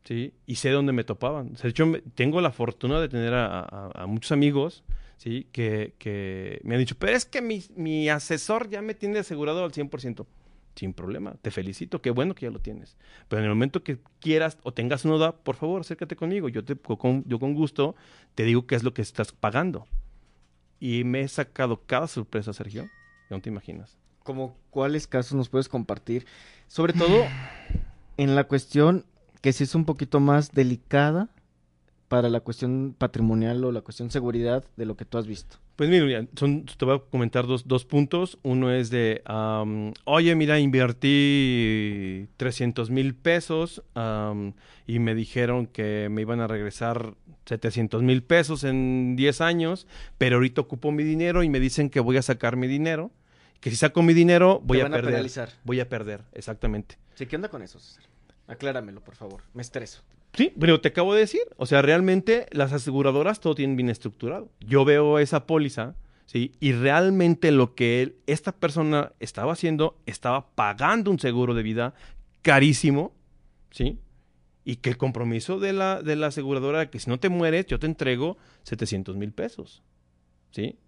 ¿sí? 0.05 0.35
Y 0.47 0.57
sé 0.57 0.71
dónde 0.71 0.93
me 0.93 1.05
topaban. 1.05 1.55
De 1.55 1.69
hecho, 1.69 1.93
tengo 2.15 2.41
la 2.41 2.53
fortuna 2.53 3.01
de 3.01 3.09
tener 3.09 3.33
a 3.35 4.05
muchos 4.07 4.33
amigos, 4.33 4.85
¿sí? 5.19 5.49
Que, 5.53 5.95
que 5.99 6.61
me 6.65 6.75
han 6.75 6.81
dicho, 6.81 6.97
pero 6.99 7.15
es 7.15 7.27
que 7.27 7.43
mi, 7.43 7.63
mi 7.77 8.09
asesor 8.09 8.71
ya 8.71 8.81
me 8.81 8.95
tiene 8.95 9.19
asegurado 9.19 9.63
al 9.65 9.73
100%. 9.73 10.25
Sin 10.75 10.95
problema, 10.95 11.35
te 11.43 11.51
felicito, 11.51 12.01
qué 12.01 12.11
bueno 12.11 12.37
que 12.37 12.47
ya 12.47 12.53
lo 12.53 12.61
tienes. 12.61 12.97
Pero 13.29 13.41
en 13.41 13.47
el 13.47 13.51
momento 13.51 13.83
que 13.83 13.99
quieras 14.21 14.59
o 14.63 14.73
tengas 14.73 15.05
una 15.05 15.15
duda, 15.15 15.33
por 15.37 15.57
favor, 15.57 15.81
acércate 15.81 16.15
conmigo. 16.15 16.49
Yo, 16.49 16.65
te, 16.65 16.77
con, 16.77 17.25
yo 17.27 17.41
con 17.41 17.55
gusto 17.55 17.97
te 18.37 18.45
digo 18.45 18.65
qué 18.69 18.77
es 18.77 18.85
lo 18.85 18.95
que 18.95 19.03
estás 19.03 19.33
pagando. 19.33 19.89
Y 20.79 21.03
me 21.03 21.23
he 21.23 21.29
sacado 21.29 21.83
cada 21.85 22.07
sorpresa, 22.07 22.53
Sergio. 22.53 22.89
No 23.29 23.41
te 23.41 23.49
imaginas. 23.49 23.99
Como 24.23 24.57
cuáles 24.71 25.09
casos 25.09 25.35
nos 25.35 25.49
puedes 25.49 25.69
compartir, 25.69 26.27
sobre 26.69 26.93
todo 26.93 27.27
en 28.17 28.37
la 28.37 28.45
cuestión 28.45 29.05
que 29.41 29.53
sí 29.53 29.65
es 29.65 29.75
un 29.75 29.85
poquito 29.85 30.21
más 30.21 30.53
delicada 30.53 31.29
para 32.09 32.29
la 32.31 32.41
cuestión 32.41 32.95
patrimonial 32.97 33.63
o 33.65 33.73
la 33.73 33.83
cuestión 33.83 34.11
seguridad 34.11 34.65
de 34.77 34.87
lo 34.87 34.97
que 34.97 35.05
tú 35.05 35.19
has 35.19 35.27
visto. 35.27 35.59
Pues 35.77 35.91
mira, 35.91 36.27
son, 36.37 36.65
te 36.65 36.85
voy 36.85 36.97
a 36.97 36.99
comentar 37.11 37.47
dos, 37.47 37.69
dos 37.69 37.85
puntos. 37.85 38.39
Uno 38.43 38.73
es 38.73 38.91
de, 38.91 39.23
oye, 40.05 40.35
mira, 40.35 40.59
invertí 40.59 42.29
300 42.37 42.91
mil 42.91 43.15
pesos 43.15 43.83
y 44.87 44.99
me 44.99 45.15
dijeron 45.15 45.67
que 45.67 46.09
me 46.11 46.23
iban 46.23 46.41
a 46.41 46.47
regresar 46.47 47.15
700 47.47 48.03
mil 48.03 48.23
pesos 48.23 48.65
en 48.65 49.15
10 49.17 49.41
años, 49.41 49.87
pero 50.19 50.37
ahorita 50.37 50.61
ocupo 50.63 50.91
mi 50.93 51.05
dinero 51.05 51.43
y 51.43 51.49
me 51.49 51.61
dicen 51.61 51.91
que 51.91 52.01
voy 52.01 52.17
a 52.17 52.23
sacar 52.23 52.57
mi 52.57 52.67
dinero, 52.67 53.11
que 53.61 53.71
si 53.71 53.77
saco 53.77 54.03
mi 54.03 54.15
dinero 54.15 54.61
voy 54.65 54.79
Te 54.79 54.83
a 54.83 54.85
van 54.89 54.95
a 54.95 55.03
perder. 55.03 55.27
voy 55.65 55.81
a 55.81 55.89
perder, 55.89 56.23
exactamente. 56.33 56.97
Sí, 57.15 57.27
¿qué 57.27 57.37
onda 57.37 57.49
con 57.49 57.63
eso, 57.63 57.79
César? 57.79 58.05
Acláramelo, 58.47 59.03
por 59.03 59.15
favor. 59.15 59.43
Me 59.55 59.63
estreso. 59.63 60.03
Sí, 60.39 60.53
pero 60.57 60.81
te 60.81 60.87
acabo 60.91 61.15
de 61.15 61.19
decir, 61.23 61.41
o 61.57 61.67
sea, 61.67 61.83
realmente 61.83 62.47
las 62.53 62.73
aseguradoras 62.73 63.41
todo 63.41 63.57
tienen 63.57 63.75
bien 63.75 63.89
estructurado. 63.91 64.53
Yo 64.61 64.85
veo 64.85 65.19
esa 65.19 65.49
póliza, 65.49 65.97
¿sí? 66.27 66.53
Y 66.61 66.71
realmente 66.71 67.51
lo 67.51 67.75
que 67.75 68.03
él- 68.03 68.17
esta 68.29 68.53
persona 68.53 69.11
estaba 69.19 69.53
haciendo, 69.55 69.99
estaba 70.07 70.55
pagando 70.55 71.11
un 71.11 71.19
seguro 71.19 71.55
de 71.55 71.65
vida 71.65 71.93
carísimo, 72.43 73.17
¿sí? 73.73 73.99
Y 74.65 74.77
que 74.77 74.91
el 74.91 74.97
compromiso 74.97 75.59
de 75.59 75.73
la, 75.73 76.03
de 76.03 76.15
la 76.15 76.29
aseguradora 76.29 76.83
era 76.83 76.91
que 76.93 77.01
si 77.01 77.11
no 77.11 77.19
te 77.19 77.31
mueres, 77.31 77.67
yo 77.67 77.81
te 77.81 77.87
entrego 77.87 78.39
700 78.63 79.17
mil 79.17 79.33
pesos, 79.33 79.83
¿sí? 80.53 80.79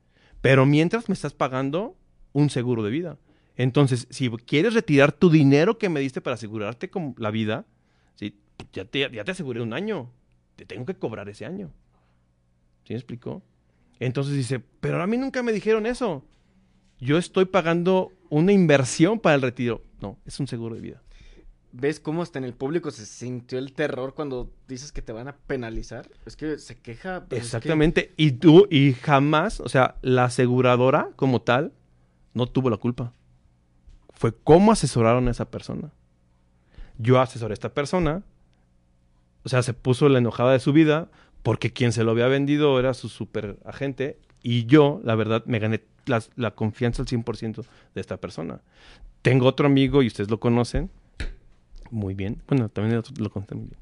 Pero 0.41 0.65
mientras 0.65 1.09
me 1.09 1.13
estás 1.15 1.35
pagando 1.35 1.97
un 2.33 2.51
seguro 2.51 2.85
de 2.85 2.91
vida. 2.93 3.19
Entonces, 3.57 4.07
si 4.11 4.31
quieres 4.31 4.75
retirar 4.75 5.11
tu 5.11 5.29
dinero 5.29 5.77
que 5.77 5.89
me 5.89 5.99
diste 5.99 6.21
para 6.21 6.35
asegurarte 6.35 6.89
con 6.89 7.17
la 7.19 7.33
vida, 7.33 7.67
¿sí? 8.15 8.37
Ya 8.73 8.85
te, 8.85 9.11
ya 9.13 9.25
te 9.25 9.31
aseguré 9.31 9.61
un 9.61 9.73
año. 9.73 10.11
Te 10.57 10.65
tengo 10.67 10.85
que 10.87 10.95
cobrar 10.95 11.29
ese 11.29 11.47
año. 11.47 11.71
¿Sí 12.85 12.93
me 12.93 12.97
explicó? 12.99 13.43
Entonces 13.99 14.35
dice, 14.35 14.61
pero 14.81 15.03
a 15.03 15.07
mí 15.07 15.17
nunca 15.17 15.43
me 15.43 15.53
dijeron 15.53 15.87
eso. 15.87 16.25
Yo 16.99 17.19
estoy 17.19 17.47
pagando 17.47 18.13
una 18.29 18.53
inversión 18.53 19.19
para 19.21 19.35
el 19.37 19.43
retiro. 19.43 19.83
No, 20.01 20.19
es 20.27 20.39
un 20.41 20.47
seguro 20.47 20.75
de 20.75 20.81
vida. 20.81 21.03
¿Ves 21.73 22.01
cómo 22.01 22.23
hasta 22.23 22.39
en 22.39 22.45
el 22.45 22.53
público 22.55 22.91
se 22.91 23.07
sintió 23.07 23.59
el 23.59 23.73
terror 23.73 24.15
cuando 24.15 24.51
dices 24.67 24.91
que 24.91 25.03
te 25.03 25.13
van 25.13 25.29
a 25.29 25.37
penalizar? 25.37 26.11
Es 26.27 26.37
que 26.37 26.59
se 26.59 26.77
queja. 26.79 27.27
pero 27.29 27.41
es 27.41 27.51
que- 27.51 27.57
Exactamente. 27.57 28.13
Y 28.17 28.33
tú, 28.33 28.67
y 28.71 28.95
jamás, 28.95 29.61
o 29.61 29.69
sea, 29.69 29.97
la 30.03 30.25
aseguradora 30.25 31.11
como 31.17 31.43
tal, 31.43 31.73
no 32.35 32.47
tuvo 32.47 32.71
la 32.71 32.77
culpa. 32.77 33.13
Fue 34.15 34.35
cómo 34.35 34.73
asesoraron 34.73 35.29
a 35.29 35.31
esa 35.31 35.51
persona. 35.51 35.93
Yo 36.99 37.21
asesoré 37.21 37.53
a 37.53 37.55
esta 37.55 37.73
persona, 37.73 38.25
o 39.45 39.49
sea, 39.49 39.63
se 39.63 39.73
puso 39.75 40.09
la 40.09 40.19
enojada 40.19 40.53
de 40.53 40.61
su 40.61 40.73
vida 40.73 41.09
porque 41.43 41.73
quien 41.73 41.93
se 41.93 42.05
lo 42.05 42.11
había 42.11 42.27
vendido 42.29 42.79
era 42.79 42.95
su 42.95 43.09
super 43.09 43.59
agente 43.65 44.19
y 44.43 44.67
yo, 44.67 45.01
la 45.05 45.15
verdad, 45.15 45.43
me 45.47 45.59
gané 45.59 45.83
la, 46.07 46.23
la 46.37 46.51
confianza 46.53 47.03
al 47.03 47.09
100% 47.09 47.65
de 47.95 48.01
esta 48.01 48.17
persona. 48.19 48.61
Tengo 49.23 49.47
otro 49.47 49.67
amigo 49.67 50.03
y 50.03 50.07
ustedes 50.07 50.31
lo 50.31 50.41
conocen 50.41 50.91
muy 51.91 52.15
bien. 52.15 52.41
Bueno, 52.49 52.69
también 52.69 53.03
lo 53.19 53.31
conocen 53.31 53.59
muy 53.59 53.67
bien. 53.69 53.79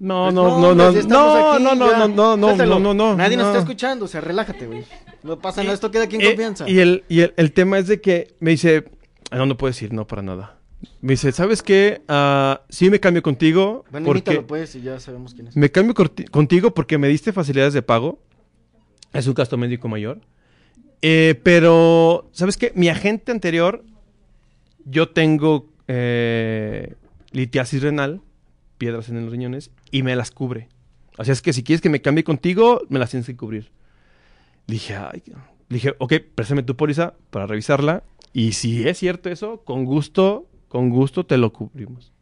No, 0.00 0.24
Pues 0.24 0.34
no, 0.34 0.44
no, 0.60 0.74
no, 0.74 0.74
no, 0.74 2.08
no, 2.08 2.36
no, 2.36 2.56
no, 2.56 2.78
no, 2.80 2.94
no. 2.94 3.16
Nadie 3.16 3.36
nos 3.36 3.46
no. 3.46 3.50
está 3.52 3.60
escuchando, 3.60 4.04
o 4.04 4.08
sea, 4.08 4.20
relájate, 4.20 4.66
güey. 4.66 4.84
No 5.22 5.38
pasa 5.38 5.62
nada, 5.62 5.72
esto 5.74 5.90
queda 5.90 6.04
aquí 6.04 6.16
en 6.16 6.22
Eh, 6.22 6.26
confianza. 6.26 6.68
Y, 6.68 6.80
el, 6.80 7.04
y 7.08 7.20
el, 7.20 7.32
el 7.36 7.52
tema 7.52 7.78
es 7.78 7.86
de 7.86 8.00
que 8.00 8.34
me 8.40 8.50
dice, 8.50 8.84
"Ah, 9.30 9.36
no, 9.38 9.46
no 9.46 9.56
puedes 9.56 9.80
ir, 9.82 9.92
no, 9.92 10.06
para 10.06 10.20
nada. 10.22 10.58
Me 11.00 11.12
dice, 11.12 11.32
¿sabes 11.32 11.62
qué? 11.62 12.02
Ah, 12.08 12.62
sí 12.68 12.90
me 12.90 13.00
cambio 13.00 13.22
contigo 13.22 13.84
Bueno, 13.90 14.06
porque 14.06 14.30
imítalo, 14.30 14.46
pues, 14.46 14.74
y 14.74 14.82
ya 14.82 14.98
sabemos 15.00 15.34
quién 15.34 15.48
es. 15.48 15.56
me 15.56 15.70
cambio 15.70 15.94
contigo 16.30 16.74
porque 16.74 16.98
me 16.98 17.08
diste 17.08 17.32
facilidades 17.32 17.74
de 17.74 17.82
pago. 17.82 18.20
Es 19.12 19.26
un 19.26 19.34
gasto 19.34 19.56
médico 19.56 19.88
mayor. 19.88 20.20
Eh, 21.02 21.38
pero, 21.42 22.30
¿sabes 22.32 22.56
qué? 22.56 22.72
Mi 22.74 22.88
agente 22.88 23.30
anterior, 23.30 23.84
yo 24.84 25.10
tengo 25.10 25.68
eh, 25.86 26.94
litiasis 27.30 27.82
renal, 27.82 28.22
piedras 28.78 29.08
en 29.08 29.22
los 29.22 29.30
riñones, 29.30 29.70
y 29.90 30.02
me 30.02 30.16
las 30.16 30.30
cubre. 30.30 30.68
O 31.18 31.24
sea, 31.24 31.32
es 31.32 31.42
que 31.42 31.52
si 31.52 31.62
quieres 31.62 31.80
que 31.80 31.90
me 31.90 32.00
cambie 32.00 32.24
contigo, 32.24 32.80
me 32.88 32.98
las 32.98 33.10
tienes 33.10 33.26
que 33.26 33.36
cubrir. 33.36 33.70
Le 34.66 34.74
dije, 34.74 34.96
ay, 34.96 35.22
le 35.68 35.74
dije, 35.76 35.94
ok, 35.98 36.14
préstame 36.34 36.62
tu 36.62 36.76
póliza 36.76 37.14
para 37.30 37.46
revisarla. 37.46 38.02
Y 38.32 38.52
si 38.52 38.88
es 38.88 38.98
cierto 38.98 39.28
eso, 39.30 39.62
con 39.64 39.84
gusto, 39.84 40.48
con 40.74 40.90
gusto 40.90 41.24
te 41.24 41.36
lo 41.38 41.52
cubrimos. 41.52 42.12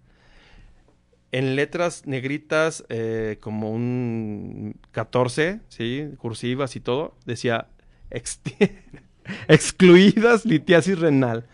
en 1.32 1.56
letras 1.56 2.02
negritas, 2.06 2.84
eh, 2.90 3.38
como 3.40 3.70
un 3.70 4.76
14, 4.90 5.60
¿sí? 5.70 6.04
Cursivas 6.18 6.76
y 6.76 6.80
todo, 6.80 7.14
decía 7.24 7.68
ex- 8.10 8.42
excluidas 9.48 10.44
litiasis 10.44 10.98
renal. 10.98 11.46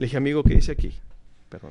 Le 0.00 0.06
dije, 0.06 0.16
amigo, 0.16 0.42
¿qué 0.42 0.54
dice 0.56 0.72
aquí? 0.72 0.92
Perdón. 1.48 1.70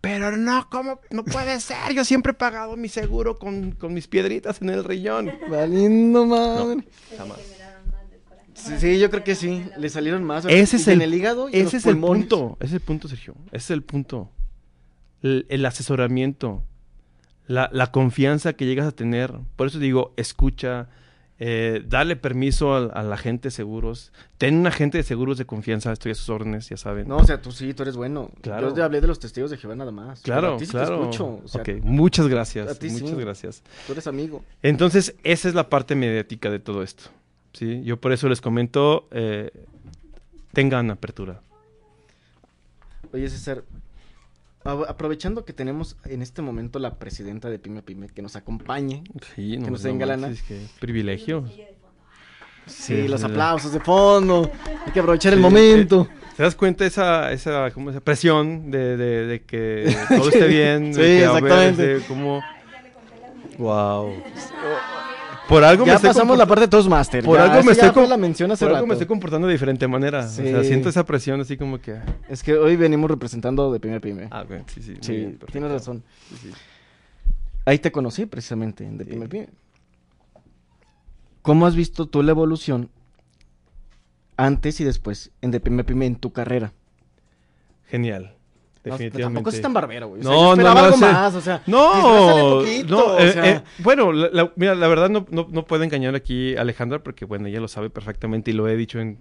Pero 0.00 0.34
no, 0.38 0.66
¿cómo? 0.70 1.00
No 1.10 1.22
puede 1.22 1.60
ser. 1.60 1.92
Yo 1.94 2.06
siempre 2.06 2.30
he 2.30 2.34
pagado 2.34 2.74
mi 2.78 2.88
seguro 2.88 3.38
con, 3.38 3.72
con 3.72 3.92
mis 3.92 4.08
piedritas 4.08 4.62
en 4.62 4.70
el 4.70 4.82
riñón. 4.82 5.30
Valiendo 5.50 6.24
madre. 6.24 6.84
Jamás. 7.18 7.38
Sí, 8.56 8.72
sí, 8.78 8.98
yo 8.98 9.10
creo 9.10 9.22
que 9.22 9.34
sí. 9.34 9.64
Le 9.78 9.88
salieron 9.88 10.24
más. 10.24 10.44
Ese 10.46 10.76
es 10.76 10.86
Y 10.88 10.90
en 10.92 11.02
el- 11.02 11.12
el 11.12 11.18
hígado 11.18 11.48
y 11.48 11.52
los 11.52 11.68
Ese 11.68 11.76
es 11.76 11.86
el 11.86 11.98
punto. 11.98 12.56
Ese 12.60 12.66
es 12.68 12.72
el 12.74 12.80
punto, 12.80 13.06
Sergio. 13.08 13.34
Ese 13.48 13.56
es 13.56 13.70
el 13.70 13.82
punto. 13.82 14.30
El, 15.22 15.46
el 15.48 15.64
asesoramiento. 15.66 16.62
La, 17.46 17.68
la 17.72 17.92
confianza 17.92 18.54
que 18.54 18.66
llegas 18.66 18.86
a 18.86 18.92
tener. 18.92 19.32
Por 19.56 19.68
eso 19.68 19.78
digo, 19.78 20.12
escucha. 20.16 20.88
eh, 21.38 21.82
dale 21.86 22.16
permiso 22.16 22.74
a, 22.74 22.86
a 22.86 23.02
la 23.02 23.18
gente 23.18 23.48
de 23.48 23.50
seguros. 23.50 24.10
Ten 24.38 24.56
un 24.56 24.66
agente 24.66 24.96
de 24.98 25.04
seguros 25.04 25.36
de 25.36 25.44
confianza. 25.44 25.92
Estoy 25.92 26.12
a 26.12 26.14
sus 26.14 26.30
órdenes, 26.30 26.68
ya 26.70 26.78
saben. 26.78 27.06
No, 27.08 27.18
o 27.18 27.24
sea, 27.24 27.42
tú 27.42 27.52
sí, 27.52 27.74
tú 27.74 27.82
eres 27.82 27.94
bueno. 27.94 28.30
Claro. 28.40 28.68
Yo 28.68 28.74
te 28.74 28.80
hablé 28.82 29.02
de 29.02 29.06
los 29.06 29.20
testigos 29.20 29.50
de 29.50 29.58
Jehová 29.58 29.76
nada 29.76 29.92
más. 29.92 30.22
Claro, 30.22 30.54
a 30.54 30.56
ti 30.56 30.64
sí 30.64 30.70
claro. 30.72 30.96
Te 30.96 31.02
escucho. 31.02 31.40
O 31.44 31.48
sea, 31.48 31.60
Ok, 31.60 31.68
muchas 31.82 32.26
gracias. 32.28 32.68
a 32.70 32.74
ti 32.78 32.88
muchas 32.88 33.10
sí. 33.10 33.16
gracias. 33.16 33.62
tú 33.86 33.92
eres 33.92 34.06
amigo. 34.06 34.42
Entonces, 34.62 35.14
esa 35.24 35.48
es 35.48 35.54
la 35.54 35.68
parte 35.68 35.94
mediática 35.94 36.50
de 36.50 36.58
todo 36.58 36.82
esto. 36.82 37.10
¿Sí? 37.56 37.82
Yo 37.84 37.96
por 37.98 38.12
eso 38.12 38.28
les 38.28 38.40
comento, 38.40 39.08
eh, 39.10 39.50
tengan 40.52 40.90
apertura. 40.90 41.40
Oye, 43.12 43.28
César, 43.30 43.62
aprovechando 44.64 45.44
que 45.44 45.52
tenemos 45.52 45.96
en 46.04 46.22
este 46.22 46.42
momento 46.42 46.78
la 46.78 46.94
presidenta 46.98 47.48
de 47.48 47.58
Pyme 47.58 47.82
Pyme 47.82 48.08
que 48.08 48.20
nos 48.20 48.36
acompañe. 48.36 49.04
Sí, 49.34 49.56
nos 49.56 49.82
den 49.82 49.98
galana. 49.98 50.26
manches, 50.28 50.42
qué 50.46 50.60
privilegio. 50.80 51.46
Sí, 51.46 51.62
Sí, 52.66 53.06
los 53.06 53.22
aplausos 53.22 53.72
de 53.72 53.78
fondo. 53.78 54.50
Hay 54.84 54.92
que 54.92 54.98
aprovechar 54.98 55.32
el 55.32 55.38
momento. 55.38 56.08
¿Te 56.36 56.42
das 56.42 56.56
cuenta 56.56 56.84
esa, 56.84 57.30
esa, 57.32 57.70
como 57.70 57.90
esa 57.90 58.00
presión 58.00 58.72
de, 58.72 58.96
de- 58.96 59.26
de 59.26 59.42
que 59.44 59.96
todo 60.08 60.28
esté 60.28 60.48
bien? 60.48 60.92
de 60.92 60.94
Sí, 60.94 61.00
que, 61.20 61.24
a 61.24 61.32
ver, 61.32 61.44
exactamente. 61.44 61.86
de 62.00 62.00
cómo... 62.06 62.42
Wow. 63.56 64.14
Por 65.48 65.62
algo 65.62 65.86
Ya 65.86 65.98
pasamos 65.98 66.36
la 66.36 66.46
parte 66.46 66.62
de 66.62 66.68
Toastmaster. 66.68 67.24
Por 67.24 67.38
ya, 67.38 67.44
algo 67.44 67.62
me 67.62 67.72
estoy 67.72 68.06
la 68.08 68.16
mención 68.16 68.50
hace 68.50 68.64
Por 68.64 68.74
algo 68.74 68.86
me 68.86 68.94
estoy 68.94 69.06
comportando 69.06 69.46
de 69.46 69.52
diferente 69.52 69.86
manera. 69.86 70.24
O 70.24 70.28
sea, 70.28 70.64
siento 70.64 70.88
esa 70.88 71.04
presión 71.04 71.40
así 71.40 71.56
como 71.56 71.80
que... 71.80 71.98
Es 72.28 72.42
que 72.42 72.54
hoy 72.54 72.76
venimos 72.76 73.10
representando 73.10 73.72
de 73.72 73.80
Pyme 73.80 73.96
a 73.96 74.00
Pyme. 74.00 74.28
Ah, 74.30 74.44
bueno, 74.46 74.64
sí, 74.66 74.82
sí. 74.82 74.96
sí, 75.00 75.12
bien, 75.12 75.38
tienes 75.52 75.70
razón. 75.70 76.02
Sí, 76.30 76.36
sí. 76.42 76.50
Ahí 77.64 77.78
te 77.80 77.90
conocí 77.90 78.26
precisamente, 78.26 78.88
de. 78.88 79.04
Pyme 79.04 79.24
a 79.24 79.28
Pyme. 79.28 79.48
¿Cómo 81.42 81.66
has 81.66 81.74
visto 81.74 82.06
tú 82.06 82.22
la 82.22 82.30
evolución 82.32 82.90
antes 84.36 84.80
y 84.80 84.84
después 84.84 85.30
en 85.42 85.50
de 85.50 85.60
Pyme 85.60 85.82
a 85.82 85.86
Pyme 85.86 86.06
en 86.06 86.16
tu 86.16 86.32
carrera? 86.32 86.72
Genial. 87.88 88.35
No, 88.86 88.92
Definitivamente. 88.92 89.34
tampoco 89.34 89.50
es 89.56 89.60
tan 89.62 89.72
barbero, 89.74 90.08
güey. 90.08 90.20
O 90.20 90.24
sea, 90.24 90.32
No, 90.32 90.36
yo 90.38 90.44
no, 90.46 90.52
esperaba 90.52 90.80
no, 90.80 90.86
algo 90.86 90.96
más, 90.98 91.34
o 91.34 91.40
sea, 91.40 91.62
No, 91.66 92.58
poquito, 92.60 92.86
no, 92.96 93.04
o 93.14 93.18
eh, 93.18 93.32
sea. 93.32 93.50
eh, 93.56 93.62
bueno, 93.78 94.12
la, 94.12 94.28
la- 94.32 94.52
mira, 94.56 94.74
la 94.74 94.88
verdad 94.88 95.08
no, 95.10 95.26
no, 95.30 95.48
no 95.50 95.64
puedo 95.66 95.82
engañar 95.82 96.14
aquí 96.14 96.56
a 96.56 96.60
Alejandra 96.60 97.02
porque, 97.02 97.24
bueno, 97.24 97.46
ella 97.48 97.60
lo 97.60 97.68
sabe 97.68 97.90
perfectamente 97.90 98.50
y 98.50 98.54
lo 98.54 98.68
he 98.68 98.76
dicho 98.76 99.00
en 99.00 99.18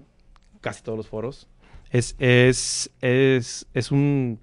casi 0.61 0.84
todos 0.84 0.97
los 0.97 1.07
foros. 1.07 1.47
Es, 1.91 2.16
es, 2.20 2.91
es, 3.01 3.68
es 3.74 3.91
un, 3.91 4.39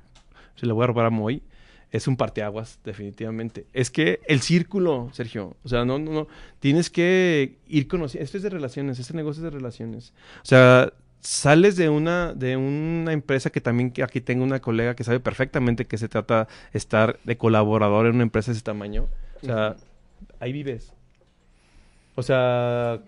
se 0.56 0.66
le 0.66 0.72
voy 0.72 0.84
a 0.84 0.86
robar 0.88 1.06
a 1.06 1.10
Moy, 1.10 1.42
es 1.90 2.06
un 2.08 2.16
parteaguas, 2.16 2.78
definitivamente. 2.84 3.66
Es 3.74 3.90
que 3.90 4.20
el 4.26 4.40
círculo, 4.40 5.10
Sergio, 5.12 5.56
o 5.62 5.68
sea, 5.68 5.84
no, 5.84 5.98
no, 5.98 6.10
no, 6.12 6.28
tienes 6.58 6.88
que 6.88 7.58
ir 7.66 7.86
conociendo, 7.86 8.24
esto 8.24 8.38
es 8.38 8.42
de 8.42 8.50
relaciones, 8.50 8.98
este 8.98 9.12
negocio 9.14 9.40
es 9.40 9.52
de 9.52 9.58
relaciones. 9.58 10.14
O 10.42 10.46
sea, 10.46 10.92
sales 11.22 11.76
de 11.76 11.88
una, 11.88 12.34
de 12.34 12.56
una 12.56 13.12
empresa 13.12 13.50
que 13.50 13.60
también 13.60 13.92
aquí 14.02 14.20
tengo 14.20 14.42
una 14.44 14.60
colega 14.60 14.96
que 14.96 15.04
sabe 15.04 15.20
perfectamente 15.20 15.86
que 15.86 15.96
se 15.96 16.08
trata 16.08 16.48
estar 16.72 17.18
de 17.24 17.38
colaborador 17.38 18.06
en 18.06 18.16
una 18.16 18.24
empresa 18.24 18.50
de 18.50 18.56
ese 18.56 18.64
tamaño. 18.64 19.08
O 19.40 19.46
sea, 19.46 19.76
ahí 20.40 20.52
vives. 20.52 20.92
O 22.16 22.22
sea, 22.22 23.00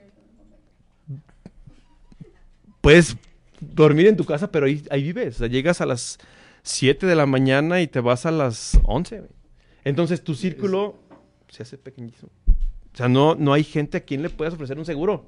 puedes 2.81 3.17
dormir 3.61 4.07
en 4.07 4.17
tu 4.17 4.25
casa, 4.25 4.51
pero 4.51 4.67
ahí, 4.67 4.83
ahí 4.91 5.03
vives. 5.03 5.37
O 5.37 5.39
sea, 5.39 5.49
llegas 5.49 5.81
a 5.81 5.87
las 5.87 6.19
7 6.63 7.07
de 7.07 7.17
la 7.17 7.27
mañana 7.27 7.83
y 7.83 7.89
te 7.89 8.01
vas 8.01 8.27
a 8.27 8.31
las 8.31 8.79
11. 8.85 9.19
güey. 9.19 9.31
Entonces 9.85 10.23
tu 10.23 10.35
círculo 10.35 10.97
se 11.49 11.65
hace 11.65 11.79
pequeñísimo. 11.79 12.31
O 12.47 12.97
sea, 12.97 13.09
no, 13.09 13.35
no 13.35 13.53
hay 13.53 13.65
gente 13.65 13.99
a 13.99 14.01
quien 14.01 14.23
le 14.23 14.31
puedas 14.31 14.55
ofrecer 14.55 14.79
un 14.79 14.85
seguro. 14.85 15.27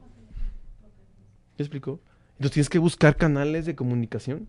¿Me 1.58 1.64
explico? 1.64 2.00
Entonces 2.36 2.52
tienes 2.52 2.68
que 2.68 2.78
buscar 2.78 3.16
canales 3.16 3.64
de 3.64 3.74
comunicación. 3.74 4.46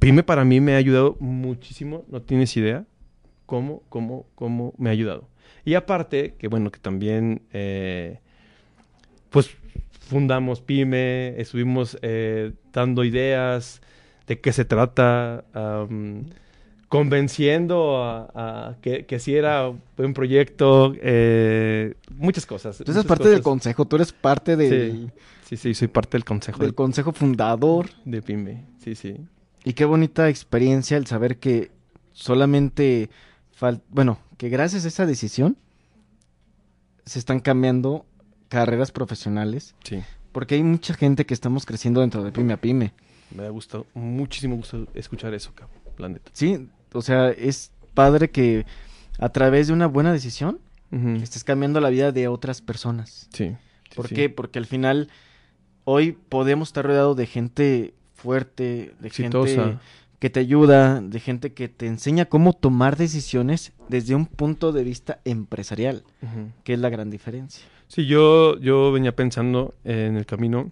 Pyme 0.00 0.22
para 0.22 0.44
mí 0.44 0.60
me 0.60 0.74
ha 0.74 0.78
ayudado 0.78 1.16
muchísimo, 1.20 2.04
no 2.08 2.20
tienes 2.20 2.56
idea 2.56 2.84
cómo, 3.46 3.82
cómo, 3.88 4.26
cómo 4.34 4.74
me 4.76 4.90
ha 4.90 4.92
ayudado. 4.92 5.28
Y 5.64 5.74
aparte, 5.74 6.34
que 6.38 6.48
bueno, 6.48 6.70
que 6.70 6.80
también, 6.80 7.42
eh, 7.52 8.18
pues 9.30 9.50
fundamos 10.00 10.60
Pyme, 10.60 11.40
estuvimos 11.40 11.96
eh, 12.02 12.52
dando 12.72 13.04
ideas 13.04 13.80
de 14.26 14.40
qué 14.40 14.52
se 14.52 14.64
trata, 14.64 15.44
convenciendo 16.98 18.02
a, 18.02 18.68
a 18.70 18.76
que, 18.80 19.04
que 19.06 19.18
sí 19.18 19.34
era 19.34 19.68
un 19.68 20.14
proyecto, 20.14 20.94
eh, 21.02 21.94
muchas 22.16 22.46
cosas. 22.46 22.78
Tú 22.78 22.92
eres 22.92 23.04
parte 23.04 23.28
del 23.28 23.42
consejo, 23.42 23.84
tú 23.84 23.96
eres 23.96 24.12
parte 24.12 24.56
de- 24.56 24.70
Sí, 24.92 25.10
sí, 25.44 25.56
sí, 25.56 25.74
soy 25.74 25.88
parte 25.88 26.12
del 26.16 26.24
consejo 26.24 26.62
del 26.62 26.74
consejo 26.74 27.12
fundador. 27.12 27.86
de 28.04 28.22
Pyme. 28.22 28.64
Sí, 28.78 28.94
sí. 28.94 29.16
Y 29.64 29.72
qué 29.72 29.84
bonita 29.84 30.28
experiencia 30.28 30.96
el 30.96 31.06
saber 31.06 31.38
que 31.38 31.70
solamente 32.12 33.10
fal- 33.58 33.82
bueno, 33.88 34.18
que 34.38 34.48
gracias 34.48 34.84
a 34.84 34.88
esa 34.88 35.04
decisión 35.06 35.56
se 37.06 37.18
están 37.18 37.40
cambiando 37.40 38.06
carreras 38.48 38.92
profesionales, 38.92 39.74
Sí. 39.84 40.00
porque 40.32 40.54
hay 40.54 40.62
mucha 40.62 40.94
gente 40.94 41.26
que 41.26 41.34
estamos 41.34 41.66
creciendo 41.66 42.00
dentro 42.02 42.22
de 42.22 42.30
Pyme 42.30 42.52
a 42.52 42.56
Pyme. 42.56 42.92
Me 43.34 43.46
ha 43.46 43.50
gustado 43.50 43.86
muchísimo 43.94 44.54
gusto 44.56 44.86
escuchar 44.94 45.34
eso, 45.34 45.50
cabrón. 45.54 45.82
La 45.98 46.08
neta. 46.08 46.30
Sí, 46.32 46.68
o 46.94 47.02
sea, 47.02 47.30
es 47.30 47.72
padre 47.92 48.30
que 48.30 48.64
a 49.18 49.28
través 49.28 49.66
de 49.66 49.72
una 49.72 49.86
buena 49.86 50.12
decisión 50.12 50.58
estés 51.20 51.42
cambiando 51.42 51.80
la 51.80 51.90
vida 51.90 52.12
de 52.12 52.28
otras 52.28 52.62
personas. 52.62 53.28
Sí. 53.32 53.48
sí, 53.50 53.96
¿Por 53.96 54.06
sí. 54.08 54.14
qué? 54.14 54.30
Porque 54.30 54.60
al 54.60 54.66
final 54.66 55.08
hoy 55.82 56.12
podemos 56.12 56.68
estar 56.68 56.86
rodeados 56.86 57.16
de 57.16 57.26
gente 57.26 57.94
fuerte, 58.14 58.94
de 59.00 59.10
gente 59.10 59.76
que 60.20 60.30
te 60.30 60.40
ayuda, 60.40 61.00
de 61.00 61.20
gente 61.20 61.52
que 61.52 61.68
te 61.68 61.86
enseña 61.86 62.26
cómo 62.26 62.52
tomar 62.52 62.96
decisiones 62.96 63.72
desde 63.88 64.14
un 64.14 64.26
punto 64.26 64.72
de 64.72 64.84
vista 64.84 65.20
empresarial, 65.24 66.04
que 66.62 66.74
es 66.74 66.78
la 66.78 66.88
gran 66.90 67.10
diferencia. 67.10 67.66
Sí, 67.88 68.06
yo, 68.06 68.58
yo 68.58 68.92
venía 68.92 69.14
pensando 69.14 69.74
en 69.84 70.16
el 70.16 70.26
camino. 70.26 70.70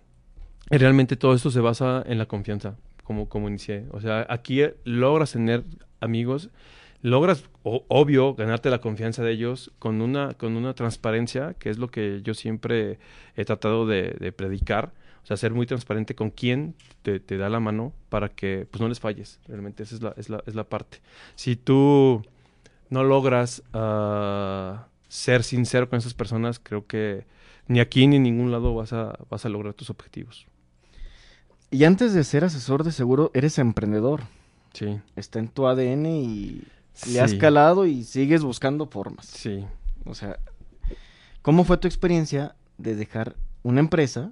y 0.71 0.77
realmente 0.79 1.17
todo 1.17 1.35
esto 1.35 1.51
se 1.51 1.61
basa 1.61 2.03
en 2.07 2.17
la 2.19 2.27
confianza, 2.27 2.77
como, 3.29 3.49
inicié. 3.49 3.87
O 3.91 4.01
sea, 4.01 4.27
aquí 4.29 4.63
eh, 4.63 4.75
logras 4.85 5.33
tener 5.33 5.65
amigos, 6.01 6.51
logras, 7.03 7.45
obvio, 7.63 8.35
ganarte 8.35 8.71
la 8.71 8.81
confianza 8.81 9.23
de 9.23 9.33
ellos 9.33 9.73
con 9.79 10.01
una, 10.01 10.35
con 10.35 10.57
una 10.57 10.75
transparencia, 10.75 11.55
que 11.55 11.71
es 11.71 11.79
lo 11.79 11.89
que 11.89 12.21
yo 12.23 12.35
siempre 12.35 12.99
he 13.37 13.45
tratado 13.45 13.87
de, 13.87 14.33
predicar. 14.37 14.93
O 15.23 15.27
sea, 15.27 15.37
ser 15.37 15.53
muy 15.53 15.67
transparente 15.67 16.17
con 16.17 16.31
quién 16.31 16.75
te, 17.03 17.21
te 17.21 17.37
da 17.37 17.49
la 17.49 17.61
mano 17.61 17.93
para 18.09 18.29
que 18.29 18.67
pues, 18.71 18.81
no 18.81 18.89
les 18.89 18.99
falles. 18.99 19.39
Realmente 19.47 19.85
esa 19.85 19.95
es 19.95 20.03
la, 20.03 20.15
es 20.17 20.29
la, 20.29 20.43
es 20.47 20.55
la 20.57 20.65
parte. 20.65 21.01
Si 21.37 21.55
tú 21.55 22.25
no 22.93 23.05
logras 23.05 23.63
ah, 23.73 24.89
ser 25.09 25.43
sincero 25.45 25.89
con 25.89 25.99
esas 25.99 26.15
personas, 26.15 26.59
creo 26.59 26.87
que 26.87 27.25
ni 27.67 27.81
aquí 27.81 28.07
ni 28.07 28.17
en 28.17 28.23
ningún 28.23 28.53
lado 28.53 28.75
vas 28.75 28.93
a, 28.93 29.19
vas 29.31 29.47
a 29.47 29.49
lograr 29.49 29.75
tus 29.75 29.91
objetivos. 29.91 30.47
Y 31.73 31.85
antes 31.85 32.13
de 32.15 32.23
ser 32.23 32.45
asesor 32.45 32.85
de 32.85 32.93
seguro, 32.93 33.31
eres 33.35 33.59
emprendedor. 33.59 34.21
Sí. 34.75 35.01
Está 35.17 35.39
en 35.41 35.49
tu 35.49 35.67
ADN 35.67 36.07
y 36.07 36.63
le 37.11 37.21
has 37.21 37.35
calado 37.35 37.87
y 37.87 38.05
sigues 38.05 38.43
buscando 38.43 38.87
formas. 38.87 39.27
Sí. 39.27 39.65
O 40.05 40.15
sea, 40.15 40.39
¿cómo 41.43 41.65
fue 41.65 41.79
tu 41.79 41.89
experiencia 41.89 42.55
de 42.79 42.95
dejar 42.95 43.35
una 43.65 43.81
empresa 43.81 44.31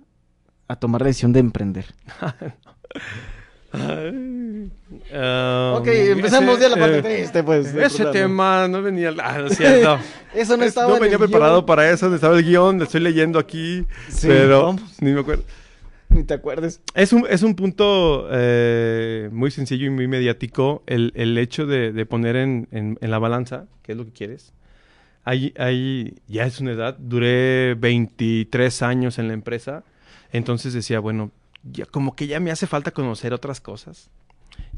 a 0.69 0.77
tomar 0.77 1.01
la 1.01 1.09
decisión 1.09 1.33
de 1.33 1.41
emprender? 1.41 1.87
Ay, 3.73 4.69
ok, 5.13 5.87
empezamos 5.87 6.59
ese, 6.59 6.63
ya 6.63 6.69
la 6.71 6.77
parte 6.77 6.99
eh, 6.99 7.03
triste, 7.03 7.43
pues. 7.45 7.73
Ese 7.73 8.05
tema 8.07 8.67
no 8.67 8.83
venía. 8.83 9.15
Ah, 9.23 9.39
no 9.39 9.49
cierto. 9.49 9.99
Eso 10.35 10.57
no 10.57 10.65
Es- 10.65 10.71
estaba 10.71 10.95
en 10.95 11.01
venía 11.01 11.15
el 11.17 11.21
preparado 11.21 11.55
guion. 11.59 11.67
para 11.67 11.89
eso. 11.91 12.09
no 12.09 12.17
Estaba 12.17 12.37
el 12.37 12.45
guion, 12.45 12.79
lo 12.79 12.85
estoy 12.85 13.01
leyendo 13.01 13.39
aquí. 13.39 13.87
Sí, 14.09 14.27
pero 14.27 14.65
vamos. 14.67 14.83
ni 15.01 15.13
me 15.13 15.21
acuerdo. 15.21 15.45
Ni 16.21 16.27
te 16.27 16.35
acuerdes. 16.35 16.83
Es 16.95 17.15
un, 17.15 17.25
es 17.31 17.43
un 17.43 17.55
punto 17.55 18.29
eh, 18.31 19.31
muy 19.33 19.51
sencillo 19.51 19.87
y 19.87 19.91
muy 19.91 20.07
mediático 20.07 20.83
el, 20.87 21.13
el 21.15 21.39
hecho 21.39 21.65
de, 21.65 21.93
de 21.93 22.05
poner 22.05 22.37
en, 22.37 22.69
en- 22.73 22.99
la 23.01 23.19
balanza 23.19 23.69
qué 23.83 23.93
es 23.93 23.99
lo 23.99 24.05
que 24.05 24.13
quieres. 24.13 24.53
Hay, 25.25 25.55
hay, 25.57 26.19
ya 26.29 26.45
es 26.45 26.61
una 26.61 26.73
edad, 26.73 26.99
duré 26.99 27.75
23 27.75 28.83
años 28.83 29.19
en 29.19 29.29
la 29.29 29.33
empresa, 29.35 29.83
entonces 30.31 30.75
decía, 30.75 31.01
bueno, 31.01 31.31
ya 31.63 31.87
como 31.87 32.15
que 32.15 32.27
ya 32.27 32.39
me 32.39 32.51
hace 32.51 32.67
falta 32.67 32.91
conocer 32.91 33.33
otras 33.33 33.63
cosas. 33.63 34.11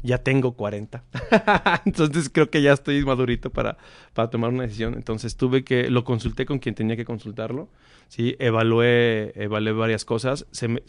Ya 0.03 0.17
tengo 0.17 0.51
40. 0.53 1.03
entonces 1.85 2.29
creo 2.29 2.49
que 2.49 2.61
ya 2.61 2.73
estoy 2.73 3.03
madurito 3.05 3.49
para, 3.51 3.77
para 4.13 4.29
tomar 4.29 4.51
una 4.51 4.63
decisión. 4.63 4.95
Entonces 4.95 5.37
tuve 5.37 5.63
que, 5.63 5.89
lo 5.89 6.03
consulté 6.03 6.45
con 6.45 6.59
quien 6.59 6.75
tenía 6.75 6.97
que 6.97 7.05
consultarlo. 7.05 7.69
Sí, 8.09 8.35
evalué, 8.39 9.31
evalué 9.41 9.71
varias 9.71 10.03
cosas. 10.05 10.45
Se, 10.51 10.67
me, 10.67 10.81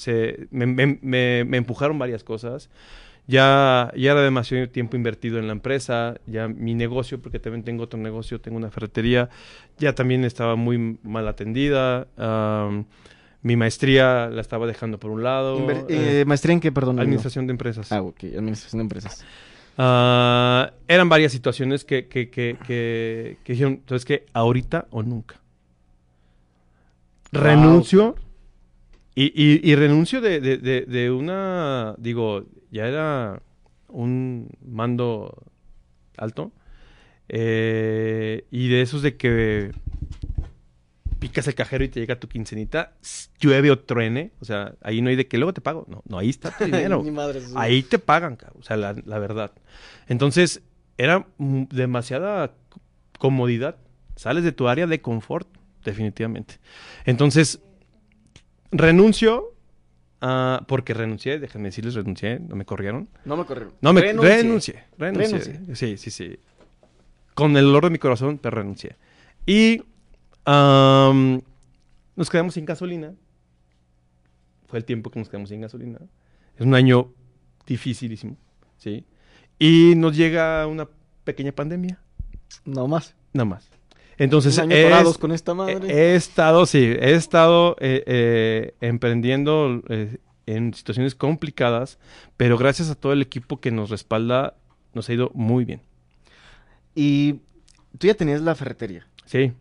me- 0.50 0.98
me- 1.00 1.44
me- 1.44 1.56
empujaron 1.56 1.98
varias 1.98 2.24
cosas. 2.24 2.70
Ya, 3.26 3.90
ya 3.96 4.12
era 4.12 4.22
demasiado 4.22 4.68
tiempo 4.68 4.96
invertido 4.96 5.38
en 5.38 5.46
la 5.46 5.52
empresa. 5.52 6.16
Ya 6.26 6.48
mi 6.48 6.74
negocio, 6.74 7.20
porque 7.22 7.38
también 7.38 7.64
tengo 7.64 7.84
otro 7.84 7.98
negocio, 7.98 8.40
tengo 8.40 8.58
una 8.58 8.70
ferretería, 8.70 9.30
ya 9.78 9.94
también 9.94 10.24
estaba 10.24 10.56
muy 10.56 10.98
mal 11.02 11.28
atendida. 11.28 12.06
am, 12.16 12.84
mi 13.44 13.56
maestría 13.56 14.28
la 14.30 14.40
estaba 14.40 14.66
dejando 14.66 14.98
por 14.98 15.12
un 15.12 15.22
lado. 15.22 15.56
Inver- 15.58 15.84
eh, 15.88 16.22
eh, 16.22 16.24
¿Maestría 16.26 16.54
en 16.54 16.60
qué, 16.60 16.72
perdón? 16.72 16.98
administración 16.98 17.46
de 17.46 17.52
empresas. 17.52 17.92
Ah, 17.92 18.02
ok, 18.02 18.24
administración 18.36 18.78
de 18.78 18.82
empresas. 18.82 19.24
Ah, 19.78 20.72
eran 20.88 21.08
varias 21.08 21.30
situaciones 21.30 21.84
que, 21.84 22.08
que, 22.08 22.30
que, 22.30 22.56
que, 22.66 23.36
que 23.44 23.52
dijeron, 23.52 23.74
entonces 23.74 24.04
que 24.04 24.24
ahorita 24.32 24.88
o 24.90 25.02
nunca. 25.02 25.40
Wow. 27.32 27.42
Renuncio. 27.42 28.16
Y, 29.14 29.26
y, 29.34 29.60
y 29.70 29.76
renuncio 29.76 30.20
de, 30.20 30.40
de, 30.40 30.56
de, 30.56 30.80
de 30.82 31.10
una, 31.10 31.94
digo, 31.98 32.46
ya 32.72 32.86
era 32.86 33.40
un 33.88 34.48
mando 34.66 35.36
alto. 36.16 36.50
eh, 37.28 38.44
y 38.50 38.68
de 38.68 38.82
esos 38.82 39.02
de 39.02 39.16
que 39.16 39.70
picas 41.28 41.48
el 41.48 41.54
cajero 41.54 41.84
y 41.84 41.88
te 41.88 42.00
llega 42.00 42.20
tu 42.20 42.28
quincenita, 42.28 42.92
llueve 43.40 43.70
o 43.70 43.78
truene. 43.78 44.32
O 44.40 44.44
sea, 44.44 44.74
ahí 44.82 45.00
no 45.00 45.08
hay 45.08 45.16
de 45.16 45.26
que 45.26 45.38
luego 45.38 45.54
te 45.54 45.62
pago. 45.62 45.86
No, 45.88 46.02
no 46.06 46.18
ahí 46.18 46.28
está 46.28 46.50
tu 46.50 46.64
dinero. 46.66 47.02
Madre. 47.04 47.40
Ahí 47.56 47.82
te 47.82 47.98
pagan, 47.98 48.36
o 48.58 48.62
sea, 48.62 48.76
la, 48.76 48.94
la 49.06 49.18
verdad. 49.18 49.52
Entonces, 50.06 50.62
era 50.98 51.26
demasiada 51.38 52.52
comodidad. 53.18 53.76
Sales 54.16 54.44
de 54.44 54.52
tu 54.52 54.68
área 54.68 54.86
de 54.86 55.00
confort, 55.00 55.48
definitivamente. 55.82 56.58
Entonces, 57.06 57.60
renuncio, 58.70 59.54
ah, 60.20 60.62
porque 60.68 60.92
renuncié, 60.94 61.38
déjenme 61.38 61.68
decirles, 61.68 61.94
renuncié, 61.94 62.38
no 62.38 62.54
me 62.54 62.64
corrieron. 62.66 63.08
No 63.24 63.36
me 63.36 63.44
corrieron. 63.46 63.72
No, 63.80 63.92
me 63.92 64.02
Renuncié. 64.02 64.36
renuncié. 64.36 64.84
Renuncié. 64.98 65.38
Renuncié. 65.38 65.74
Sí, 65.76 65.96
sí, 65.96 66.10
sí. 66.10 66.38
Con 67.34 67.56
el 67.56 67.64
dolor 67.64 67.84
de 67.84 67.90
mi 67.90 67.98
corazón, 67.98 68.38
pero 68.38 68.56
renuncié. 68.58 68.96
Y 69.46 69.82
nos 70.46 72.30
quedamos 72.30 72.54
sin 72.54 72.64
gasolina. 72.64 73.14
Fue 74.66 74.78
el 74.78 74.84
tiempo 74.84 75.10
que 75.10 75.18
nos 75.18 75.28
quedamos 75.28 75.48
sin 75.48 75.60
gasolina. 75.60 75.98
Es 76.56 76.64
un 76.66 76.74
año 76.74 77.12
dificilísimo, 77.66 78.36
¿sí? 78.76 79.04
Y 79.58 79.94
nos 79.96 80.16
llega 80.16 80.66
una 80.66 80.88
pequeña 81.24 81.52
pandemia, 81.52 81.98
No 82.64 82.86
más. 82.88 83.14
nada 83.32 83.44
más. 83.46 83.68
Entonces, 84.16 84.56
Un 84.58 84.72
año 84.72 85.10
es- 85.10 85.18
con 85.18 85.32
esta 85.32 85.54
madre. 85.54 85.88
he 85.88 86.14
estado, 86.14 86.66
sí, 86.66 86.78
he 86.78 87.14
estado 87.14 87.76
eh, 87.80 88.04
eh, 88.06 88.74
emprendiendo 88.80 89.82
eh, 89.88 90.18
en 90.46 90.72
situaciones 90.74 91.14
complicadas, 91.16 91.98
pero 92.36 92.56
gracias 92.56 92.90
a 92.90 92.94
todo 92.94 93.12
el 93.12 93.22
equipo 93.22 93.60
que 93.60 93.70
nos 93.72 93.90
respalda, 93.90 94.54
nos 94.92 95.08
ha 95.08 95.14
ido 95.14 95.30
muy 95.34 95.64
bien. 95.64 95.80
Y 96.94 97.40
tú 97.98 98.06
ya 98.06 98.14
tenías 98.14 98.40
la 98.42 98.54
ferretería. 98.54 99.04
Sí, 99.24 99.52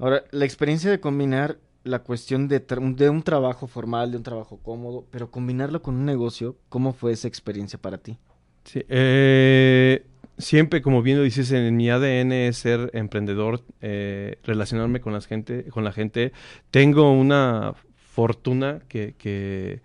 Ahora, 0.00 0.24
la 0.30 0.44
experiencia 0.44 0.90
de 0.90 0.98
combinar 0.98 1.58
la 1.84 2.00
cuestión 2.00 2.48
de, 2.48 2.62
un 3.08 3.22
trabajo 3.22 3.66
formal, 3.66 4.10
de 4.10 4.16
un 4.16 4.22
trabajo 4.22 4.58
cómodo, 4.62 5.06
pero 5.10 5.30
combinarlo 5.30 5.82
con 5.82 5.94
un 5.94 6.04
negocio, 6.04 6.56
¿cómo 6.68 6.92
fue 6.92 7.12
esa 7.12 7.28
experiencia 7.28 7.78
para 7.78 7.98
ti? 7.98 8.18
sí. 8.64 8.82
Eh, 8.88 10.04
siempre, 10.38 10.82
como 10.82 11.02
bien 11.02 11.18
lo 11.18 11.24
dices, 11.24 11.50
en 11.52 11.76
mi 11.76 11.90
ADN 11.90 12.32
es 12.32 12.58
ser 12.58 12.90
emprendedor, 12.94 13.62
eh, 13.80 14.38
relacionarme 14.44 15.00
con 15.00 15.12
la 15.12 15.20
gente, 15.20 15.64
con 15.64 15.84
la 15.84 15.92
gente. 15.92 16.32
Tengo 16.70 17.12
una 17.12 17.74
fortuna 17.96 18.80
que, 18.88 19.14
que 19.16 19.80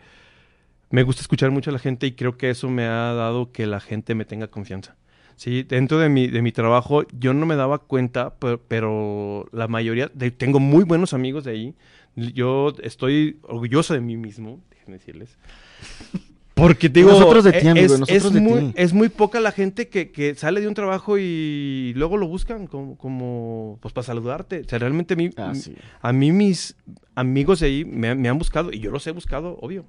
me 0.89 1.03
gusta 1.03 1.21
escuchar 1.21 1.51
mucho 1.51 1.69
a 1.69 1.73
la 1.73 1.79
gente 1.79 2.07
y 2.07 2.13
creo 2.13 2.37
que 2.37 2.49
eso 2.49 2.69
me 2.69 2.85
ha 2.85 3.13
dado 3.13 3.51
que 3.51 3.67
la 3.67 3.79
gente 3.79 4.15
me 4.15 4.25
tenga 4.25 4.47
confianza. 4.47 4.95
Sí, 5.35 5.63
dentro 5.63 5.99
de 5.99 6.07
mi, 6.09 6.27
de 6.27 6.41
mi 6.41 6.51
trabajo 6.51 7.03
yo 7.19 7.33
no 7.33 7.45
me 7.45 7.55
daba 7.55 7.79
cuenta, 7.79 8.35
pe- 8.35 8.57
pero, 8.57 9.45
la 9.51 9.67
mayoría, 9.67 10.09
de- 10.13 10.31
tengo 10.31 10.59
muy 10.59 10.83
buenos 10.85 11.13
amigos 11.13 11.43
de 11.43 11.51
ahí. 11.51 11.75
Yo 12.15 12.73
estoy 12.81 13.37
orgulloso 13.41 13.93
de 13.93 13.99
mí 14.01 14.15
mismo, 14.15 14.61
déjenme 14.69 14.97
decirles. 14.97 15.37
Porque 16.53 16.87
digo, 16.87 17.09
Nosotros 17.09 17.43
de 17.43 17.51
ti, 17.51 17.67
e- 17.67 17.69
amigo, 17.69 17.93
es, 17.95 17.99
nosotros 17.99 18.25
es 18.27 18.33
de 18.33 18.39
muy, 18.39 18.59
ti. 18.61 18.73
es 18.77 18.93
muy 18.93 19.09
poca 19.09 19.41
la 19.41 19.51
gente 19.51 19.89
que, 19.89 20.11
que 20.11 20.35
sale 20.35 20.61
de 20.61 20.69
un 20.69 20.73
trabajo 20.73 21.17
y 21.17 21.91
luego 21.97 22.15
lo 22.15 22.29
buscan 22.29 22.67
como, 22.67 22.97
como 22.97 23.77
pues 23.81 23.93
para 23.93 24.05
saludarte. 24.05 24.61
O 24.61 24.69
sea, 24.69 24.79
realmente 24.79 25.15
a 25.15 25.17
mí, 25.17 25.29
Ah, 25.35 25.53
sí. 25.53 25.75
a 26.01 26.13
mí 26.13 26.31
mis 26.31 26.77
amigos 27.13 27.59
de 27.59 27.67
ahí 27.67 27.83
me, 27.83 28.15
me 28.15 28.29
han 28.29 28.37
buscado 28.37 28.71
y 28.71 28.79
yo 28.79 28.89
los 28.89 29.05
he 29.05 29.11
buscado, 29.11 29.57
obvio. 29.61 29.85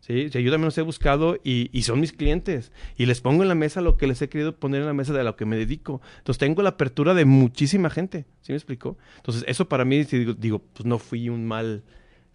Sí, 0.00 0.26
O 0.26 0.30
sea, 0.32 0.40
yo 0.40 0.50
también 0.50 0.66
los 0.66 0.78
he 0.78 0.82
buscado 0.82 1.36
y, 1.44 1.68
y 1.72 1.82
son 1.82 2.00
mis 2.00 2.12
clientes. 2.12 2.72
Y 2.96 3.04
les 3.06 3.20
pongo 3.20 3.42
en 3.42 3.48
la 3.48 3.54
mesa 3.54 3.80
lo 3.82 3.96
que 3.98 4.06
les 4.06 4.22
he 4.22 4.28
querido 4.28 4.56
poner 4.56 4.80
en 4.80 4.86
la 4.86 4.94
mesa 4.94 5.12
de 5.12 5.22
lo 5.22 5.36
que 5.36 5.44
me 5.44 5.56
dedico. 5.56 6.00
Entonces 6.18 6.38
tengo 6.38 6.62
la 6.62 6.70
apertura 6.70 7.12
de 7.14 7.24
muchísima 7.26 7.90
gente. 7.90 8.24
¿Sí 8.40 8.52
me 8.52 8.56
explicó? 8.56 8.96
Entonces 9.16 9.44
eso 9.46 9.68
para 9.68 9.84
mí, 9.84 10.04
sí 10.04 10.18
digo, 10.18 10.32
digo, 10.34 10.60
pues 10.72 10.86
no 10.86 10.98
fui 10.98 11.28
un 11.28 11.44
mal 11.46 11.82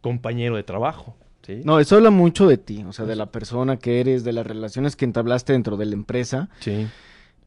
compañero 0.01 0.55
de 0.55 0.63
trabajo. 0.63 1.17
¿sí? 1.41 1.61
No, 1.63 1.79
eso 1.79 1.95
habla 1.95 2.11
mucho 2.11 2.47
de 2.47 2.57
ti, 2.57 2.83
o 2.87 2.93
sea, 2.93 3.05
de 3.05 3.15
la 3.15 3.31
persona 3.31 3.77
que 3.77 3.99
eres, 3.99 4.23
de 4.23 4.33
las 4.33 4.45
relaciones 4.45 4.95
que 4.95 5.05
entablaste 5.05 5.53
dentro 5.53 5.75
de 5.77 5.85
la 5.85 5.93
empresa. 5.93 6.49
Sí. 6.59 6.87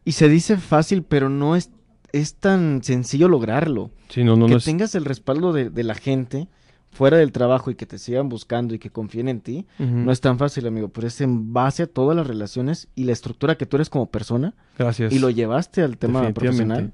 Y 0.05 0.13
se 0.13 0.29
dice 0.29 0.57
fácil, 0.57 1.03
pero 1.03 1.29
no 1.29 1.57
es, 1.57 1.71
es 2.13 2.35
tan 2.35 2.83
sencillo 2.83 3.29
lograrlo. 3.29 3.91
Sí, 4.09 4.25
no, 4.25 4.37
no, 4.37 4.47
que 4.47 4.53
no 4.53 4.59
es- 4.59 4.65
tengas 4.65 4.95
el 4.95 5.05
respaldo 5.05 5.53
de, 5.53 5.71
de 5.71 5.85
la 5.85 5.95
gente 5.95 6.49
fuera 6.97 7.17
del 7.19 7.31
trabajo 7.33 7.71
y 7.71 7.75
que 7.75 7.87
te 7.87 7.99
sigan 7.99 8.29
buscando 8.29 8.75
y 8.75 8.79
que 8.79 8.91
confíen 8.91 9.29
en 9.29 9.41
ti, 9.41 9.67
no 9.79 10.11
es 10.11 10.21
tan 10.21 10.39
fácil, 10.39 10.67
amigo, 10.67 10.89
pero 10.89 11.07
es 11.07 11.21
en 11.21 11.53
base 11.53 11.83
a 11.85 11.87
todas 11.87 12.17
las 12.17 12.27
relaciones 12.27 12.89
y 12.95 13.05
la 13.05 13.13
estructura 13.13 13.57
que 13.57 13.67
tú 13.67 13.77
eres 13.77 13.91
como 13.91 14.07
persona 14.11 14.55
Gracias. 14.79 15.13
y 15.13 15.19
lo 15.19 15.31
llevaste 15.31 15.83
al 15.83 15.99
tema 15.99 16.33
profesional. 16.33 16.93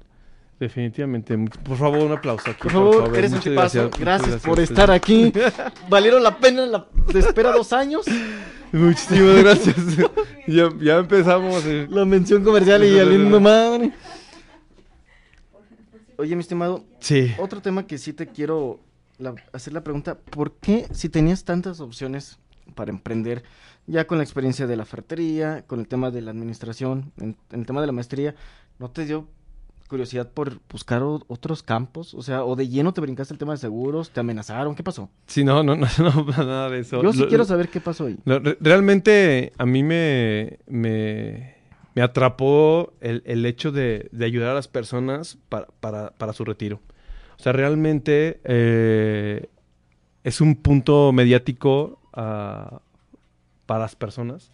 Definitivamente. 0.59 1.37
Por 1.63 1.77
favor, 1.77 1.99
un 1.99 2.11
aplauso 2.13 2.49
aquí. 2.51 2.61
Por 2.63 2.71
favor, 2.71 3.17
eres 3.17 3.33
un 3.33 3.39
tipazo. 3.39 3.89
Gracias, 3.99 4.41
por 4.43 4.59
estar 4.59 4.91
aquí. 4.91 5.33
¿Valieron 5.89 6.21
la 6.23 6.37
pena 6.37 6.65
la 6.65 6.87
de 7.11 7.19
espera 7.19 7.51
dos 7.51 7.73
años? 7.73 8.05
Muchísimas 8.71 9.43
gracias. 9.43 9.75
ya, 10.47 10.69
ya 10.79 10.97
empezamos. 10.99 11.65
eh. 11.65 11.87
La 11.89 12.05
mención 12.05 12.43
comercial 12.43 12.83
y 12.85 12.97
aliendo 12.99 13.39
madre. 13.41 13.91
Oye, 16.17 16.35
mi 16.35 16.41
estimado, 16.41 16.83
Sí. 16.99 17.31
otro 17.39 17.61
tema 17.61 17.85
que 17.87 17.97
sí 17.97 18.13
te 18.13 18.27
quiero 18.27 18.79
la- 19.23 19.35
hacer 19.53 19.73
la 19.73 19.83
pregunta, 19.83 20.17
¿por 20.19 20.53
qué 20.57 20.87
si 20.91 21.09
tenías 21.09 21.43
tantas 21.45 21.79
opciones 21.79 22.37
para 22.75 22.91
emprender, 22.91 23.43
ya 23.87 24.05
con 24.07 24.17
la 24.17 24.23
experiencia 24.23 24.67
de 24.67 24.75
la 24.77 24.85
ferretería, 24.85 25.63
con 25.67 25.79
el 25.79 25.87
tema 25.87 26.11
de 26.11 26.21
la 26.21 26.31
administración, 26.31 27.11
en, 27.19 27.35
en 27.51 27.59
el 27.61 27.65
tema 27.65 27.81
de 27.81 27.87
la 27.87 27.93
maestría, 27.93 28.35
no 28.79 28.89
te 28.91 29.05
dio 29.05 29.27
curiosidad 29.89 30.31
por 30.31 30.59
buscar 30.71 31.03
o- 31.03 31.23
otros 31.27 31.61
campos? 31.61 32.13
O 32.13 32.21
sea, 32.23 32.45
o 32.45 32.55
de 32.55 32.67
lleno 32.67 32.93
te 32.93 33.01
brincaste 33.01 33.33
el 33.33 33.37
tema 33.37 33.51
de 33.53 33.57
seguros, 33.59 34.09
te 34.11 34.19
amenazaron, 34.21 34.75
¿qué 34.75 34.83
pasó? 34.83 35.09
Sí, 35.27 35.43
no, 35.43 35.61
no, 35.63 35.75
no, 35.75 35.87
no, 35.99 36.25
nada 36.45 36.69
de 36.69 36.79
eso. 36.79 37.01
Yo 37.03 37.11
sí 37.13 37.19
Lo- 37.19 37.27
quiero 37.27 37.45
saber 37.45 37.69
qué 37.69 37.79
pasó 37.81 38.05
ahí. 38.05 38.17
lo- 38.25 38.39
realmente 38.59 39.51
a 39.57 39.65
mí 39.65 39.83
me, 39.83 40.59
me, 40.67 41.55
me 41.95 42.01
atrapó 42.01 42.93
el, 43.01 43.21
el 43.25 43.45
hecho 43.45 43.71
de, 43.71 44.09
de 44.11 44.25
ayudar 44.25 44.49
a 44.51 44.53
las 44.55 44.67
personas 44.67 45.37
para, 45.49 45.67
para, 45.79 46.11
para 46.11 46.33
su 46.33 46.43
retiro. 46.45 46.79
O 47.43 47.45
sea, 47.45 47.51
realmente 47.51 48.39
eh, 48.45 49.47
es 50.23 50.39
un 50.39 50.55
punto 50.55 51.11
mediático 51.11 51.99
ah, 52.13 52.79
para 53.65 53.81
las 53.81 53.97
personas. 53.97 54.53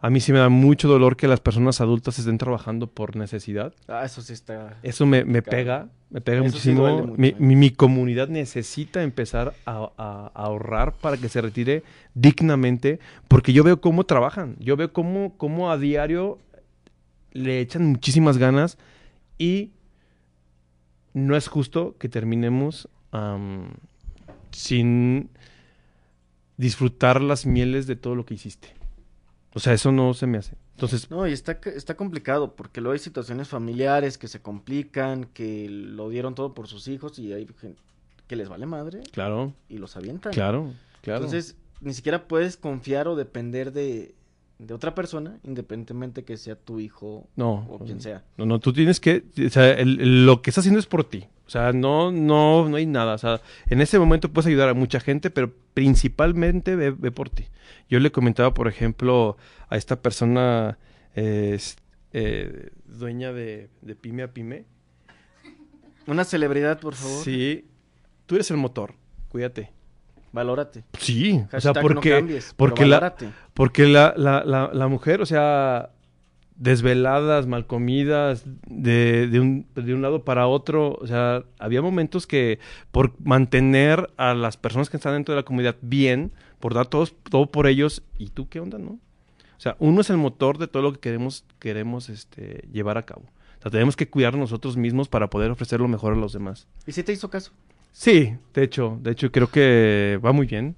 A 0.00 0.10
mí 0.10 0.18
sí 0.18 0.32
me 0.32 0.40
da 0.40 0.48
mucho 0.48 0.88
dolor 0.88 1.16
que 1.16 1.28
las 1.28 1.38
personas 1.38 1.80
adultas 1.80 2.18
estén 2.18 2.36
trabajando 2.36 2.88
por 2.88 3.14
necesidad. 3.14 3.72
Ah, 3.86 4.04
eso 4.04 4.22
sí 4.22 4.32
está... 4.32 4.76
Eso 4.82 5.06
me, 5.06 5.24
me 5.24 5.40
pega, 5.40 5.86
me 6.10 6.20
pega 6.20 6.38
Eso 6.40 6.58
sí 6.58 6.70
muchísimo. 6.70 6.82
duele 6.82 7.02
mucho, 7.02 7.20
mi, 7.20 7.28
¿eh? 7.28 7.36
mi- 7.38 7.54
mi 7.54 7.70
comunidad 7.70 8.26
necesita 8.26 9.04
empezar 9.04 9.54
a, 9.64 9.88
a- 9.96 10.32
a 10.34 10.42
ahorrar 10.46 10.94
para 10.94 11.16
que 11.16 11.28
se 11.28 11.40
retire 11.40 11.84
dignamente, 12.14 12.98
porque 13.28 13.52
yo 13.52 13.62
veo 13.62 13.80
cómo 13.80 14.02
trabajan, 14.02 14.56
yo 14.58 14.76
veo 14.76 14.92
cómo, 14.92 15.34
cómo 15.36 15.70
a 15.70 15.78
diario 15.78 16.38
le 17.30 17.60
echan 17.60 17.86
muchísimas 17.86 18.36
ganas 18.36 18.78
y 19.38 19.70
no 21.14 21.36
es 21.36 21.48
justo 21.48 21.96
que 21.98 22.08
terminemos 22.08 22.88
am, 23.12 23.74
sin 24.52 25.30
disfrutar 26.56 27.20
las 27.20 27.46
mieles 27.46 27.86
de 27.86 27.96
todo 27.96 28.14
lo 28.14 28.24
que 28.24 28.34
hiciste. 28.34 28.74
O 29.54 29.60
sea, 29.60 29.72
eso 29.72 29.90
no 29.92 30.14
se 30.14 30.26
me 30.26 30.38
hace. 30.38 30.56
Entonces, 30.74 31.10
No, 31.10 31.26
y 31.26 31.32
está, 31.32 31.60
está 31.74 31.94
complicado 31.94 32.54
porque 32.54 32.80
luego 32.80 32.92
hay 32.92 32.98
situaciones 32.98 33.48
familiares 33.48 34.16
que 34.16 34.28
se 34.28 34.40
complican, 34.40 35.24
que 35.24 35.68
lo 35.68 36.08
dieron 36.08 36.34
todo 36.34 36.54
por 36.54 36.68
sus 36.68 36.88
hijos 36.88 37.18
y 37.18 37.32
hay 37.32 37.46
gente 37.60 37.80
que 38.26 38.36
les 38.36 38.48
vale 38.48 38.64
madre 38.64 39.02
claro, 39.10 39.52
y 39.68 39.78
los 39.78 39.96
avientan. 39.96 40.32
claro, 40.32 40.72
claro. 41.02 41.24
Entonces, 41.24 41.56
ni 41.80 41.92
siquiera 41.94 42.28
puedes 42.28 42.56
confiar 42.56 43.08
o 43.08 43.16
depender 43.16 43.72
de, 43.72 44.14
de 44.66 44.74
otra 44.74 44.94
persona, 44.94 45.38
independientemente 45.42 46.22
que 46.24 46.36
sea 46.36 46.54
tu 46.54 46.80
hijo 46.80 47.26
no, 47.36 47.66
o 47.70 47.78
quien 47.78 48.00
sea. 48.00 48.22
No, 48.36 48.44
no, 48.46 48.58
tú 48.60 48.72
tienes 48.72 49.00
que, 49.00 49.24
o 49.46 49.48
sea, 49.50 49.70
el- 49.72 50.00
el- 50.00 50.26
lo 50.26 50.42
que 50.42 50.50
estás 50.50 50.62
haciendo 50.62 50.78
es 50.80 50.86
por 50.86 51.04
ti. 51.04 51.24
O 51.46 51.50
sea, 51.50 51.72
no, 51.72 52.12
no, 52.12 52.68
no 52.68 52.76
hay 52.76 52.86
nada. 52.86 53.14
O 53.14 53.18
sea, 53.18 53.40
en 53.68 53.80
ese 53.80 53.98
momento 53.98 54.30
puedes 54.30 54.46
ayudar 54.46 54.68
a 54.68 54.74
mucha 54.74 55.00
gente, 55.00 55.30
pero 55.30 55.52
principalmente 55.74 56.76
ve, 56.76 56.90
ve 56.92 57.10
por 57.10 57.28
ti. 57.30 57.46
Yo 57.88 57.98
le 57.98 58.12
comentaba, 58.12 58.54
por 58.54 58.68
ejemplo, 58.68 59.36
a 59.68 59.76
esta 59.76 60.00
persona 60.00 60.78
eh, 61.16 61.58
eh, 62.12 62.70
dueña 62.86 63.32
de, 63.32 63.68
de 63.82 63.94
Pyme 63.96 64.22
a 64.22 64.32
Pyme. 64.32 64.64
Una 66.06 66.24
celebridad, 66.24 66.78
por 66.80 66.94
favor. 66.94 67.24
Sí, 67.24 67.64
tú 68.26 68.34
eres 68.36 68.50
el 68.50 68.56
motor, 68.56 68.94
cuídate. 69.28 69.70
Valórate. 70.32 70.84
Sí, 70.98 71.32
o 71.32 71.60
sea, 71.60 71.72
Hashtag 71.72 71.82
porque, 71.82 72.10
no 72.10 72.16
cambies, 72.16 72.54
porque 72.56 72.86
la, 72.86 72.96
valórate. 72.96 73.30
Porque 73.54 73.86
la, 73.86 74.14
la, 74.16 74.44
la, 74.44 74.70
la 74.72 74.88
mujer, 74.88 75.20
o 75.20 75.26
sea, 75.26 75.90
desveladas, 76.60 77.46
mal 77.46 77.66
comidas, 77.66 78.44
de, 78.66 79.26
de, 79.28 79.40
un, 79.40 79.66
de 79.74 79.94
un 79.94 80.02
lado 80.02 80.24
para 80.24 80.46
otro, 80.46 80.92
o 81.00 81.06
sea, 81.06 81.42
había 81.58 81.80
momentos 81.80 82.26
que 82.26 82.58
por 82.92 83.14
mantener 83.24 84.10
a 84.18 84.34
las 84.34 84.58
personas 84.58 84.90
que 84.90 84.98
están 84.98 85.14
dentro 85.14 85.34
de 85.34 85.40
la 85.40 85.44
comunidad 85.44 85.76
bien, 85.80 86.32
por 86.60 86.74
dar 86.74 86.86
todos, 86.86 87.14
todo 87.30 87.50
por 87.50 87.66
ellos, 87.66 88.02
¿y 88.18 88.28
tú 88.28 88.48
qué 88.50 88.60
onda, 88.60 88.78
no? 88.78 88.90
O 88.90 89.62
sea, 89.62 89.76
uno 89.78 90.02
es 90.02 90.10
el 90.10 90.18
motor 90.18 90.58
de 90.58 90.68
todo 90.68 90.82
lo 90.82 90.92
que 90.92 91.00
queremos, 91.00 91.44
queremos 91.58 92.10
este, 92.10 92.68
llevar 92.72 92.98
a 92.98 93.06
cabo. 93.06 93.22
O 93.58 93.62
sea, 93.62 93.70
tenemos 93.70 93.96
que 93.96 94.08
cuidar 94.08 94.36
nosotros 94.36 94.76
mismos 94.76 95.08
para 95.08 95.30
poder 95.30 95.50
ofrecer 95.50 95.80
lo 95.80 95.88
mejor 95.88 96.12
a 96.12 96.16
los 96.16 96.34
demás. 96.34 96.66
¿Y 96.86 96.92
si 96.92 97.02
te 97.02 97.12
hizo 97.12 97.30
caso? 97.30 97.52
Sí, 97.92 98.36
de 98.54 98.62
hecho, 98.62 98.98
de 99.02 99.10
hecho 99.12 99.30
creo 99.30 99.48
que 99.50 100.18
va 100.24 100.32
muy 100.32 100.46
bien. 100.46 100.76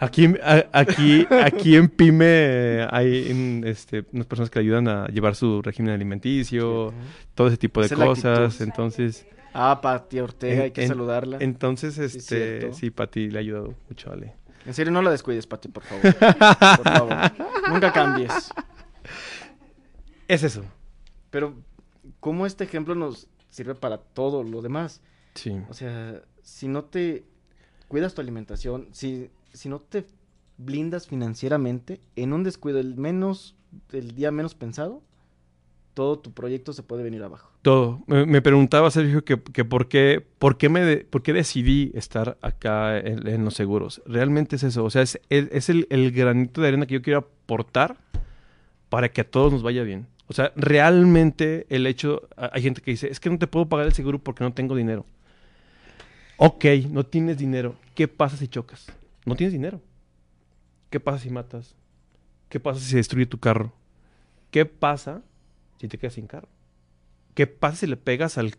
Aquí, 0.00 0.26
a- 0.42 0.66
aquí, 0.72 1.26
aquí 1.30 1.76
en 1.76 1.88
Pyme 1.88 2.86
hay 2.90 3.30
en, 3.30 3.64
este, 3.66 4.04
unas 4.12 4.26
personas 4.26 4.50
que 4.50 4.58
le 4.58 4.64
ayudan 4.66 4.88
a 4.88 5.06
llevar 5.08 5.34
su 5.36 5.62
régimen 5.62 5.92
alimenticio, 5.94 6.92
todo 7.34 7.46
ese 7.48 7.56
tipo 7.56 7.80
de 7.80 7.86
Esa 7.86 7.96
cosas. 7.96 8.60
Entonces, 8.60 9.26
Ah, 9.56 9.78
Pati 9.80 10.18
Ortega, 10.18 10.64
hay 10.64 10.72
que 10.72 10.82
En- 10.82 10.88
saludarla. 10.88 11.36
En... 11.36 11.42
entonces, 11.42 11.96
este, 11.98 12.58
cierto. 12.58 12.76
sí, 12.76 12.90
Pati 12.90 13.30
le 13.30 13.38
ha 13.38 13.40
ayudado 13.40 13.74
mucho, 13.88 14.10
Ale. 14.10 14.34
serio, 14.72 14.92
no 14.92 15.00
la 15.00 15.12
descuides, 15.12 15.46
Pati, 15.46 15.68
por 15.68 15.84
favor. 15.84 16.02
por 16.76 16.84
favor. 16.92 17.16
Nunca 17.70 17.92
cambies. 17.92 18.50
Es 20.26 20.42
eso. 20.42 20.64
Pero, 21.30 21.54
¿cómo 22.18 22.46
este 22.46 22.64
ejemplo 22.64 22.94
nos 22.96 23.28
sirve 23.48 23.76
para 23.76 23.98
todo 23.98 24.42
lo 24.42 24.60
demás? 24.60 25.00
Sí. 25.34 25.52
O 25.68 25.74
sea, 25.74 26.22
si 26.42 26.68
no 26.68 26.84
te 26.84 27.24
cuidas 27.88 28.14
tu 28.14 28.20
alimentación, 28.20 28.88
si, 28.92 29.30
si 29.52 29.68
no 29.68 29.80
te 29.80 30.04
blindas 30.58 31.06
financieramente, 31.08 32.00
en 32.16 32.32
un 32.32 32.44
descuido, 32.44 32.78
el 32.78 32.96
menos, 32.96 33.56
el 33.92 34.14
día 34.14 34.30
menos 34.30 34.54
pensado, 34.54 35.02
todo 35.94 36.18
tu 36.18 36.32
proyecto 36.32 36.72
se 36.72 36.82
puede 36.82 37.02
venir 37.04 37.22
abajo. 37.22 37.50
Todo. 37.62 38.02
Me, 38.06 38.26
me 38.26 38.42
preguntaba, 38.42 38.90
Sergio, 38.90 39.24
que, 39.24 39.40
que 39.40 39.64
por, 39.64 39.88
qué, 39.88 40.24
por, 40.38 40.56
qué 40.58 40.68
me 40.68 40.80
de- 40.80 40.98
por 41.04 41.22
qué 41.22 41.32
decidí 41.32 41.92
estar 41.94 42.36
acá 42.42 42.98
en, 42.98 43.26
en 43.26 43.44
los 43.44 43.54
seguros. 43.54 44.02
Realmente 44.06 44.56
es 44.56 44.64
eso. 44.64 44.84
O 44.84 44.90
sea, 44.90 45.02
es, 45.02 45.20
es- 45.30 45.68
el, 45.68 45.86
el 45.90 46.10
granito 46.12 46.60
de 46.60 46.68
arena 46.68 46.86
que 46.86 46.94
yo 46.94 47.02
quiero 47.02 47.20
aportar 47.20 47.96
para 48.88 49.08
que 49.10 49.20
a 49.22 49.30
todos 49.30 49.52
nos 49.52 49.62
vaya 49.62 49.82
bien. 49.82 50.06
O 50.26 50.32
sea, 50.32 50.52
realmente 50.56 51.66
el 51.68 51.86
hecho... 51.86 52.28
Hay 52.36 52.62
gente 52.62 52.80
que 52.82 52.90
dice, 52.90 53.08
es 53.10 53.20
que 53.20 53.30
no 53.30 53.38
te 53.38 53.46
puedo 53.46 53.66
pagar 53.68 53.86
el 53.86 53.92
seguro 53.92 54.18
porque 54.18 54.42
no 54.44 54.52
tengo 54.52 54.74
dinero. 54.74 55.06
Ok, 56.36 56.64
no 56.90 57.04
tienes 57.04 57.38
dinero. 57.38 57.76
¿Qué 57.94 58.08
pasa 58.08 58.36
si 58.36 58.48
chocas? 58.48 58.86
No 59.24 59.36
tienes 59.36 59.52
dinero. 59.52 59.80
¿Qué 60.90 61.00
pasa 61.00 61.18
si 61.18 61.30
matas? 61.30 61.74
¿Qué 62.48 62.60
pasa 62.60 62.80
si 62.80 62.86
se 62.90 62.96
destruye 62.96 63.26
tu 63.26 63.38
carro? 63.38 63.72
¿Qué 64.50 64.64
pasa 64.66 65.22
si 65.80 65.88
te 65.88 65.98
quedas 65.98 66.14
sin 66.14 66.26
carro? 66.26 66.48
¿Qué 67.34 67.46
pasa 67.46 67.76
si 67.76 67.86
le 67.86 67.96
pegas 67.96 68.38
al, 68.38 68.54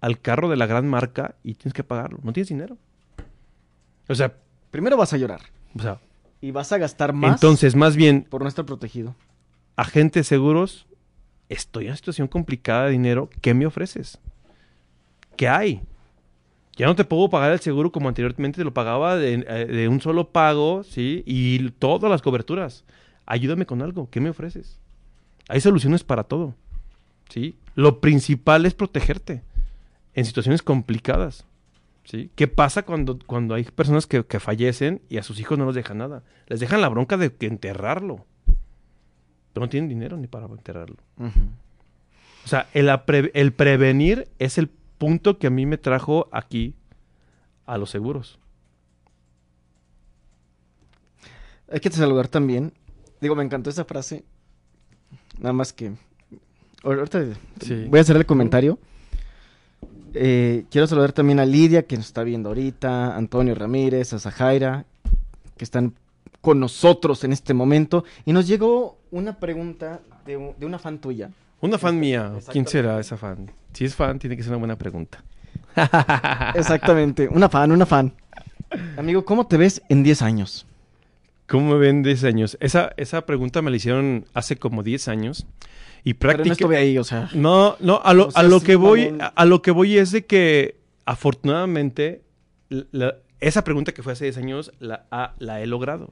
al 0.00 0.20
carro 0.20 0.48
de 0.48 0.56
la 0.56 0.66
gran 0.66 0.88
marca 0.88 1.36
y 1.44 1.54
tienes 1.54 1.74
que 1.74 1.84
pagarlo? 1.84 2.18
No 2.22 2.32
tienes 2.32 2.48
dinero. 2.48 2.78
O 4.08 4.14
sea, 4.14 4.36
Primero 4.70 4.96
vas 4.96 5.12
a 5.12 5.16
llorar 5.16 5.40
o 5.74 5.80
sea 5.80 6.00
y 6.40 6.50
vas 6.50 6.70
a 6.70 6.76
gastar 6.78 7.12
más 7.14 7.32
entonces, 7.32 7.74
más 7.74 7.96
bien, 7.96 8.26
por 8.28 8.42
no 8.42 8.48
estar 8.48 8.66
protegido. 8.66 9.14
agentes 9.74 10.26
seguros, 10.26 10.86
estoy 11.48 11.84
en 11.84 11.90
una 11.90 11.96
situación 11.96 12.28
complicada 12.28 12.84
de 12.84 12.90
dinero, 12.90 13.30
¿qué 13.40 13.54
me 13.54 13.64
ofreces? 13.64 14.18
¿Qué 15.36 15.48
hay? 15.48 15.80
Ya 16.76 16.86
no 16.86 16.94
te 16.94 17.04
puedo 17.04 17.30
pagar 17.30 17.52
el 17.52 17.60
seguro 17.60 17.90
como 17.90 18.08
anteriormente 18.08 18.58
te 18.58 18.64
lo 18.64 18.74
pagaba 18.74 19.16
de, 19.16 19.44
eh, 19.48 19.66
de 19.66 19.88
un 19.88 20.00
solo 20.00 20.30
pago, 20.30 20.84
¿sí? 20.84 21.22
Y 21.26 21.70
todas 21.70 22.10
las 22.10 22.22
coberturas. 22.22 22.84
Ayúdame 23.24 23.66
con 23.66 23.82
algo, 23.82 24.10
¿qué 24.10 24.20
me 24.20 24.30
ofreces? 24.30 24.78
Hay 25.48 25.60
soluciones 25.60 26.04
para 26.04 26.24
todo, 26.24 26.54
¿sí? 27.30 27.56
Lo 27.74 28.00
principal 28.00 28.66
es 28.66 28.74
protegerte 28.74 29.42
en 30.14 30.24
situaciones 30.24 30.62
complicadas, 30.62 31.46
¿sí? 32.04 32.30
¿Qué 32.34 32.46
pasa 32.46 32.82
cuando, 32.82 33.18
cuando 33.26 33.54
hay 33.54 33.64
personas 33.64 34.06
que, 34.06 34.24
que 34.24 34.38
fallecen 34.38 35.00
y 35.08 35.16
a 35.16 35.22
sus 35.22 35.40
hijos 35.40 35.58
no 35.58 35.66
les 35.66 35.74
dejan 35.74 35.98
nada? 35.98 36.22
Les 36.46 36.60
dejan 36.60 36.80
la 36.82 36.88
bronca 36.88 37.16
de 37.16 37.34
enterrarlo 37.40 38.26
pero 39.56 39.64
no 39.64 39.70
tienen 39.70 39.88
dinero 39.88 40.18
ni 40.18 40.26
para 40.26 40.44
enterrarlo. 40.44 40.96
O 42.44 42.46
sea, 42.46 42.68
el, 42.74 42.90
el 43.32 43.52
prevenir 43.54 44.28
es 44.38 44.58
el 44.58 44.68
punto 44.98 45.38
que 45.38 45.46
a 45.46 45.50
mí 45.50 45.66
me 45.66 45.78
trajo 45.78 46.28
aquí 46.32 46.74
a 47.66 47.78
los 47.78 47.90
seguros. 47.90 48.38
Hay 51.70 51.80
que 51.80 51.90
saludar 51.90 52.28
también. 52.28 52.72
Digo, 53.20 53.34
me 53.34 53.42
encantó 53.44 53.70
esa 53.70 53.84
frase. 53.84 54.24
Nada 55.38 55.52
más 55.52 55.72
que. 55.72 55.92
Ahorita 56.82 57.24
Sí. 57.60 57.86
voy 57.88 57.98
a 57.98 58.02
hacer 58.02 58.16
el 58.16 58.26
comentario. 58.26 58.78
Eh, 60.14 60.64
quiero 60.70 60.86
saludar 60.86 61.12
también 61.12 61.40
a 61.40 61.44
Lidia, 61.46 61.86
que 61.86 61.96
nos 61.96 62.06
está 62.06 62.22
viendo 62.22 62.48
ahorita, 62.50 63.12
a 63.14 63.16
Antonio 63.16 63.54
Ramírez, 63.54 64.12
a 64.12 64.18
Zajaira, 64.18 64.86
que 65.56 65.64
están 65.64 65.94
con 66.40 66.60
nosotros 66.60 67.24
en 67.24 67.32
este 67.32 67.52
momento. 67.54 68.04
Y 68.24 68.32
nos 68.32 68.46
llegó 68.46 68.98
una 69.10 69.38
pregunta 69.38 70.00
de, 70.24 70.54
de 70.58 70.66
una 70.66 70.78
fan 70.78 71.00
tuya. 71.00 71.30
Una 71.60 71.78
fan 71.78 71.98
mía, 71.98 72.24
¿quién 72.26 72.36
Exactamente. 72.38 72.70
será 72.70 73.00
esa 73.00 73.16
fan? 73.16 73.50
Si 73.72 73.84
es 73.84 73.94
fan, 73.94 74.18
tiene 74.18 74.36
que 74.36 74.42
ser 74.42 74.50
una 74.52 74.58
buena 74.58 74.76
pregunta. 74.78 75.22
Exactamente, 76.54 77.28
una 77.28 77.48
fan, 77.48 77.72
una 77.72 77.86
fan. 77.86 78.12
Amigo, 78.96 79.24
¿cómo 79.24 79.46
te 79.46 79.56
ves 79.56 79.82
en 79.88 80.02
10 80.02 80.22
años? 80.22 80.66
¿Cómo 81.48 81.72
me 81.74 81.78
ven 81.78 82.02
10 82.02 82.24
años? 82.24 82.56
Esa, 82.60 82.92
esa 82.96 83.24
pregunta 83.24 83.62
me 83.62 83.70
la 83.70 83.76
hicieron 83.76 84.24
hace 84.34 84.56
como 84.56 84.82
10 84.82 85.08
años. 85.08 85.46
Y 86.04 86.12
no 86.12 86.18
prácticamente... 86.18 86.52
estuve 86.52 86.76
ahí, 86.76 86.98
o 86.98 87.04
sea. 87.04 87.28
No, 87.34 87.76
no, 87.80 88.00
a 88.02 88.14
lo, 88.14 88.26
O 88.28 88.30
sea, 88.30 88.40
a 88.40 88.44
lo 88.44 88.60
que 88.60 88.76
voy, 88.76 89.14
a, 89.20 89.26
a 89.26 89.44
lo 89.44 89.62
que 89.62 89.70
voy 89.70 89.96
es 89.98 90.10
de 90.12 90.24
que 90.26 90.76
afortunadamente 91.04 92.22
la- 92.68 93.16
esa 93.40 93.64
pregunta 93.64 93.92
que 93.92 94.02
fue 94.02 94.12
hace 94.14 94.24
10 94.24 94.38
años 94.38 94.72
la, 94.80 95.04
ha- 95.10 95.34
la 95.38 95.60
he 95.60 95.66
logrado. 95.66 96.10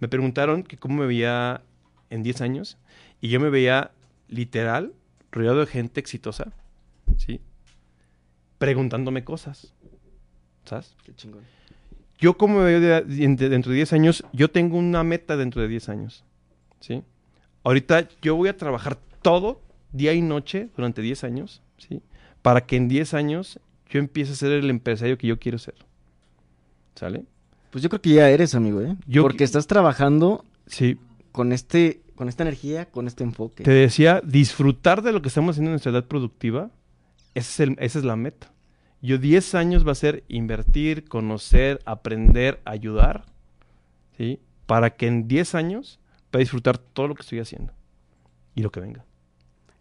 Me 0.00 0.08
preguntaron 0.08 0.62
que 0.62 0.76
cómo 0.76 0.96
me 0.96 1.06
veía 1.06 1.62
en 2.10 2.22
10 2.22 2.40
años 2.40 2.78
y 3.20 3.28
yo 3.28 3.40
me 3.40 3.50
veía 3.50 3.90
literal 4.28 4.92
rodeado 5.32 5.60
de 5.60 5.66
gente 5.66 6.00
exitosa, 6.00 6.52
¿sí? 7.18 7.40
Preguntándome 8.58 9.22
cosas, 9.24 9.72
¿sabes? 10.64 10.96
Qué 11.04 11.14
chingón. 11.14 11.42
Yo 12.18 12.38
como 12.38 12.58
me 12.60 12.64
veo 12.64 12.80
de- 12.80 13.02
de- 13.02 13.48
dentro 13.50 13.70
de 13.70 13.76
10 13.76 13.92
años, 13.92 14.24
yo 14.32 14.50
tengo 14.50 14.78
una 14.78 15.04
meta 15.04 15.36
dentro 15.36 15.60
de 15.60 15.68
10 15.68 15.88
años, 15.90 16.24
¿sí? 16.80 17.02
Ahorita 17.62 18.08
yo 18.22 18.36
voy 18.36 18.48
a 18.48 18.56
trabajar 18.56 18.96
todo, 19.20 19.60
día 19.92 20.14
y 20.14 20.22
noche, 20.22 20.70
durante 20.76 21.02
10 21.02 21.24
años, 21.24 21.60
¿sí? 21.76 22.00
Para 22.40 22.64
que 22.66 22.76
en 22.76 22.88
10 22.88 23.12
años 23.12 23.60
yo 23.90 23.98
empiece 23.98 24.32
a 24.32 24.36
ser 24.36 24.52
el 24.52 24.70
empresario 24.70 25.18
que 25.18 25.26
yo 25.26 25.38
quiero 25.38 25.58
ser. 25.58 25.74
¿Sale? 26.94 27.24
Pues 27.70 27.82
yo 27.82 27.90
creo 27.90 28.00
que 28.00 28.10
ya 28.14 28.30
eres, 28.30 28.54
amigo, 28.54 28.80
¿eh? 28.80 28.96
Yo- 29.06 29.22
Porque 29.22 29.44
estás 29.44 29.66
trabajando 29.66 30.44
Sí. 30.66 30.98
con 31.32 31.52
este, 31.52 32.00
con 32.16 32.28
esta 32.28 32.42
energía, 32.42 32.86
con 32.90 33.06
este 33.06 33.22
enfoque. 33.24 33.62
Te 33.62 33.70
decía, 33.70 34.20
disfrutar 34.24 35.02
de 35.02 35.12
lo 35.12 35.22
que 35.22 35.28
estamos 35.28 35.52
haciendo 35.54 35.68
en 35.70 35.72
nuestra 35.74 35.92
edad 35.92 36.04
productiva, 36.06 36.70
ese 37.34 37.50
es 37.50 37.60
el- 37.68 37.76
esa 37.78 37.98
es 38.00 38.04
la 38.04 38.16
meta. 38.16 38.52
Yo 39.02 39.18
10 39.18 39.54
años 39.54 39.86
va 39.86 39.92
a 39.92 39.94
ser 39.94 40.24
invertir, 40.28 41.04
conocer, 41.06 41.80
aprender, 41.84 42.60
ayudar, 42.64 43.24
¿sí? 44.16 44.40
Para 44.66 44.96
que 44.96 45.06
en 45.06 45.28
10 45.28 45.54
años 45.54 46.00
pueda 46.30 46.40
disfrutar 46.40 46.78
todo 46.78 47.06
lo 47.08 47.14
que 47.14 47.22
estoy 47.22 47.38
haciendo 47.38 47.72
y 48.54 48.62
lo 48.62 48.70
que 48.72 48.80
venga. 48.80 49.04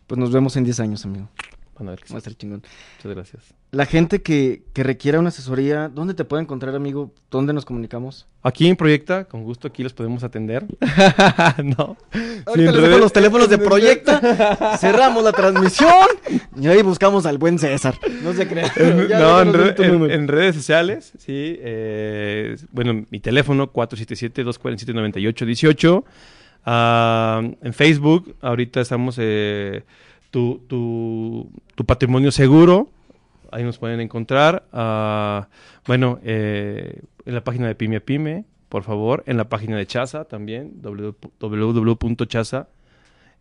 Pues 0.05 0.19
nos 0.19 0.31
vemos 0.31 0.55
en 0.57 0.63
10 0.65 0.79
años, 0.79 1.03
amigo. 1.05 1.29
Van 1.79 1.88
a 1.88 1.91
ver 1.91 2.01
chingón. 2.38 2.61
Muchas 2.97 3.11
gracias. 3.15 3.53
La 3.76 3.86
gente 3.86 4.21
que, 4.21 4.63
que 4.73 4.84
requiera 4.84 5.19
una 5.19 5.28
asesoría, 5.30 5.89
¿dónde 5.89 6.13
te 6.13 6.23
puede 6.23 6.43
encontrar, 6.43 6.73
amigo? 6.76 7.11
¿Dónde 7.30 7.51
nos 7.51 7.65
comunicamos? 7.65 8.26
Aquí 8.41 8.69
en 8.69 8.78
Proyecta, 8.78 9.26
con 9.26 9.43
gusto 9.43 9.67
aquí 9.67 9.84
los 9.84 9.91
podemos 9.93 10.23
atender. 10.23 10.65
no. 11.63 11.97
Ahorita 12.45 12.71
les 12.71 12.82
dejo 12.82 12.97
los 12.99 13.11
teléfonos 13.11 13.49
de 13.49 13.57
Proyecta, 13.57 14.78
cerramos 14.78 15.23
la 15.26 15.34
transmisión 15.34 15.89
y 16.59 16.67
ahí 16.67 16.82
buscamos 16.84 17.26
al 17.26 17.38
buen 17.38 17.59
César. 17.59 17.95
No 18.23 18.32
se 18.34 18.47
crean. 18.47 18.69
No, 19.09 19.41
en, 19.41 19.53
re- 19.53 19.76
en- 20.13 20.28
redes 20.30 20.55
sociales, 20.55 21.11
sí. 21.17 21.57
eh, 21.59 22.55
bueno, 22.71 23.03
mi 23.09 23.19
teléfono 23.19 23.73
477-247-9818. 23.73 26.03
Ah, 26.65 27.41
en 27.61 27.73
Facebook, 27.73 28.36
ahorita 28.41 28.80
estamos 28.82 29.15
eh, 29.19 29.84
tu, 30.32 30.61
tu, 30.67 31.49
tu 31.76 31.86
patrimonio 31.86 32.32
seguro. 32.32 32.89
Ahí 33.56 33.64
nos 33.64 33.78
pueden 33.78 34.01
encontrar. 34.01 34.66
Ah, 34.74 35.47
bueno, 35.88 36.20
eh, 36.24 37.01
en 37.26 37.34
la 37.34 37.41
página 37.43 37.68
de 37.68 37.76
Pyme 37.76 37.95
a 37.97 37.99
Pyme, 38.01 38.43
por 38.68 38.84
favor. 38.84 39.24
En 39.28 39.38
la 39.38 39.47
página 39.47 39.78
de 39.78 39.86
Chaza 39.88 40.26
también, 40.26 40.74
www.chaza. 40.82 42.68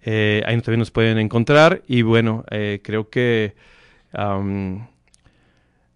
Eh, 0.04 0.42
ahí 0.46 0.60
también 0.60 0.78
nos 0.80 0.92
pueden 0.92 1.18
encontrar. 1.18 1.82
Y 1.88 2.02
bueno, 2.02 2.44
eh, 2.50 2.80
creo 2.84 3.10
que 3.10 3.54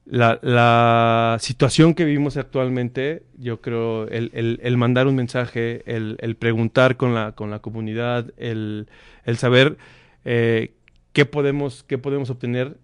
la, 0.06 0.38
la 0.42 1.36
situación 1.40 1.94
que 1.94 2.04
vivimos 2.04 2.36
actualmente, 2.36 3.22
yo 3.38 3.60
creo, 3.60 4.08
el, 4.08 4.30
el- 4.62 4.76
mandar 4.76 5.06
un 5.06 5.14
mensaje, 5.16 5.82
el, 5.86 6.16
preguntar 6.36 6.96
con 6.96 7.14
la, 7.14 7.32
con 7.32 7.50
la 7.50 7.58
comunidad, 7.60 8.32
el, 8.38 8.88
saber 9.36 9.76
qué, 10.24 11.26
podemos, 11.30 11.84
qué 11.84 11.98
podemos 11.98 12.30
obtener, 12.30 12.76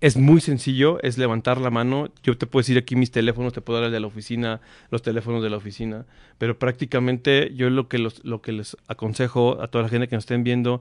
es 0.00 0.16
muy 0.16 0.40
sencillo, 0.40 0.98
es 1.02 1.18
levantar 1.18 1.60
la 1.60 1.70
mano. 1.70 2.08
Yo 2.22 2.36
te 2.38 2.46
puedo 2.46 2.62
decir 2.62 2.78
aquí 2.78 2.96
mis 2.96 3.10
teléfonos, 3.10 3.52
te 3.52 3.60
puedo 3.60 3.80
dar 3.80 3.86
el 3.88 3.92
de 3.92 4.00
la 4.00 4.06
oficina, 4.06 4.60
los 4.90 5.02
teléfonos 5.02 5.42
de 5.42 5.50
la 5.50 5.58
oficina, 5.58 6.06
pero 6.38 6.58
prácticamente 6.58 7.52
yo 7.54 7.68
lo 7.68 7.88
que, 7.88 7.98
los, 7.98 8.24
lo 8.24 8.40
que 8.40 8.52
les 8.52 8.76
aconsejo 8.88 9.60
a 9.62 9.68
toda 9.68 9.84
la 9.84 9.90
gente 9.90 10.08
que 10.08 10.16
nos 10.16 10.22
estén 10.22 10.42
viendo, 10.42 10.80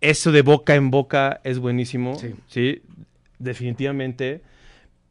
eso 0.00 0.32
de 0.32 0.42
boca 0.42 0.74
en 0.74 0.90
boca 0.90 1.40
es 1.44 1.58
buenísimo, 1.58 2.14
Sí. 2.18 2.34
¿sí? 2.46 2.82
Definitivamente, 3.38 4.42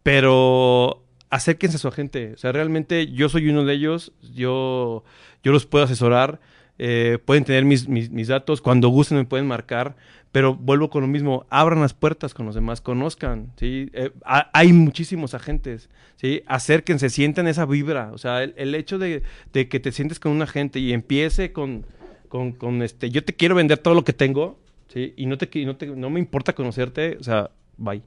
pero 0.03 1.03
acérquense 1.29 1.75
a 1.77 1.79
su 1.79 1.87
agente. 1.87 2.33
O 2.33 2.37
sea, 2.37 2.51
realmente 2.51 3.07
yo 3.11 3.29
soy 3.29 3.49
uno 3.49 3.63
de 3.65 3.73
ellos, 3.73 4.11
yo, 4.33 5.03
yo 5.43 5.51
los 5.51 5.65
puedo 5.65 5.85
asesorar, 5.85 6.39
eh, 6.79 7.19
pueden 7.25 7.43
tener 7.43 7.65
mis, 7.65 7.87
mis, 7.87 8.09
mis 8.11 8.27
datos, 8.27 8.61
cuando 8.61 8.89
gusten 8.89 9.17
me 9.17 9.25
pueden 9.25 9.47
marcar, 9.47 9.95
pero 10.31 10.55
vuelvo 10.55 10.89
con 10.89 11.01
lo 11.01 11.07
mismo, 11.07 11.45
abran 11.49 11.79
las 11.81 11.93
puertas 11.93 12.33
con 12.33 12.45
los 12.45 12.55
demás, 12.55 12.81
conozcan, 12.81 13.51
¿sí? 13.57 13.89
Eh, 13.93 14.11
ha- 14.25 14.49
hay 14.53 14.73
muchísimos 14.73 15.33
agentes, 15.33 15.89
¿sí? 16.15 16.43
Acérquense, 16.45 17.09
sientan 17.09 17.47
esa 17.47 17.65
vibra, 17.65 18.11
o 18.13 18.17
sea, 18.17 18.43
el, 18.43 18.75
hecho 18.75 18.97
de, 18.99 19.23
que 19.51 19.79
te 19.79 19.91
sientes 19.91 20.19
con 20.19 20.31
un 20.31 20.41
agente 20.41 20.79
y 20.79 20.93
empiece 20.93 21.51
con, 21.51 21.85
con, 22.29 22.51
con 22.51 22.81
este, 22.81 23.09
yo 23.09 23.23
te 23.23 23.33
quiero 23.33 23.55
vender 23.55 23.77
todo 23.79 23.93
lo 23.95 24.03
que 24.03 24.13
tengo, 24.13 24.59
¿sí? 24.89 25.13
Y 25.17 25.25
no, 25.25 25.37
te, 25.37 25.49
no, 25.65 25.75
te, 25.75 25.87
no 25.87 26.09
me 26.09 26.19
importa 26.19 26.53
conocerte, 26.53 27.17
o 27.19 27.23
sea, 27.23 27.49
bye. 27.77 28.01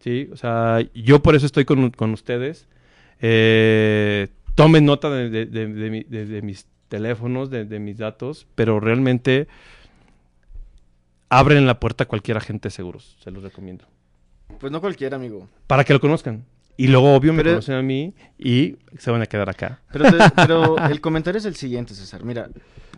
¿Sí? 0.00 0.28
O 0.32 0.36
sea, 0.36 0.78
yo 0.94 1.22
por 1.22 1.34
eso 1.34 1.44
estoy 1.46 1.64
con, 1.64 1.90
con 1.90 2.12
ustedes. 2.12 2.68
Eh, 3.20 4.28
tomen 4.54 4.84
nota 4.84 5.10
de, 5.10 5.28
de- 5.28 5.46
de- 5.46 5.66
de 5.66 5.90
mi- 5.90 6.04
de- 6.04 6.24
de 6.26 6.40
mis 6.42 6.66
teléfonos, 6.88 7.50
de 7.50 7.78
mis 7.80 7.98
datos, 7.98 8.46
pero 8.54 8.78
realmente 8.80 9.48
abren 11.30 11.66
la 11.66 11.78
puerta 11.80 12.04
a 12.04 12.08
cualquier 12.08 12.36
agente 12.36 12.68
de 12.68 12.70
seguros, 12.72 13.16
se 13.22 13.30
los 13.30 13.42
recomiendo. 13.42 13.84
Pues 14.60 14.72
no 14.72 14.80
cualquiera, 14.80 15.16
amigo. 15.16 15.46
Para 15.66 15.84
que 15.84 15.92
lo 15.92 16.00
conozcan. 16.00 16.44
Y 16.76 16.86
luego, 16.86 17.12
obvio, 17.14 17.32
me 17.32 17.38
Pero- 17.42 17.54
conocen 17.56 17.74
a 17.74 17.82
mí 17.82 18.14
y 18.38 18.76
se 18.98 19.10
van 19.10 19.20
a 19.20 19.26
quedar 19.26 19.48
acá. 19.50 19.80
Pero, 19.92 20.04
te- 20.10 20.30
pero 20.36 20.78
el 20.78 21.00
comentario 21.00 21.38
es 21.38 21.44
el 21.44 21.56
siguiente, 21.56 21.92
César. 21.92 22.22
Mira, 22.24 22.48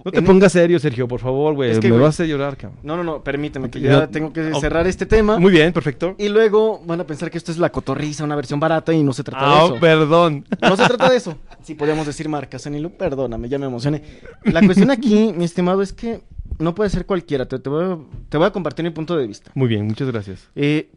No 0.05 0.13
te 0.13 0.21
pongas 0.23 0.53
serio, 0.53 0.79
Sergio, 0.79 1.09
por 1.09 1.19
favor, 1.21 1.55
güey. 1.55 1.71
Es 1.71 1.79
que, 1.79 1.89
me 1.89 1.93
güey, 1.93 2.03
vas 2.05 2.21
a 2.21 2.25
llorar, 2.25 2.57
cabrón. 2.59 2.79
no, 2.83 2.97
no, 2.99 3.05
no, 3.05 3.25
permíteme 3.25 3.71
que 3.71 3.81
ya 3.81 3.93
no- 4.01 4.09
tengo 4.11 4.33
que 4.35 4.53
cerrar 4.61 4.87
este 4.87 5.07
tema. 5.07 5.39
Muy 5.39 5.51
bien, 5.51 5.73
perfecto. 5.73 6.15
Y 6.19 6.29
luego 6.29 6.83
van 6.85 7.01
a 7.01 7.05
pensar 7.07 7.31
que 7.31 7.39
esto 7.39 7.53
es 7.53 7.59
la 7.59 7.71
cotorriza, 7.71 8.23
una 8.25 8.37
versión 8.37 8.61
barata 8.61 8.93
y 8.93 9.03
no 9.03 9.13
se 9.15 9.25
trata 9.25 9.47
de 9.47 9.53
Ah, 9.55 9.65
eso. 9.65 9.81
perdón. 9.81 10.45
No 10.61 10.77
se 10.77 10.87
trata 10.87 11.09
de 11.11 11.17
eso. 11.17 11.37
Si 11.63 11.75
podemos 11.75 12.07
decir 12.07 12.27
marcas, 12.29 12.67
Anilo, 12.67 12.89
perdóname, 12.91 13.49
ya 13.51 13.59
me 13.59 13.67
emocioné. 13.67 14.03
La 14.45 14.63
cuestión 14.63 14.91
aquí, 14.91 15.33
mi 15.37 15.45
estimado, 15.45 15.83
es 15.83 15.93
que 15.93 16.23
no 16.59 16.75
puede 16.75 16.91
ser 16.91 17.07
cualquiera. 17.07 17.47
Te, 17.47 17.59
te 17.59 17.69
voy, 17.69 17.85
a, 17.85 17.99
te 18.29 18.39
voy 18.39 18.47
a 18.47 18.53
compartir 18.53 18.85
mi 18.85 18.91
punto 18.91 19.17
de 19.17 19.27
vista. 19.27 19.51
Muy 19.55 19.69
bien, 19.69 19.87
muchas 19.87 20.09
gracias. 20.09 20.49
Eh, 20.55 20.91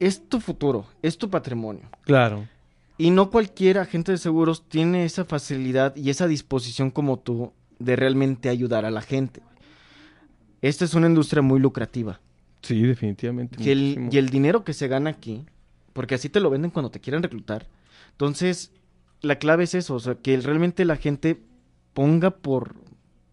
es 0.00 0.28
tu 0.28 0.40
futuro, 0.40 0.86
es 1.02 1.18
tu 1.18 1.30
patrimonio. 1.30 1.84
Claro. 2.02 2.46
Y 2.98 3.10
no 3.10 3.30
cualquier 3.30 3.78
agente 3.78 4.12
de 4.12 4.18
seguros 4.18 4.68
tiene 4.68 5.04
esa 5.04 5.24
facilidad 5.24 5.94
y 5.96 6.10
esa 6.10 6.26
disposición 6.26 6.90
como 6.90 7.18
tú 7.18 7.52
de 7.78 7.96
realmente 7.96 8.48
ayudar 8.48 8.84
a 8.84 8.90
la 8.90 9.02
gente. 9.02 9.40
Esta 10.60 10.84
es 10.84 10.94
una 10.94 11.06
industria 11.06 11.42
muy 11.42 11.60
lucrativa. 11.60 12.20
Sí, 12.62 12.82
definitivamente. 12.82 13.62
Y 13.62 13.70
el, 13.70 14.08
y 14.10 14.18
el 14.18 14.28
dinero 14.30 14.64
que 14.64 14.72
se 14.72 14.88
gana 14.88 15.10
aquí, 15.10 15.46
porque 15.92 16.16
así 16.16 16.28
te 16.28 16.40
lo 16.40 16.50
venden 16.50 16.72
cuando 16.72 16.90
te 16.90 17.00
quieren 17.00 17.22
reclutar. 17.22 17.68
Entonces, 18.10 18.72
la 19.20 19.38
clave 19.38 19.64
es 19.64 19.74
eso, 19.74 19.94
o 19.94 20.00
sea, 20.00 20.16
que 20.16 20.36
realmente 20.40 20.84
la 20.84 20.96
gente 20.96 21.40
ponga 21.94 22.30
por, 22.30 22.74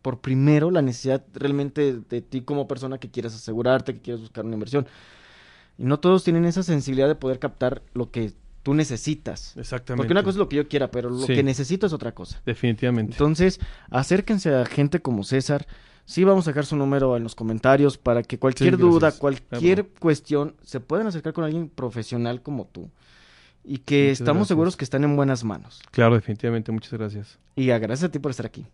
por 0.05 0.19
primero 0.19 0.69
la 0.69 0.83
necesidad 0.83 1.25
realmente 1.33 1.81
de, 1.81 1.99
de 2.07 2.21
ti 2.21 2.41
como 2.41 2.67
persona 2.67 2.99
que 2.99 3.09
quieras 3.09 3.33
asegurarte, 3.33 3.95
que 3.95 4.01
quieras 4.01 4.21
buscar 4.21 4.45
una 4.45 4.53
inversión. 4.53 4.85
Y 5.79 5.83
no 5.85 5.99
todos 5.99 6.23
tienen 6.23 6.45
esa 6.45 6.61
sensibilidad 6.61 7.07
de 7.07 7.15
poder 7.15 7.39
captar 7.39 7.81
lo 7.95 8.11
que 8.11 8.31
tú 8.61 8.75
necesitas. 8.75 9.57
Exactamente. 9.57 9.97
Porque 9.97 10.13
una 10.13 10.21
cosa 10.21 10.35
es 10.35 10.37
lo 10.37 10.47
que 10.47 10.57
yo 10.57 10.67
quiera, 10.67 10.91
pero 10.91 11.09
lo 11.09 11.25
Sí. 11.25 11.33
que 11.33 11.41
necesito 11.41 11.87
es 11.87 11.93
otra 11.93 12.13
cosa. 12.13 12.39
Definitivamente. 12.45 13.13
Entonces, 13.13 13.59
acérquense 13.89 14.53
a 14.53 14.63
gente 14.67 14.99
como 15.01 15.23
César. 15.23 15.65
Sí, 16.05 16.23
vamos 16.23 16.45
a 16.47 16.51
dejar 16.51 16.67
su 16.67 16.75
número 16.75 17.17
en 17.17 17.23
los 17.23 17.33
comentarios 17.33 17.97
para 17.97 18.21
que 18.21 18.37
cualquier 18.37 18.75
Sí, 18.75 18.79
duda, 18.79 19.11
cualquier 19.11 19.85
Claro. 19.85 19.99
cuestión, 19.99 20.55
se 20.61 20.79
puedan 20.81 21.07
acercar 21.07 21.33
con 21.33 21.45
alguien 21.45 21.67
profesional 21.67 22.43
como 22.43 22.65
tú. 22.67 22.91
Y 23.63 23.79
que 23.79 24.03
Muchas 24.03 24.19
estamos 24.21 24.37
gracias. 24.41 24.47
seguros 24.49 24.77
que 24.77 24.83
están 24.85 25.03
en 25.03 25.15
buenas 25.15 25.43
manos. 25.43 25.81
Claro, 25.89 26.13
definitivamente. 26.13 26.71
Muchas 26.71 26.93
gracias. 26.93 27.39
Y 27.55 27.65
gracias 27.65 28.03
a 28.03 28.11
ti 28.11 28.19
por 28.19 28.29
estar 28.29 28.45
aquí. 28.45 28.67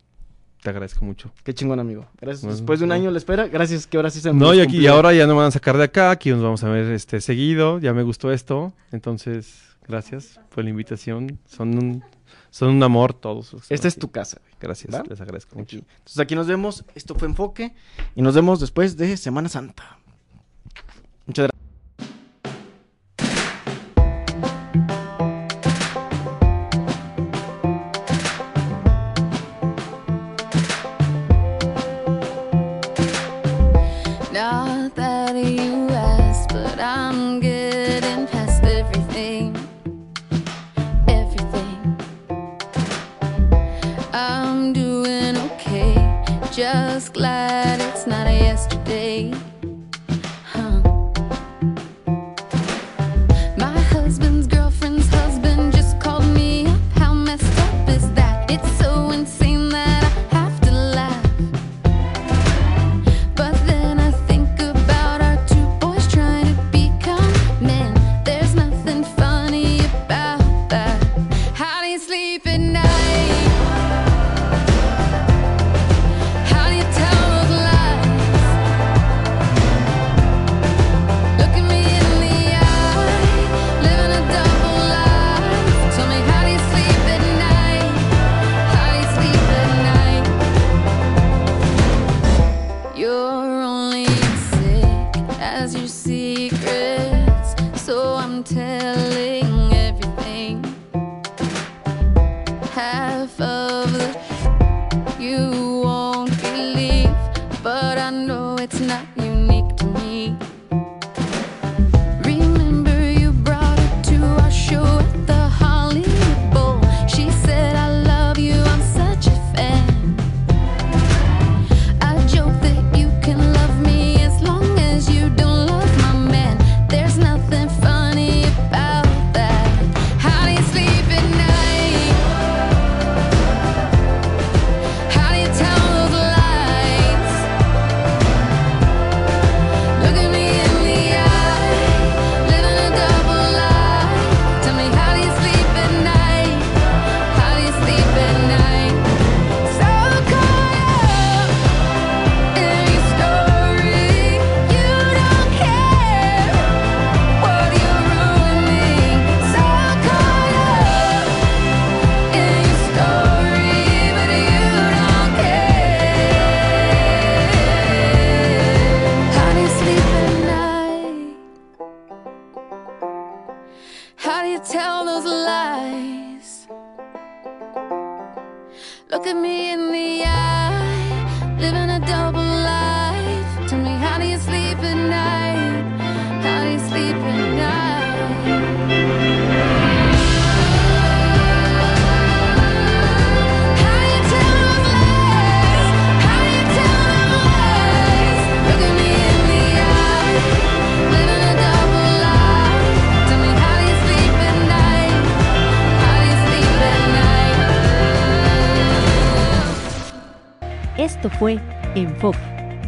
Te 0.62 0.70
agradezco 0.70 1.04
mucho. 1.04 1.32
Qué 1.44 1.54
chingón, 1.54 1.80
amigo. 1.80 2.06
Gracias. 2.20 2.44
Bueno, 2.44 2.56
Después 2.56 2.80
de 2.80 2.86
un 2.86 2.90
bueno. 2.90 3.02
año 3.04 3.12
la 3.12 3.18
espera, 3.18 3.48
gracias 3.48 3.88
que 3.88 3.98
ahora 3.98 4.12
sí 4.12 4.22
se 4.22 4.32
No, 4.32 4.54
y 4.54 4.60
aquí 4.62 4.78
y 4.78 4.88
ahora 4.88 5.12
ya 5.12 5.26
no 5.26 5.34
me 5.34 5.40
van 5.40 5.48
a 5.48 5.52
sacar 5.52 5.76
de 5.78 5.84
acá. 5.86 6.12
Aquí 6.12 6.30
nos 6.30 6.44
vamos 6.44 6.64
a 6.64 6.70
ver 6.70 6.92
este 6.92 7.20
seguido. 7.20 7.80
Ya 7.80 7.94
me 7.94 8.04
gustó 8.04 8.32
esto. 8.32 8.72
Entonces, 8.92 9.60
gracias 9.88 10.40
por 10.54 10.64
la 10.64 10.70
invitación. 10.70 11.40
Son 11.48 11.76
un, 11.78 12.04
son 12.52 12.70
un 12.70 12.84
amor 12.84 13.14
todos. 13.16 13.56
Esta 13.70 13.88
es 13.88 13.96
tu 13.98 14.12
casa. 14.12 14.40
Gracias. 14.60 14.94
¿va? 14.94 15.04
Les 15.10 15.20
agradezco 15.20 15.56
mucho. 15.58 15.78
Aquí. 15.78 15.86
Entonces 15.98 16.20
aquí 16.20 16.36
nos 16.36 16.46
vemos. 16.46 16.86
Esto 16.94 17.16
fue 17.16 17.28
Enfoque. 17.28 17.74
Y 18.16 18.22
nos 18.22 18.36
vemos 18.36 18.60
después 18.60 18.98
de 18.98 19.18
Semana 19.18 19.50
Santa. 19.50 19.98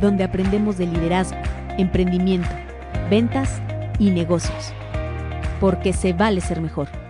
donde 0.04 0.24
aprendemos 0.24 0.78
de 0.78 0.86
liderazgo, 0.86 1.38
emprendimiento, 1.78 2.49
ventas 3.10 3.62
y 3.97 4.12
negocios. 4.12 4.74
Porque 5.60 5.93
se 5.93 6.14
vale 6.14 6.41
ser 6.41 6.62
mejor. 6.62 7.03